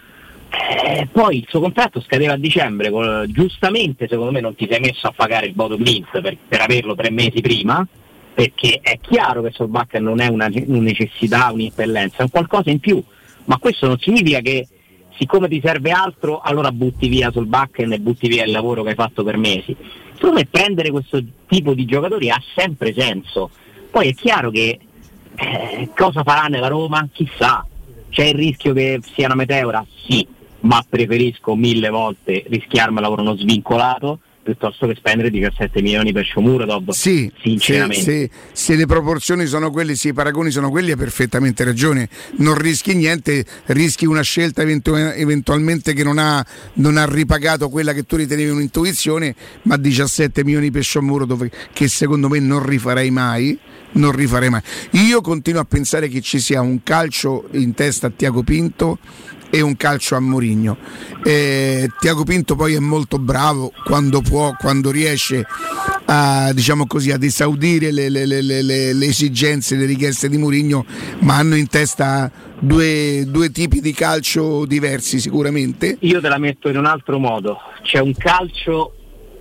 Eh, 0.50 1.08
poi 1.10 1.38
il 1.38 1.46
suo 1.48 1.58
contratto 1.58 2.00
scadeva 2.00 2.34
a 2.34 2.36
dicembre, 2.36 2.90
col- 2.90 3.26
giustamente 3.28 4.06
secondo 4.08 4.30
me 4.30 4.40
non 4.40 4.54
ti 4.54 4.68
sei 4.70 4.78
messo 4.78 5.08
a 5.08 5.12
pagare 5.12 5.46
il 5.46 5.54
voto 5.54 5.76
Blitz 5.76 6.10
per, 6.12 6.36
per 6.46 6.60
averlo 6.60 6.94
tre 6.94 7.10
mesi 7.10 7.40
prima, 7.40 7.84
perché 8.32 8.78
è 8.80 8.98
chiaro 9.00 9.42
che 9.42 9.50
Solbakken 9.52 10.04
non 10.04 10.20
è 10.20 10.28
una, 10.28 10.48
una 10.66 10.80
necessità, 10.80 11.50
un'impellenza, 11.50 12.18
è 12.18 12.22
un 12.22 12.30
qualcosa 12.30 12.70
in 12.70 12.78
più, 12.78 13.02
ma 13.46 13.58
questo 13.58 13.88
non 13.88 13.98
significa 13.98 14.38
che 14.38 14.68
siccome 15.18 15.48
ti 15.48 15.60
serve 15.62 15.90
altro 15.90 16.40
allora 16.40 16.72
butti 16.72 17.08
via 17.08 17.30
Solbakken 17.30 17.92
e 17.92 18.00
butti 18.00 18.28
via 18.28 18.44
il 18.44 18.50
lavoro 18.50 18.82
che 18.82 18.90
hai 18.90 18.94
fatto 18.94 19.22
per 19.24 19.36
mesi. 19.36 19.76
Secondo 20.14 20.36
me 20.36 20.46
prendere 20.46 20.90
questo 20.90 21.22
tipo 21.46 21.74
di 21.74 21.84
giocatori 21.84 22.30
ha 22.30 22.40
sempre 22.54 22.94
senso, 22.96 23.50
poi 23.90 24.08
è 24.08 24.14
chiaro 24.14 24.50
che 24.50 24.78
eh, 25.36 25.90
cosa 25.94 26.22
farà 26.22 26.46
nella 26.46 26.68
Roma? 26.68 27.08
Chissà, 27.12 27.66
c'è 28.08 28.24
il 28.26 28.34
rischio 28.34 28.72
che 28.72 29.00
sia 29.14 29.26
una 29.26 29.34
meteora? 29.34 29.84
Sì, 30.06 30.26
ma 30.60 30.84
preferisco 30.88 31.54
mille 31.56 31.88
volte 31.90 32.44
rischiarmela 32.46 33.08
con 33.08 33.20
uno 33.20 33.36
svincolato 33.36 34.20
piuttosto 34.44 34.86
che 34.86 34.94
spendere 34.94 35.30
17 35.30 35.82
milioni 35.82 36.12
per 36.12 36.24
Shomurodov. 36.24 36.90
sì, 36.90 37.30
sinceramente. 37.42 38.02
se, 38.04 38.04
se- 38.04 38.30
se 38.52 38.76
le 38.76 38.86
proporzioni 38.86 39.46
sono 39.46 39.70
quelle, 39.70 39.96
se 39.96 40.08
i 40.08 40.12
paragoni 40.12 40.50
sono 40.50 40.70
quelli, 40.70 40.90
hai 40.90 40.96
perfettamente 40.96 41.64
ragione. 41.64 42.08
Non 42.36 42.54
rischi 42.54 42.94
niente, 42.94 43.44
rischi 43.66 44.04
una 44.06 44.22
scelta 44.22 44.62
eventu- 44.62 44.94
eventualmente 44.96 45.94
che 45.94 46.04
non 46.04 46.18
ha, 46.18 46.44
non 46.74 46.96
ha 46.98 47.06
ripagato 47.06 47.68
quella 47.70 47.92
che 47.92 48.04
tu 48.04 48.16
ritenevi 48.16 48.50
un'intuizione, 48.50 49.34
ma 49.62 49.76
17 49.76 50.44
milioni 50.44 50.70
per 50.70 50.82
Sciomuro 50.84 51.24
dove, 51.24 51.50
che 51.72 51.88
secondo 51.88 52.28
me 52.28 52.38
non 52.38 52.64
rifarei 52.64 53.10
mai. 53.10 53.58
Non 53.96 54.10
rifarei 54.10 54.50
mai. 54.50 54.60
Io 55.06 55.20
continuo 55.20 55.60
a 55.60 55.64
pensare 55.64 56.08
che 56.08 56.20
ci 56.20 56.40
sia 56.40 56.60
un 56.60 56.82
calcio 56.82 57.46
in 57.52 57.74
testa 57.74 58.08
a 58.08 58.12
Tiago 58.14 58.42
Pinto 58.42 58.98
e 59.54 59.60
un 59.60 59.76
calcio 59.76 60.16
a 60.16 60.20
Mourinho. 60.20 60.76
Eh, 61.22 61.88
Tiago 62.00 62.24
Pinto 62.24 62.56
poi 62.56 62.74
è 62.74 62.80
molto 62.80 63.20
bravo 63.20 63.72
quando 63.84 64.20
può, 64.20 64.52
quando 64.58 64.90
riesce 64.90 65.46
a, 66.06 66.52
diciamo 66.52 66.88
così, 66.88 67.12
ad 67.12 67.22
esaudire 67.22 67.92
le, 67.92 68.08
le- 68.08 68.26
le- 68.26 68.62
le- 68.62 69.06
esigenze, 69.06 69.76
le 69.76 69.86
richieste 69.86 70.28
di 70.28 70.38
Mourinho, 70.38 70.84
ma 71.20 71.36
hanno 71.36 71.54
in 71.54 71.68
testa 71.68 72.28
due, 72.58 73.24
due 73.28 73.50
tipi 73.52 73.80
di 73.80 73.92
calcio 73.92 74.64
diversi 74.66 75.20
sicuramente. 75.20 75.98
Io 76.00 76.20
te 76.20 76.28
la 76.28 76.38
metto 76.38 76.68
in 76.68 76.76
un 76.76 76.86
altro 76.86 77.20
modo. 77.20 77.58
C'è 77.82 78.00
un 78.00 78.14
calcio 78.14 78.92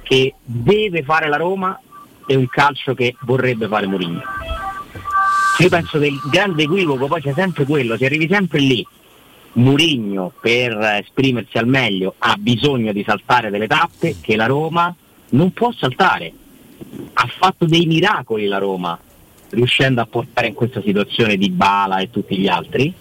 che 0.03 0.35
deve 0.43 1.01
fare 1.01 1.27
la 1.27 1.37
Roma 1.37 1.79
e 2.27 2.35
un 2.35 2.47
calcio 2.49 2.93
che 2.93 3.15
vorrebbe 3.21 3.67
fare 3.67 3.87
Mourinho. 3.87 4.21
Io 5.57 5.69
penso 5.69 5.97
che 5.97 6.05
il 6.05 6.19
grande 6.29 6.63
equivoco 6.63 7.07
poi 7.07 7.19
c'è 7.21 7.33
sempre 7.33 7.65
quello, 7.65 7.97
si 7.97 8.05
arrivi 8.05 8.27
sempre 8.29 8.59
lì. 8.59 8.85
Mourinho 9.53 10.31
per 10.41 10.77
esprimersi 11.01 11.57
al 11.57 11.67
meglio 11.67 12.15
ha 12.17 12.35
bisogno 12.39 12.91
di 12.91 13.03
saltare 13.05 13.49
delle 13.49 13.67
tappe 13.67 14.15
che 14.19 14.35
la 14.35 14.45
Roma 14.45 14.93
non 15.29 15.51
può 15.51 15.71
saltare. 15.71 16.31
Ha 17.13 17.27
fatto 17.37 17.65
dei 17.65 17.85
miracoli 17.85 18.47
la 18.47 18.57
Roma 18.57 18.97
riuscendo 19.49 20.01
a 20.01 20.07
portare 20.07 20.47
in 20.47 20.53
questa 20.55 20.81
situazione 20.81 21.37
di 21.37 21.51
Bala 21.51 21.99
e 21.99 22.09
tutti 22.09 22.37
gli 22.37 22.47
altri, 22.47 22.91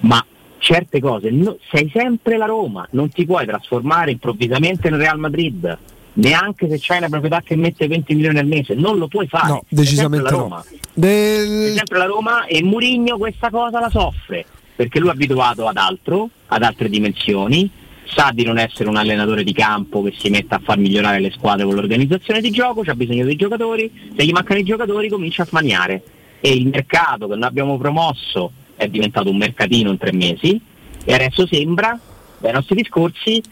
ma 0.00 0.24
certe 0.58 1.00
cose 1.00 1.30
no- 1.30 1.58
sei 1.70 1.90
sempre 1.92 2.36
la 2.36 2.46
Roma, 2.46 2.86
non 2.92 3.10
ti 3.10 3.26
puoi 3.26 3.44
trasformare 3.46 4.12
improvvisamente 4.12 4.88
nel 4.88 5.00
Real 5.00 5.18
Madrid, 5.18 5.76
neanche 6.14 6.68
se 6.68 6.78
c'hai 6.80 6.98
una 6.98 7.08
proprietà 7.08 7.40
che 7.40 7.56
mette 7.56 7.88
20 7.88 8.14
milioni 8.14 8.38
al 8.38 8.46
mese, 8.46 8.74
non 8.74 8.96
lo 8.98 9.08
puoi 9.08 9.26
fare. 9.26 9.48
No, 9.48 9.64
Sei 9.68 9.78
decisamente 9.78 10.30
no. 10.30 10.62
È 10.64 10.78
Del... 10.94 11.74
sempre 11.76 11.98
la 11.98 12.06
Roma 12.06 12.44
e 12.46 12.62
Murigno 12.62 13.18
questa 13.18 13.50
cosa 13.50 13.80
la 13.80 13.90
soffre 13.90 14.46
perché 14.80 14.98
lui 14.98 15.10
è 15.10 15.12
abituato 15.12 15.66
ad 15.66 15.76
altro, 15.76 16.30
ad 16.46 16.62
altre 16.62 16.88
dimensioni, 16.88 17.68
sa 18.04 18.30
di 18.32 18.44
non 18.44 18.56
essere 18.56 18.88
un 18.88 18.96
allenatore 18.96 19.44
di 19.44 19.52
campo 19.52 20.00
che 20.00 20.14
si 20.16 20.30
mette 20.30 20.54
a 20.54 20.60
far 20.64 20.78
migliorare 20.78 21.20
le 21.20 21.30
squadre 21.32 21.66
con 21.66 21.74
l'organizzazione 21.74 22.40
di 22.40 22.50
gioco, 22.50 22.80
c'ha 22.80 22.94
bisogno 22.94 23.26
dei 23.26 23.36
giocatori, 23.36 23.92
se 24.16 24.24
gli 24.24 24.30
mancano 24.30 24.58
i 24.58 24.64
giocatori 24.64 25.10
comincia 25.10 25.42
a 25.42 25.44
smaniare. 25.44 26.02
E 26.40 26.54
il 26.54 26.68
mercato 26.68 27.28
che 27.28 27.34
noi 27.34 27.46
abbiamo 27.46 27.76
promosso 27.76 28.52
è 28.74 28.88
diventato 28.88 29.28
un 29.28 29.36
mercatino 29.36 29.90
in 29.90 29.98
tre 29.98 30.14
mesi 30.14 30.58
e 31.04 31.12
adesso 31.12 31.46
sembra, 31.46 32.00
dai 32.38 32.52
nostri 32.54 32.76
discorsi, 32.76 33.42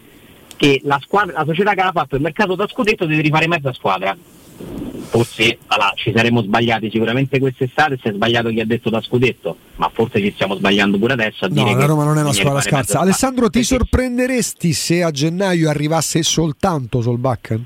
che 0.56 0.80
la, 0.84 0.98
squadra, 1.02 1.40
la 1.40 1.44
società 1.44 1.74
che 1.74 1.80
ha 1.82 1.92
fatto 1.92 2.16
il 2.16 2.22
mercato 2.22 2.54
da 2.54 2.66
scudetto 2.66 3.04
deve 3.04 3.20
rifare 3.20 3.46
mezza 3.48 3.74
squadra 3.74 4.16
forse 5.08 5.58
allora, 5.68 5.92
ci 5.94 6.12
saremmo 6.14 6.42
sbagliati 6.42 6.90
sicuramente 6.90 7.38
quest'estate, 7.38 7.98
si 8.00 8.08
è 8.08 8.12
sbagliato 8.12 8.50
chi 8.50 8.60
ha 8.60 8.66
detto 8.66 8.90
da 8.90 9.00
scudetto, 9.00 9.56
ma 9.76 9.90
forse 9.92 10.20
ci 10.20 10.32
stiamo 10.32 10.54
sbagliando 10.56 10.98
pure 10.98 11.12
adesso 11.14 11.44
a 11.44 11.48
No, 11.48 11.54
dire 11.54 11.72
la 11.74 11.80
che 11.80 11.86
Roma 11.86 12.04
non 12.04 12.18
è 12.18 12.22
una 12.22 12.32
squadra 12.32 12.60
scarsa. 12.60 13.00
Alessandro, 13.00 13.48
ti 13.48 13.62
sorprenderesti 13.62 14.72
se 14.72 15.02
a 15.02 15.10
gennaio 15.10 15.68
arrivasse 15.68 16.22
soltanto 16.22 17.00
Solbakken? 17.00 17.64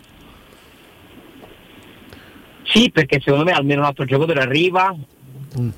Sì, 2.65 2.91
perché 2.91 3.21
secondo 3.23 3.45
me 3.45 3.53
almeno 3.53 3.81
un 3.81 3.87
altro 3.87 4.05
giocatore 4.05 4.41
arriva, 4.41 4.95
Mm. 5.61 5.69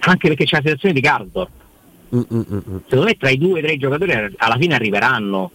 anche 0.00 0.28
perché 0.28 0.44
c'è 0.44 0.56
la 0.56 0.62
situazione 0.62 0.94
di 0.94 1.00
Cardor. 1.00 1.48
Mm, 2.14 2.20
mm, 2.34 2.40
mm. 2.52 2.76
Secondo 2.84 3.04
me 3.04 3.16
tra 3.16 3.30
i 3.30 3.38
due 3.38 3.60
o 3.60 3.62
tre 3.62 3.78
giocatori 3.78 4.12
alla 4.36 4.56
fine 4.58 4.74
arriveranno, 4.74 5.50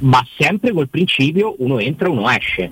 ma 0.00 0.26
sempre 0.36 0.72
col 0.72 0.88
principio 0.90 1.54
uno 1.58 1.78
entra, 1.78 2.10
uno 2.10 2.28
esce. 2.28 2.70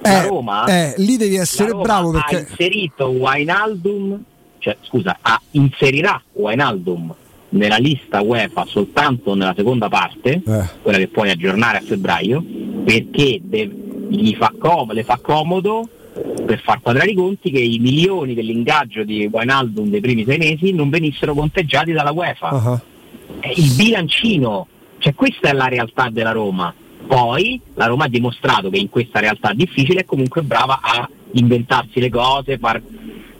La 0.00 0.22
Eh, 0.24 0.26
Roma, 0.28 0.64
eh, 0.66 0.94
lì 0.98 1.16
devi 1.16 1.36
essere 1.36 1.72
bravo 1.74 2.10
ha 2.10 2.12
perché 2.12 2.46
inserito 2.48 3.08
Wijnaldum, 3.08 4.22
cioè 4.58 4.76
scusa, 4.82 5.18
ha- 5.20 5.40
inserirà 5.52 6.20
Wijnaldum 6.32 7.14
nella 7.50 7.76
lista 7.76 8.22
UEFA 8.22 8.64
soltanto 8.66 9.34
nella 9.34 9.52
seconda 9.54 9.88
parte, 9.88 10.40
Eh. 10.46 10.68
quella 10.80 10.98
che 10.98 11.08
puoi 11.08 11.30
aggiornare 11.30 11.78
a 11.78 11.82
febbraio, 11.82 12.42
perché 12.84 13.40
de- 13.42 13.70
gli 14.08 14.34
fa 14.34 14.52
com- 14.58 14.92
le 14.92 15.04
fa 15.04 15.18
comodo 15.20 15.86
per 16.44 16.60
far 16.62 16.80
quadrare 16.80 17.10
i 17.10 17.14
conti 17.14 17.50
che 17.50 17.58
i 17.60 17.78
milioni 17.78 18.34
dell'ingaggio 18.34 19.02
di 19.04 19.28
Wijnaldum 19.30 19.88
dei 19.90 20.00
primi 20.00 20.24
sei 20.24 20.38
mesi 20.38 20.72
non 20.72 20.88
venissero 20.90 21.34
conteggiati 21.34 21.92
dalla 21.92 22.12
UEFA. 22.12 22.80
È 23.40 23.50
il 23.54 23.72
bilancino, 23.74 24.66
cioè 24.98 25.14
questa 25.14 25.48
è 25.48 25.52
la 25.52 25.68
realtà 25.68 26.08
della 26.10 26.32
Roma. 26.32 26.72
Poi 27.06 27.60
la 27.74 27.86
Roma 27.86 28.04
ha 28.04 28.08
dimostrato 28.08 28.70
che 28.70 28.78
in 28.78 28.88
questa 28.88 29.20
realtà 29.20 29.52
difficile 29.52 30.00
è 30.00 30.04
comunque 30.04 30.42
brava 30.42 30.80
a 30.82 31.08
inventarsi 31.32 32.00
le 32.00 32.10
cose, 32.10 32.58
far 32.58 32.80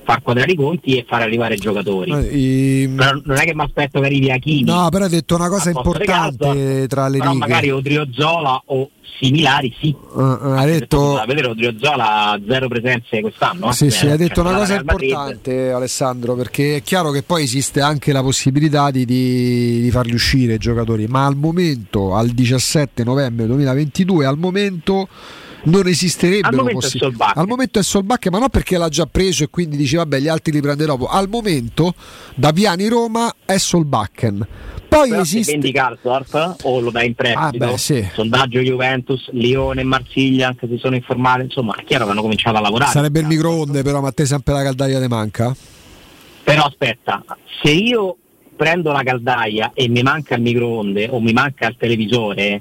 far 0.05 0.23
quadrare 0.23 0.53
i 0.53 0.55
conti 0.57 0.97
e 0.99 1.05
far 1.09 1.23
arrivare 1.23 1.55
i 1.55 1.59
giocatori. 1.59 2.11
Eh, 2.13 2.91
Però 2.95 3.11
non 3.25 3.37
è 3.37 3.45
che 3.45 3.55
mi 3.55 3.63
aspetto 3.63 4.01
che 4.01 4.07
arrivi 4.07 4.31
Achini. 4.31 4.65
No, 4.65 4.89
però 4.91 5.05
hai 5.05 5.11
detto 5.11 5.35
una 5.35 5.49
cosa 5.49 5.71
importante 5.71 6.05
Gazzard, 6.47 6.87
tra 6.89 7.09
le 7.09 7.19
righe. 7.21 7.35
magari 7.37 7.71
Odriozola 7.71 8.63
o 8.67 8.91
similari 9.19 9.75
sì. 9.81 9.89
Eh, 9.89 10.21
eh, 10.21 10.51
hai 10.59 10.71
detto 10.79 11.23
vedere 11.27 11.49
Odriozola 11.49 12.39
zero 12.49 12.69
presenze 12.69 13.21
quest'anno. 13.21 13.71
eh. 13.71 13.73
Sì, 13.73 13.91
sì, 13.91 14.07
Eh, 14.07 14.11
hai 14.13 14.17
detto 14.19 14.35
cioè, 14.37 14.45
una 14.45 14.53
la 14.53 14.59
cosa 14.59 14.75
importante 14.81 15.71
Alessandro, 15.73 16.35
perché 16.35 16.77
è 16.77 16.83
chiaro 16.83 17.11
che 17.11 17.23
poi 17.23 17.45
esiste 17.45 17.81
anche 17.81 18.13
la 18.13 18.23
possibilità 18.23 18.91
di, 18.91 19.05
di- 19.05 19.81
di 19.81 19.91
farli 19.91 20.15
uscire 20.15 20.55
i 20.55 20.59
giocatori, 20.59 21.07
ma 21.07 21.27
al 21.27 21.37
momento, 21.37 22.15
al 22.15 22.29
17 22.31 23.05
novembre 23.05 23.47
2022, 23.47 24.27
al 24.27 24.39
momento 24.39 25.09
non 25.65 25.87
esisterebbe 25.87 26.49
Al 26.49 26.55
momento 26.55 26.79
possi- 26.81 26.99
al 27.35 27.47
momento 27.47 27.79
è 27.79 27.83
Solbacche, 27.83 28.31
ma 28.31 28.39
non 28.39 28.49
perché 28.49 28.77
l'ha 28.79 28.89
già 28.89 29.07
preso 29.07 29.45
e 29.45 29.49
quindi 29.49 29.77
dice 29.77 29.97
vabbè 29.99 30.19
gli 30.19 30.29
altri 30.29 30.53
li 30.53 30.61
prende 30.61 30.85
dopo. 30.87 31.07
Al 31.07 31.29
momento 31.29 31.95
da 32.35 32.53
Piani 32.53 32.89
Roma 32.89 33.33
è 33.45 33.57
Solbakken. 33.59 34.47
Poi 34.89 35.09
Però 35.09 35.25
se 35.25 35.39
esiste 35.39 35.53
vendi 35.53 35.73
Karsdorp 35.73 36.57
o 36.65 36.81
lo 36.81 36.91
dai 36.91 37.07
in 37.07 37.15
prestito, 37.15 37.41
Ah, 37.45 37.51
beh, 37.51 37.79
sì. 37.79 38.07
sondaggio 38.13 38.61
Juventus, 38.61 39.31
Lione 39.31 39.81
e 39.81 39.85
Marsiglia 39.85 40.49
anche 40.49 40.69
si 40.69 40.77
sono 40.77 40.95
informati, 40.97 41.45
insomma 41.45 41.75
è 41.77 41.85
chiaro 41.85 42.05
che 42.05 42.11
hanno 42.11 42.21
cominciato 42.21 42.57
a 42.59 42.61
lavorare. 42.61 42.91
sarebbe 42.91 43.21
il 43.21 43.27
microonde, 43.27 43.83
però 43.83 44.01
ma 44.03 44.09
a 44.09 44.13
te 44.13 44.27
sempre 44.27 44.53
la 44.53 44.63
caldaia 44.63 45.01
te 45.01 45.09
manca? 45.09 45.57
Però 46.45 46.65
aspetta, 46.65 47.25
se 47.63 47.71
io 47.71 48.17
prendo 48.55 48.93
la 48.93 49.03
caldaia 49.03 49.71
e 49.73 49.89
mi 49.89 50.03
manca 50.03 50.35
il 50.35 50.43
microonde 50.43 51.09
o 51.11 51.21
mi 51.21 51.33
manca 51.33 51.69
il 51.69 51.77
televisore, 51.79 52.61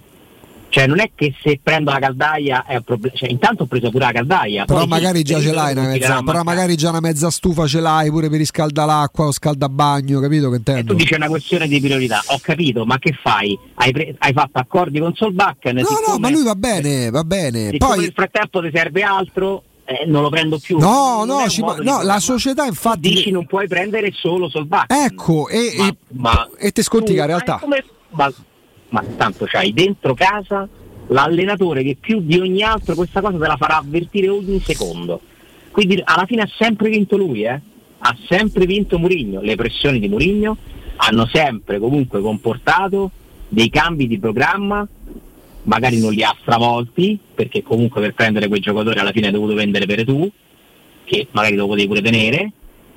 cioè 0.72 0.88
non 0.88 1.02
è 1.02 1.12
che 1.14 1.36
se 1.44 1.60
prendo 1.62 1.92
la 1.92 2.00
caldaia 2.00 2.66
è 2.66 2.76
un 2.78 2.84
problema, 2.84 3.14
cioè 3.16 3.30
intanto 3.30 3.64
ho 3.64 3.66
preso 3.66 3.90
pure 3.92 4.06
la 4.06 4.12
caldaia. 4.14 4.64
Però 4.66 4.86
magari 4.86 5.22
già 5.22 5.40
ce 5.42 5.52
l'hai 5.52 5.74
una 5.74 5.88
mezza, 5.88 6.22
però 6.24 6.44
magari 6.44 6.76
già 6.78 6.90
una 6.90 7.02
mezza 7.02 7.30
stufa 7.30 7.68
ce 7.68 7.82
l'hai 7.82 8.10
pure 8.10 8.30
per 8.30 8.38
riscaldare 8.40 8.88
l'acqua 8.88 9.26
o 9.26 9.32
scaldabagno, 9.32 10.20
capito 10.22 10.50
che 10.50 10.56
E 10.56 10.64
tu 10.64 10.70
intendo? 10.72 10.94
dici 10.94 11.14
è 11.14 11.18
una 11.18 11.28
questione 11.28 11.68
di 11.68 11.80
priorità, 11.82 12.22
ho 12.28 12.40
capito, 12.42 12.86
ma 12.86 12.98
che 13.00 13.14
fai? 13.22 13.58
Hai, 13.76 13.92
pre- 13.92 14.16
hai 14.18 14.32
fatto 14.34 14.58
accordi 14.60 15.00
con 15.00 15.14
Solbakken? 15.14 15.76
No, 15.76 15.88
no, 16.08 16.18
ma 16.18 16.30
lui 16.30 16.44
va 16.44 16.56
bene, 16.56 17.10
va 17.10 17.24
bene. 17.26 17.70
Siccome 17.72 17.94
Poi 17.96 18.00
nel 18.06 18.14
frattempo 18.16 18.62
ti 18.62 18.72
serve 18.74 19.02
altro, 19.04 19.64
eh, 19.84 20.06
non 20.08 20.22
lo 20.22 20.30
prendo 20.30 20.58
più. 20.58 20.78
No, 20.80 21.24
Non 21.26 21.42
no, 21.42 21.50
ci 21.50 21.62
no, 21.62 22.02
la 22.04 22.20
società 22.20 22.64
infatti 22.66 23.10
Dici 23.10 23.30
non 23.30 23.46
puoi 23.46 23.68
prendere 23.68 24.12
solo 24.14 24.48
Solbakken. 24.50 24.98
Ecco, 25.04 25.50
e, 25.50 25.74
Ma- 25.78 25.88
e- 25.88 25.96
ma 26.14 26.50
e 26.58 26.72
te 26.72 26.82
scontica 26.82 27.20
in 27.24 27.28
tu 27.28 27.28
realtà. 27.28 27.58
come- 27.60 27.84
ma, 28.12 28.32
ma 28.92 29.04
tanto 29.18 29.46
c'hai 29.46 29.74
dentro 29.74 30.14
casa 30.14 30.68
l'allenatore 31.08 31.84
che 31.84 31.98
più 32.00 32.22
di 32.22 32.40
ogni 32.40 32.64
altro 32.64 32.96
questa 32.96 33.22
cosa 33.22 33.38
te 33.38 33.48
la 33.48 33.58
farà 33.58 33.78
avvertire 33.78 34.30
ogni 34.30 34.60
secondo. 34.62 35.22
Quindi 35.72 36.02
alla 36.04 36.26
fine 36.26 36.44
ha 36.44 36.50
sempre 36.58 36.90
vinto 36.90 37.18
lui, 37.18 37.44
eh? 37.44 37.60
Ha 38.04 38.18
sempre 38.28 38.66
vinto 38.66 38.98
Murigno. 38.98 39.42
Le 39.42 39.56
pressioni 39.56 40.00
di 40.00 40.10
Murigno 40.10 40.58
hanno 40.98 41.26
sempre 41.28 41.80
comunque 41.80 42.22
comportato 42.22 43.12
dei 43.48 43.70
cambi 43.70 44.08
di 44.08 44.20
programma, 44.20 44.88
magari 45.64 46.00
non 46.00 46.12
li 46.12 46.24
ha 46.24 46.36
stravolti, 46.40 47.18
perché 47.34 47.64
comunque 47.64 48.02
per 48.02 48.14
prendere 48.14 48.48
quei 48.48 48.60
giocatori 48.60 49.00
alla 49.00 49.12
fine 49.12 49.28
hai 49.28 49.34
dovuto 49.34 49.54
vendere 49.54 49.86
per 49.86 50.04
tu, 50.04 50.30
che 51.04 51.28
magari 51.32 51.56
lo 51.56 51.68
potevi 51.68 51.88
pure 51.88 52.02
tenere, 52.02 52.52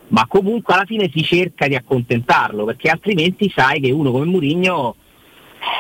ma 0.08 0.26
comunque 0.26 0.74
alla 0.74 0.84
fine 0.84 1.10
si 1.12 1.22
cerca 1.22 1.66
di 1.66 1.74
accontentarlo, 1.74 2.64
perché 2.64 2.88
altrimenti 2.88 3.52
sai 3.54 3.80
che 3.80 3.90
uno 3.90 4.10
come 4.10 4.26
Murigno 4.26 4.96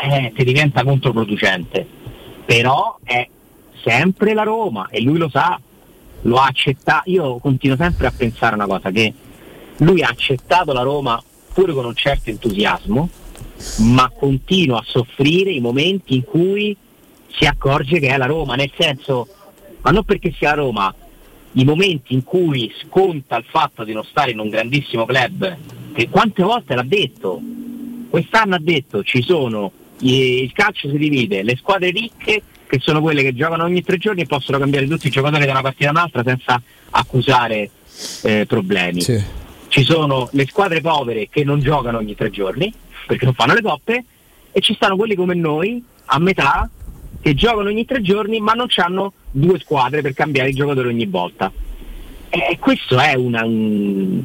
eh, 0.04 0.32
ti 0.34 0.44
diventa 0.44 0.84
controproducente. 0.84 1.86
Però 2.44 2.98
è 3.02 3.26
sempre 3.82 4.34
la 4.34 4.42
Roma 4.42 4.88
e 4.90 5.00
lui 5.00 5.18
lo 5.18 5.28
sa, 5.28 5.58
lo 6.22 6.36
ha 6.36 6.46
accettato. 6.46 7.10
Io 7.10 7.38
continuo 7.38 7.76
sempre 7.76 8.06
a 8.06 8.12
pensare 8.16 8.54
una 8.54 8.66
cosa, 8.66 8.90
che 8.90 9.12
lui 9.78 10.02
ha 10.02 10.08
accettato 10.08 10.72
la 10.72 10.82
Roma 10.82 11.20
pure 11.52 11.72
con 11.72 11.84
un 11.84 11.94
certo 11.94 12.30
entusiasmo, 12.30 13.08
ma 13.78 14.10
continua 14.14 14.78
a 14.78 14.84
soffrire 14.84 15.50
i 15.50 15.60
momenti 15.60 16.16
in 16.16 16.24
cui 16.24 16.76
si 17.28 17.46
accorge 17.46 17.98
che 17.98 18.08
è 18.08 18.16
la 18.16 18.26
Roma, 18.26 18.54
nel 18.54 18.70
senso, 18.76 19.28
ma 19.82 19.90
non 19.90 20.04
perché 20.04 20.32
sia 20.36 20.50
la 20.50 20.62
Roma, 20.62 20.94
i 21.52 21.64
momenti 21.64 22.14
in 22.14 22.24
cui 22.24 22.72
sconta 22.82 23.36
il 23.36 23.44
fatto 23.44 23.84
di 23.84 23.92
non 23.92 24.04
stare 24.04 24.32
in 24.32 24.40
un 24.40 24.48
grandissimo 24.48 25.04
club, 25.04 25.56
che 25.92 26.08
quante 26.08 26.42
volte 26.42 26.74
l'ha 26.74 26.82
detto, 26.82 27.40
quest'anno 28.14 28.54
ha 28.54 28.60
detto 28.60 29.02
ci 29.02 29.22
sono, 29.22 29.72
il 30.02 30.52
calcio 30.52 30.88
si 30.88 30.96
divide, 30.98 31.42
le 31.42 31.56
squadre 31.56 31.90
ricche 31.90 32.42
che 32.64 32.78
sono 32.78 33.00
quelle 33.00 33.22
che 33.24 33.34
giocano 33.34 33.64
ogni 33.64 33.82
tre 33.82 33.96
giorni 33.98 34.22
e 34.22 34.26
possono 34.26 34.56
cambiare 34.56 34.86
tutti 34.86 35.08
i 35.08 35.10
giocatori 35.10 35.44
da 35.44 35.50
una 35.50 35.62
partita 35.62 35.90
all'altra 35.90 36.22
senza 36.24 36.62
accusare 36.90 37.70
eh, 38.22 38.44
problemi. 38.46 39.00
Sì. 39.00 39.20
Ci 39.66 39.82
sono 39.82 40.28
le 40.30 40.46
squadre 40.46 40.80
povere 40.80 41.28
che 41.28 41.42
non 41.42 41.58
giocano 41.58 41.98
ogni 41.98 42.14
tre 42.14 42.30
giorni 42.30 42.72
perché 43.04 43.24
non 43.24 43.34
fanno 43.34 43.52
le 43.52 43.62
coppe 43.62 44.04
e 44.52 44.60
ci 44.60 44.74
stanno 44.74 44.94
quelli 44.94 45.16
come 45.16 45.34
noi 45.34 45.82
a 46.04 46.20
metà 46.20 46.70
che 47.20 47.34
giocano 47.34 47.68
ogni 47.68 47.84
tre 47.84 48.00
giorni 48.00 48.38
ma 48.38 48.52
non 48.52 48.68
hanno 48.76 49.12
due 49.32 49.58
squadre 49.58 50.02
per 50.02 50.14
cambiare 50.14 50.50
i 50.50 50.54
giocatori 50.54 50.86
ogni 50.86 51.06
volta. 51.06 51.50
E 52.28 52.58
questo 52.60 52.96
è 52.96 53.14
una- 53.14 53.44
un, 53.44 54.22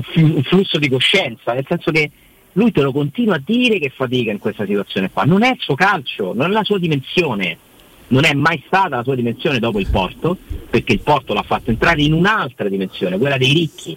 flu- 0.00 0.36
un 0.36 0.42
flusso 0.44 0.78
di 0.78 0.88
coscienza, 0.88 1.52
nel 1.52 1.66
senso 1.68 1.90
che 1.90 2.10
lui 2.54 2.72
te 2.72 2.82
lo 2.82 2.92
continua 2.92 3.36
a 3.36 3.42
dire 3.44 3.78
che 3.78 3.90
fatica 3.94 4.30
in 4.30 4.38
questa 4.38 4.66
situazione 4.66 5.10
qua. 5.10 5.24
Non 5.24 5.42
è 5.42 5.50
il 5.50 5.58
suo 5.58 5.74
calcio, 5.74 6.32
non 6.34 6.50
è 6.50 6.52
la 6.52 6.64
sua 6.64 6.78
dimensione. 6.78 7.58
Non 8.06 8.24
è 8.24 8.32
mai 8.34 8.62
stata 8.66 8.96
la 8.96 9.02
sua 9.02 9.14
dimensione 9.14 9.58
dopo 9.58 9.80
il 9.80 9.88
Porto, 9.88 10.36
perché 10.68 10.92
il 10.92 11.00
Porto 11.00 11.32
l'ha 11.32 11.42
fatto 11.42 11.70
entrare 11.70 12.02
in 12.02 12.12
un'altra 12.12 12.68
dimensione, 12.68 13.18
quella 13.18 13.38
dei 13.38 13.52
ricchi. 13.52 13.96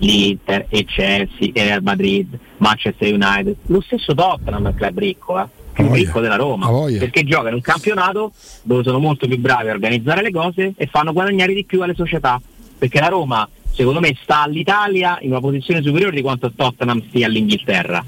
L'Inter, 0.00 0.66
il 0.70 0.84
Chelsea, 0.84 1.48
il 1.48 1.52
Real 1.54 1.82
Madrid, 1.82 2.38
Manchester 2.58 3.12
United, 3.12 3.56
lo 3.66 3.80
stesso 3.80 4.14
Tottenham 4.14 4.66
è 4.66 4.70
il 4.70 4.74
club 4.76 4.98
ricco, 4.98 5.40
eh? 5.40 5.46
Voglia. 5.74 5.94
ricco 5.94 6.20
della 6.20 6.36
Roma, 6.36 6.68
perché 6.98 7.24
gioca 7.24 7.48
in 7.48 7.54
un 7.54 7.60
campionato 7.60 8.32
dove 8.62 8.82
sono 8.82 8.98
molto 8.98 9.26
più 9.26 9.38
bravi 9.38 9.68
a 9.68 9.72
organizzare 9.72 10.22
le 10.22 10.30
cose 10.30 10.72
e 10.76 10.86
fanno 10.86 11.12
guadagnare 11.12 11.52
di 11.52 11.64
più 11.64 11.82
alle 11.82 11.94
società, 11.94 12.40
perché 12.78 13.00
la 13.00 13.08
Roma 13.08 13.48
secondo 13.72 14.00
me 14.00 14.16
sta 14.22 14.42
all'Italia 14.42 15.18
in 15.20 15.30
una 15.30 15.40
posizione 15.40 15.82
superiore 15.82 16.16
di 16.16 16.22
quanto 16.22 16.46
il 16.46 16.52
Tottenham 16.56 17.02
stia 17.08 17.26
all'Inghilterra, 17.26 18.04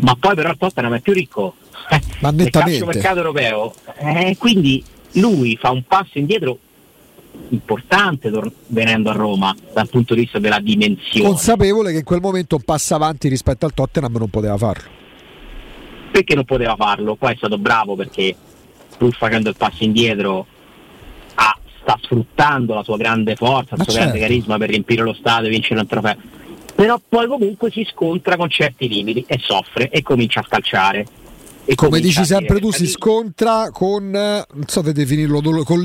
ma 0.00 0.16
poi 0.18 0.34
però 0.34 0.50
il 0.50 0.56
Tottenham 0.56 0.94
è 0.94 1.00
più 1.00 1.12
ricco 1.12 1.54
Ma 2.20 2.30
nettamente. 2.32 2.50
calcio 2.50 2.86
mercato 2.86 3.16
europeo, 3.18 3.74
eh, 3.98 4.36
quindi 4.38 4.82
lui 5.14 5.56
fa 5.60 5.70
un 5.70 5.82
passo 5.84 6.18
indietro 6.18 6.58
importante 7.50 8.30
tor- 8.30 8.50
venendo 8.68 9.10
a 9.10 9.12
Roma 9.12 9.54
dal 9.72 9.88
punto 9.88 10.14
di 10.14 10.20
vista 10.22 10.38
della 10.38 10.60
dimensione. 10.60 11.28
Consapevole 11.28 11.92
che 11.92 11.98
in 11.98 12.04
quel 12.04 12.20
momento 12.20 12.56
un 12.56 12.62
passo 12.62 12.94
avanti 12.94 13.28
rispetto 13.28 13.66
al 13.66 13.74
Tottenham 13.74 14.16
non 14.16 14.28
poteva 14.28 14.56
farlo. 14.56 14.88
perché 16.10 16.34
non 16.34 16.44
poteva 16.44 16.74
farlo? 16.76 17.14
Poi 17.14 17.32
è 17.32 17.36
stato 17.36 17.58
bravo 17.58 17.94
perché 17.96 18.34
pur 18.98 19.14
facendo 19.14 19.48
il 19.48 19.56
passo 19.56 19.84
indietro 19.84 20.46
sta 21.90 21.98
sfruttando 22.02 22.74
la 22.74 22.82
sua 22.82 22.96
grande 22.96 23.34
forza, 23.34 23.74
il 23.74 23.82
suo 23.82 23.92
grande 23.92 24.18
certo. 24.18 24.26
carisma 24.28 24.58
per 24.58 24.68
riempire 24.68 25.02
lo 25.02 25.12
stadio 25.14 25.48
e 25.48 25.50
vincere 25.50 25.80
un 25.80 25.86
trofeo. 25.86 26.16
Però 26.74 27.00
poi 27.08 27.26
comunque 27.26 27.70
si 27.70 27.86
scontra 27.90 28.36
con 28.36 28.48
certi 28.48 28.88
limiti 28.88 29.24
e 29.26 29.38
soffre 29.40 29.90
e 29.90 30.02
comincia 30.02 30.40
a 30.40 30.44
scalciare. 30.46 31.06
E 31.66 31.74
Come 31.74 32.00
dici 32.00 32.24
sempre 32.24 32.58
tu, 32.58 32.72
si 32.72 32.86
scontra 32.86 33.70
con, 33.70 34.10
non 34.10 34.64
so 34.66 34.82
se 34.82 34.92
definirlo, 34.92 35.40
con 35.62 35.78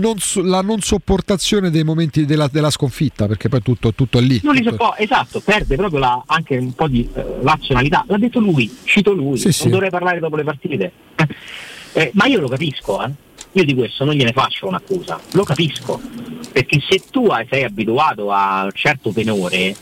non 0.00 0.16
la 0.44 0.60
non 0.62 0.80
sopportazione 0.80 1.70
dei 1.70 1.84
momenti 1.84 2.24
della, 2.24 2.48
della 2.50 2.70
sconfitta, 2.70 3.26
perché 3.26 3.48
poi 3.48 3.62
tutto, 3.62 3.92
tutto 3.92 4.18
è 4.18 4.22
lì. 4.22 4.40
Non 4.42 4.54
li 4.54 4.64
soppo- 4.64 4.96
esatto, 4.96 5.40
perde 5.40 5.76
proprio 5.76 6.00
la- 6.00 6.22
anche 6.26 6.56
un 6.56 6.72
po' 6.72 6.88
di 6.88 7.08
eh, 7.14 7.24
razionalità. 7.42 8.04
L'ha 8.08 8.18
detto 8.18 8.40
lui, 8.40 8.74
cito 8.84 9.12
lui, 9.12 9.36
Sì, 9.36 9.44
non 9.44 9.52
sì. 9.52 9.68
dovrei 9.68 9.90
parlare 9.90 10.18
dopo 10.20 10.36
le 10.36 10.42
partite. 10.44 10.92
Eh, 11.92 12.10
ma 12.14 12.26
io 12.26 12.40
lo 12.40 12.48
capisco, 12.48 13.04
eh. 13.04 13.10
Io 13.52 13.64
di 13.64 13.74
questo 13.74 14.04
non 14.04 14.14
gliene 14.14 14.32
faccio 14.32 14.68
un'accusa, 14.68 15.20
lo 15.32 15.42
capisco. 15.42 16.00
Perché 16.52 16.80
se 16.88 17.02
tu 17.10 17.28
sei 17.48 17.64
abituato 17.64 18.30
a 18.30 18.64
un 18.64 18.70
certo 18.72 19.10
tenore, 19.10 19.74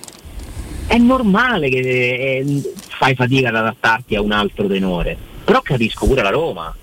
è 0.87 0.97
normale 0.97 1.69
che 1.69 1.79
eh, 1.79 2.73
fai 2.89 3.15
fatica 3.15 3.49
ad 3.49 3.57
adattarti 3.57 4.17
a 4.17 4.23
un 4.23 4.33
altro 4.33 4.67
tenore. 4.67 5.17
Però 5.45 5.61
capisco 5.61 6.07
pure 6.07 6.23
la 6.23 6.31
Roma, 6.31 6.75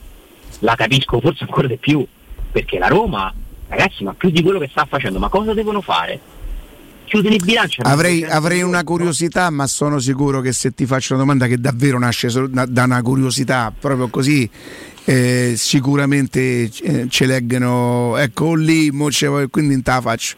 la 0.59 0.75
capisco 0.75 1.19
forse 1.19 1.43
ancora 1.43 1.67
di 1.67 1.77
più, 1.77 2.05
perché 2.51 2.77
la 2.77 2.88
Roma, 2.88 3.33
ragazzi, 3.67 4.03
ma 4.03 4.13
più 4.13 4.29
di 4.29 4.41
quello 4.41 4.59
che 4.59 4.67
sta 4.69 4.86
facendo, 4.86 5.19
ma 5.19 5.29
cosa 5.29 5.53
devono 5.53 5.81
fare? 5.81 6.19
Chiudono 7.05 7.36
il 7.36 7.43
bilancio. 7.43 7.81
Avrei, 7.83 8.19
200 8.19 8.36
avrei 8.36 8.61
una 8.61 8.83
curiosità, 8.83 9.49
ma 9.51 9.67
sono 9.67 9.99
sicuro 9.99 10.41
che 10.41 10.51
se 10.51 10.73
ti 10.73 10.86
faccio 10.86 11.13
una 11.13 11.23
domanda 11.23 11.45
che 11.47 11.59
davvero 11.59 11.99
nasce 11.99 12.29
da 12.49 12.83
una 12.83 13.01
curiosità, 13.03 13.71
proprio 13.77 14.07
così, 14.07 14.49
eh, 15.06 15.53
sicuramente 15.56 16.70
eh, 16.82 17.06
ce 17.10 17.26
leggono, 17.26 18.18
ecco 18.18 18.56
lì, 18.56 18.89
quindi 19.49 19.74
in 19.76 19.84
ta 19.84 20.01
faccio. 20.01 20.36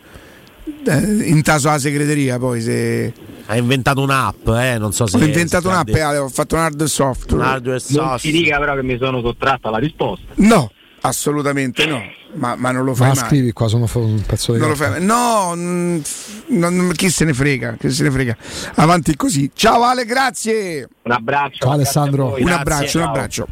Eh, 0.86 1.30
in 1.30 1.41
taso 1.43 1.70
la 1.70 1.80
segreteria 1.80 2.38
poi 2.39 2.61
se 2.61 3.13
Ha 3.45 3.55
inventato 3.55 4.01
un'app, 4.01 4.47
eh, 4.49 4.78
non 4.78 4.91
so 4.91 5.07
se 5.07 5.15
ho 5.15 5.24
inventato 5.24 5.70
un'app 5.70 5.88
eh, 5.89 6.18
ho 6.18 6.28
fatto 6.28 6.55
un 6.55 6.61
hard 6.61 6.76
detto- 6.76 6.88
software 6.89 7.41
un 7.41 7.49
hardware 7.49 7.72
Non 7.72 7.80
software. 7.80 8.20
si 8.20 8.32
dica 8.32 8.59
però 8.59 8.76
che 8.76 8.84
mi 8.84 8.97
sono 8.97 9.22
sottratto 9.22 9.70
alla 9.70 9.78
risposta. 9.78 10.26
no 10.36 10.72
Assolutamente 10.99 11.86
no, 11.86 12.01
ma, 12.34 12.55
ma 12.57 12.72
non 12.72 12.84
lo 12.84 12.93
fai 12.93 13.09
Ma 13.09 13.13
mai. 13.13 13.24
scrivi 13.26 13.51
qua, 13.53 13.68
sono 13.70 13.88
un 13.93 14.22
pezzo 14.26 14.51
di 14.51 14.59
Non 14.59 14.70
lo 14.70 14.76
carta. 14.76 14.93
fai 14.95 15.05
mai. 15.05 15.07
No, 15.07 15.53
mm, 15.55 15.99
non- 16.47 16.91
chi 16.95 17.09
se 17.09 17.24
ne 17.24 17.34
frega, 17.34 17.78
chi 17.80 17.89
se 17.91 18.03
ne 18.03 18.11
frega. 18.11 18.36
Avanti 18.76 19.15
così. 19.15 19.49
Ciao 19.53 19.84
Ale, 19.84 20.03
grazie. 20.05 20.89
Un 21.03 21.11
abbraccio. 21.11 21.59
Ciao, 21.59 21.72
Alessandro. 21.72 22.26
Un 22.30 22.34
Grazie, 22.43 22.53
abbraccio, 22.53 22.97
un 22.97 23.03
abbraccio. 23.05 23.47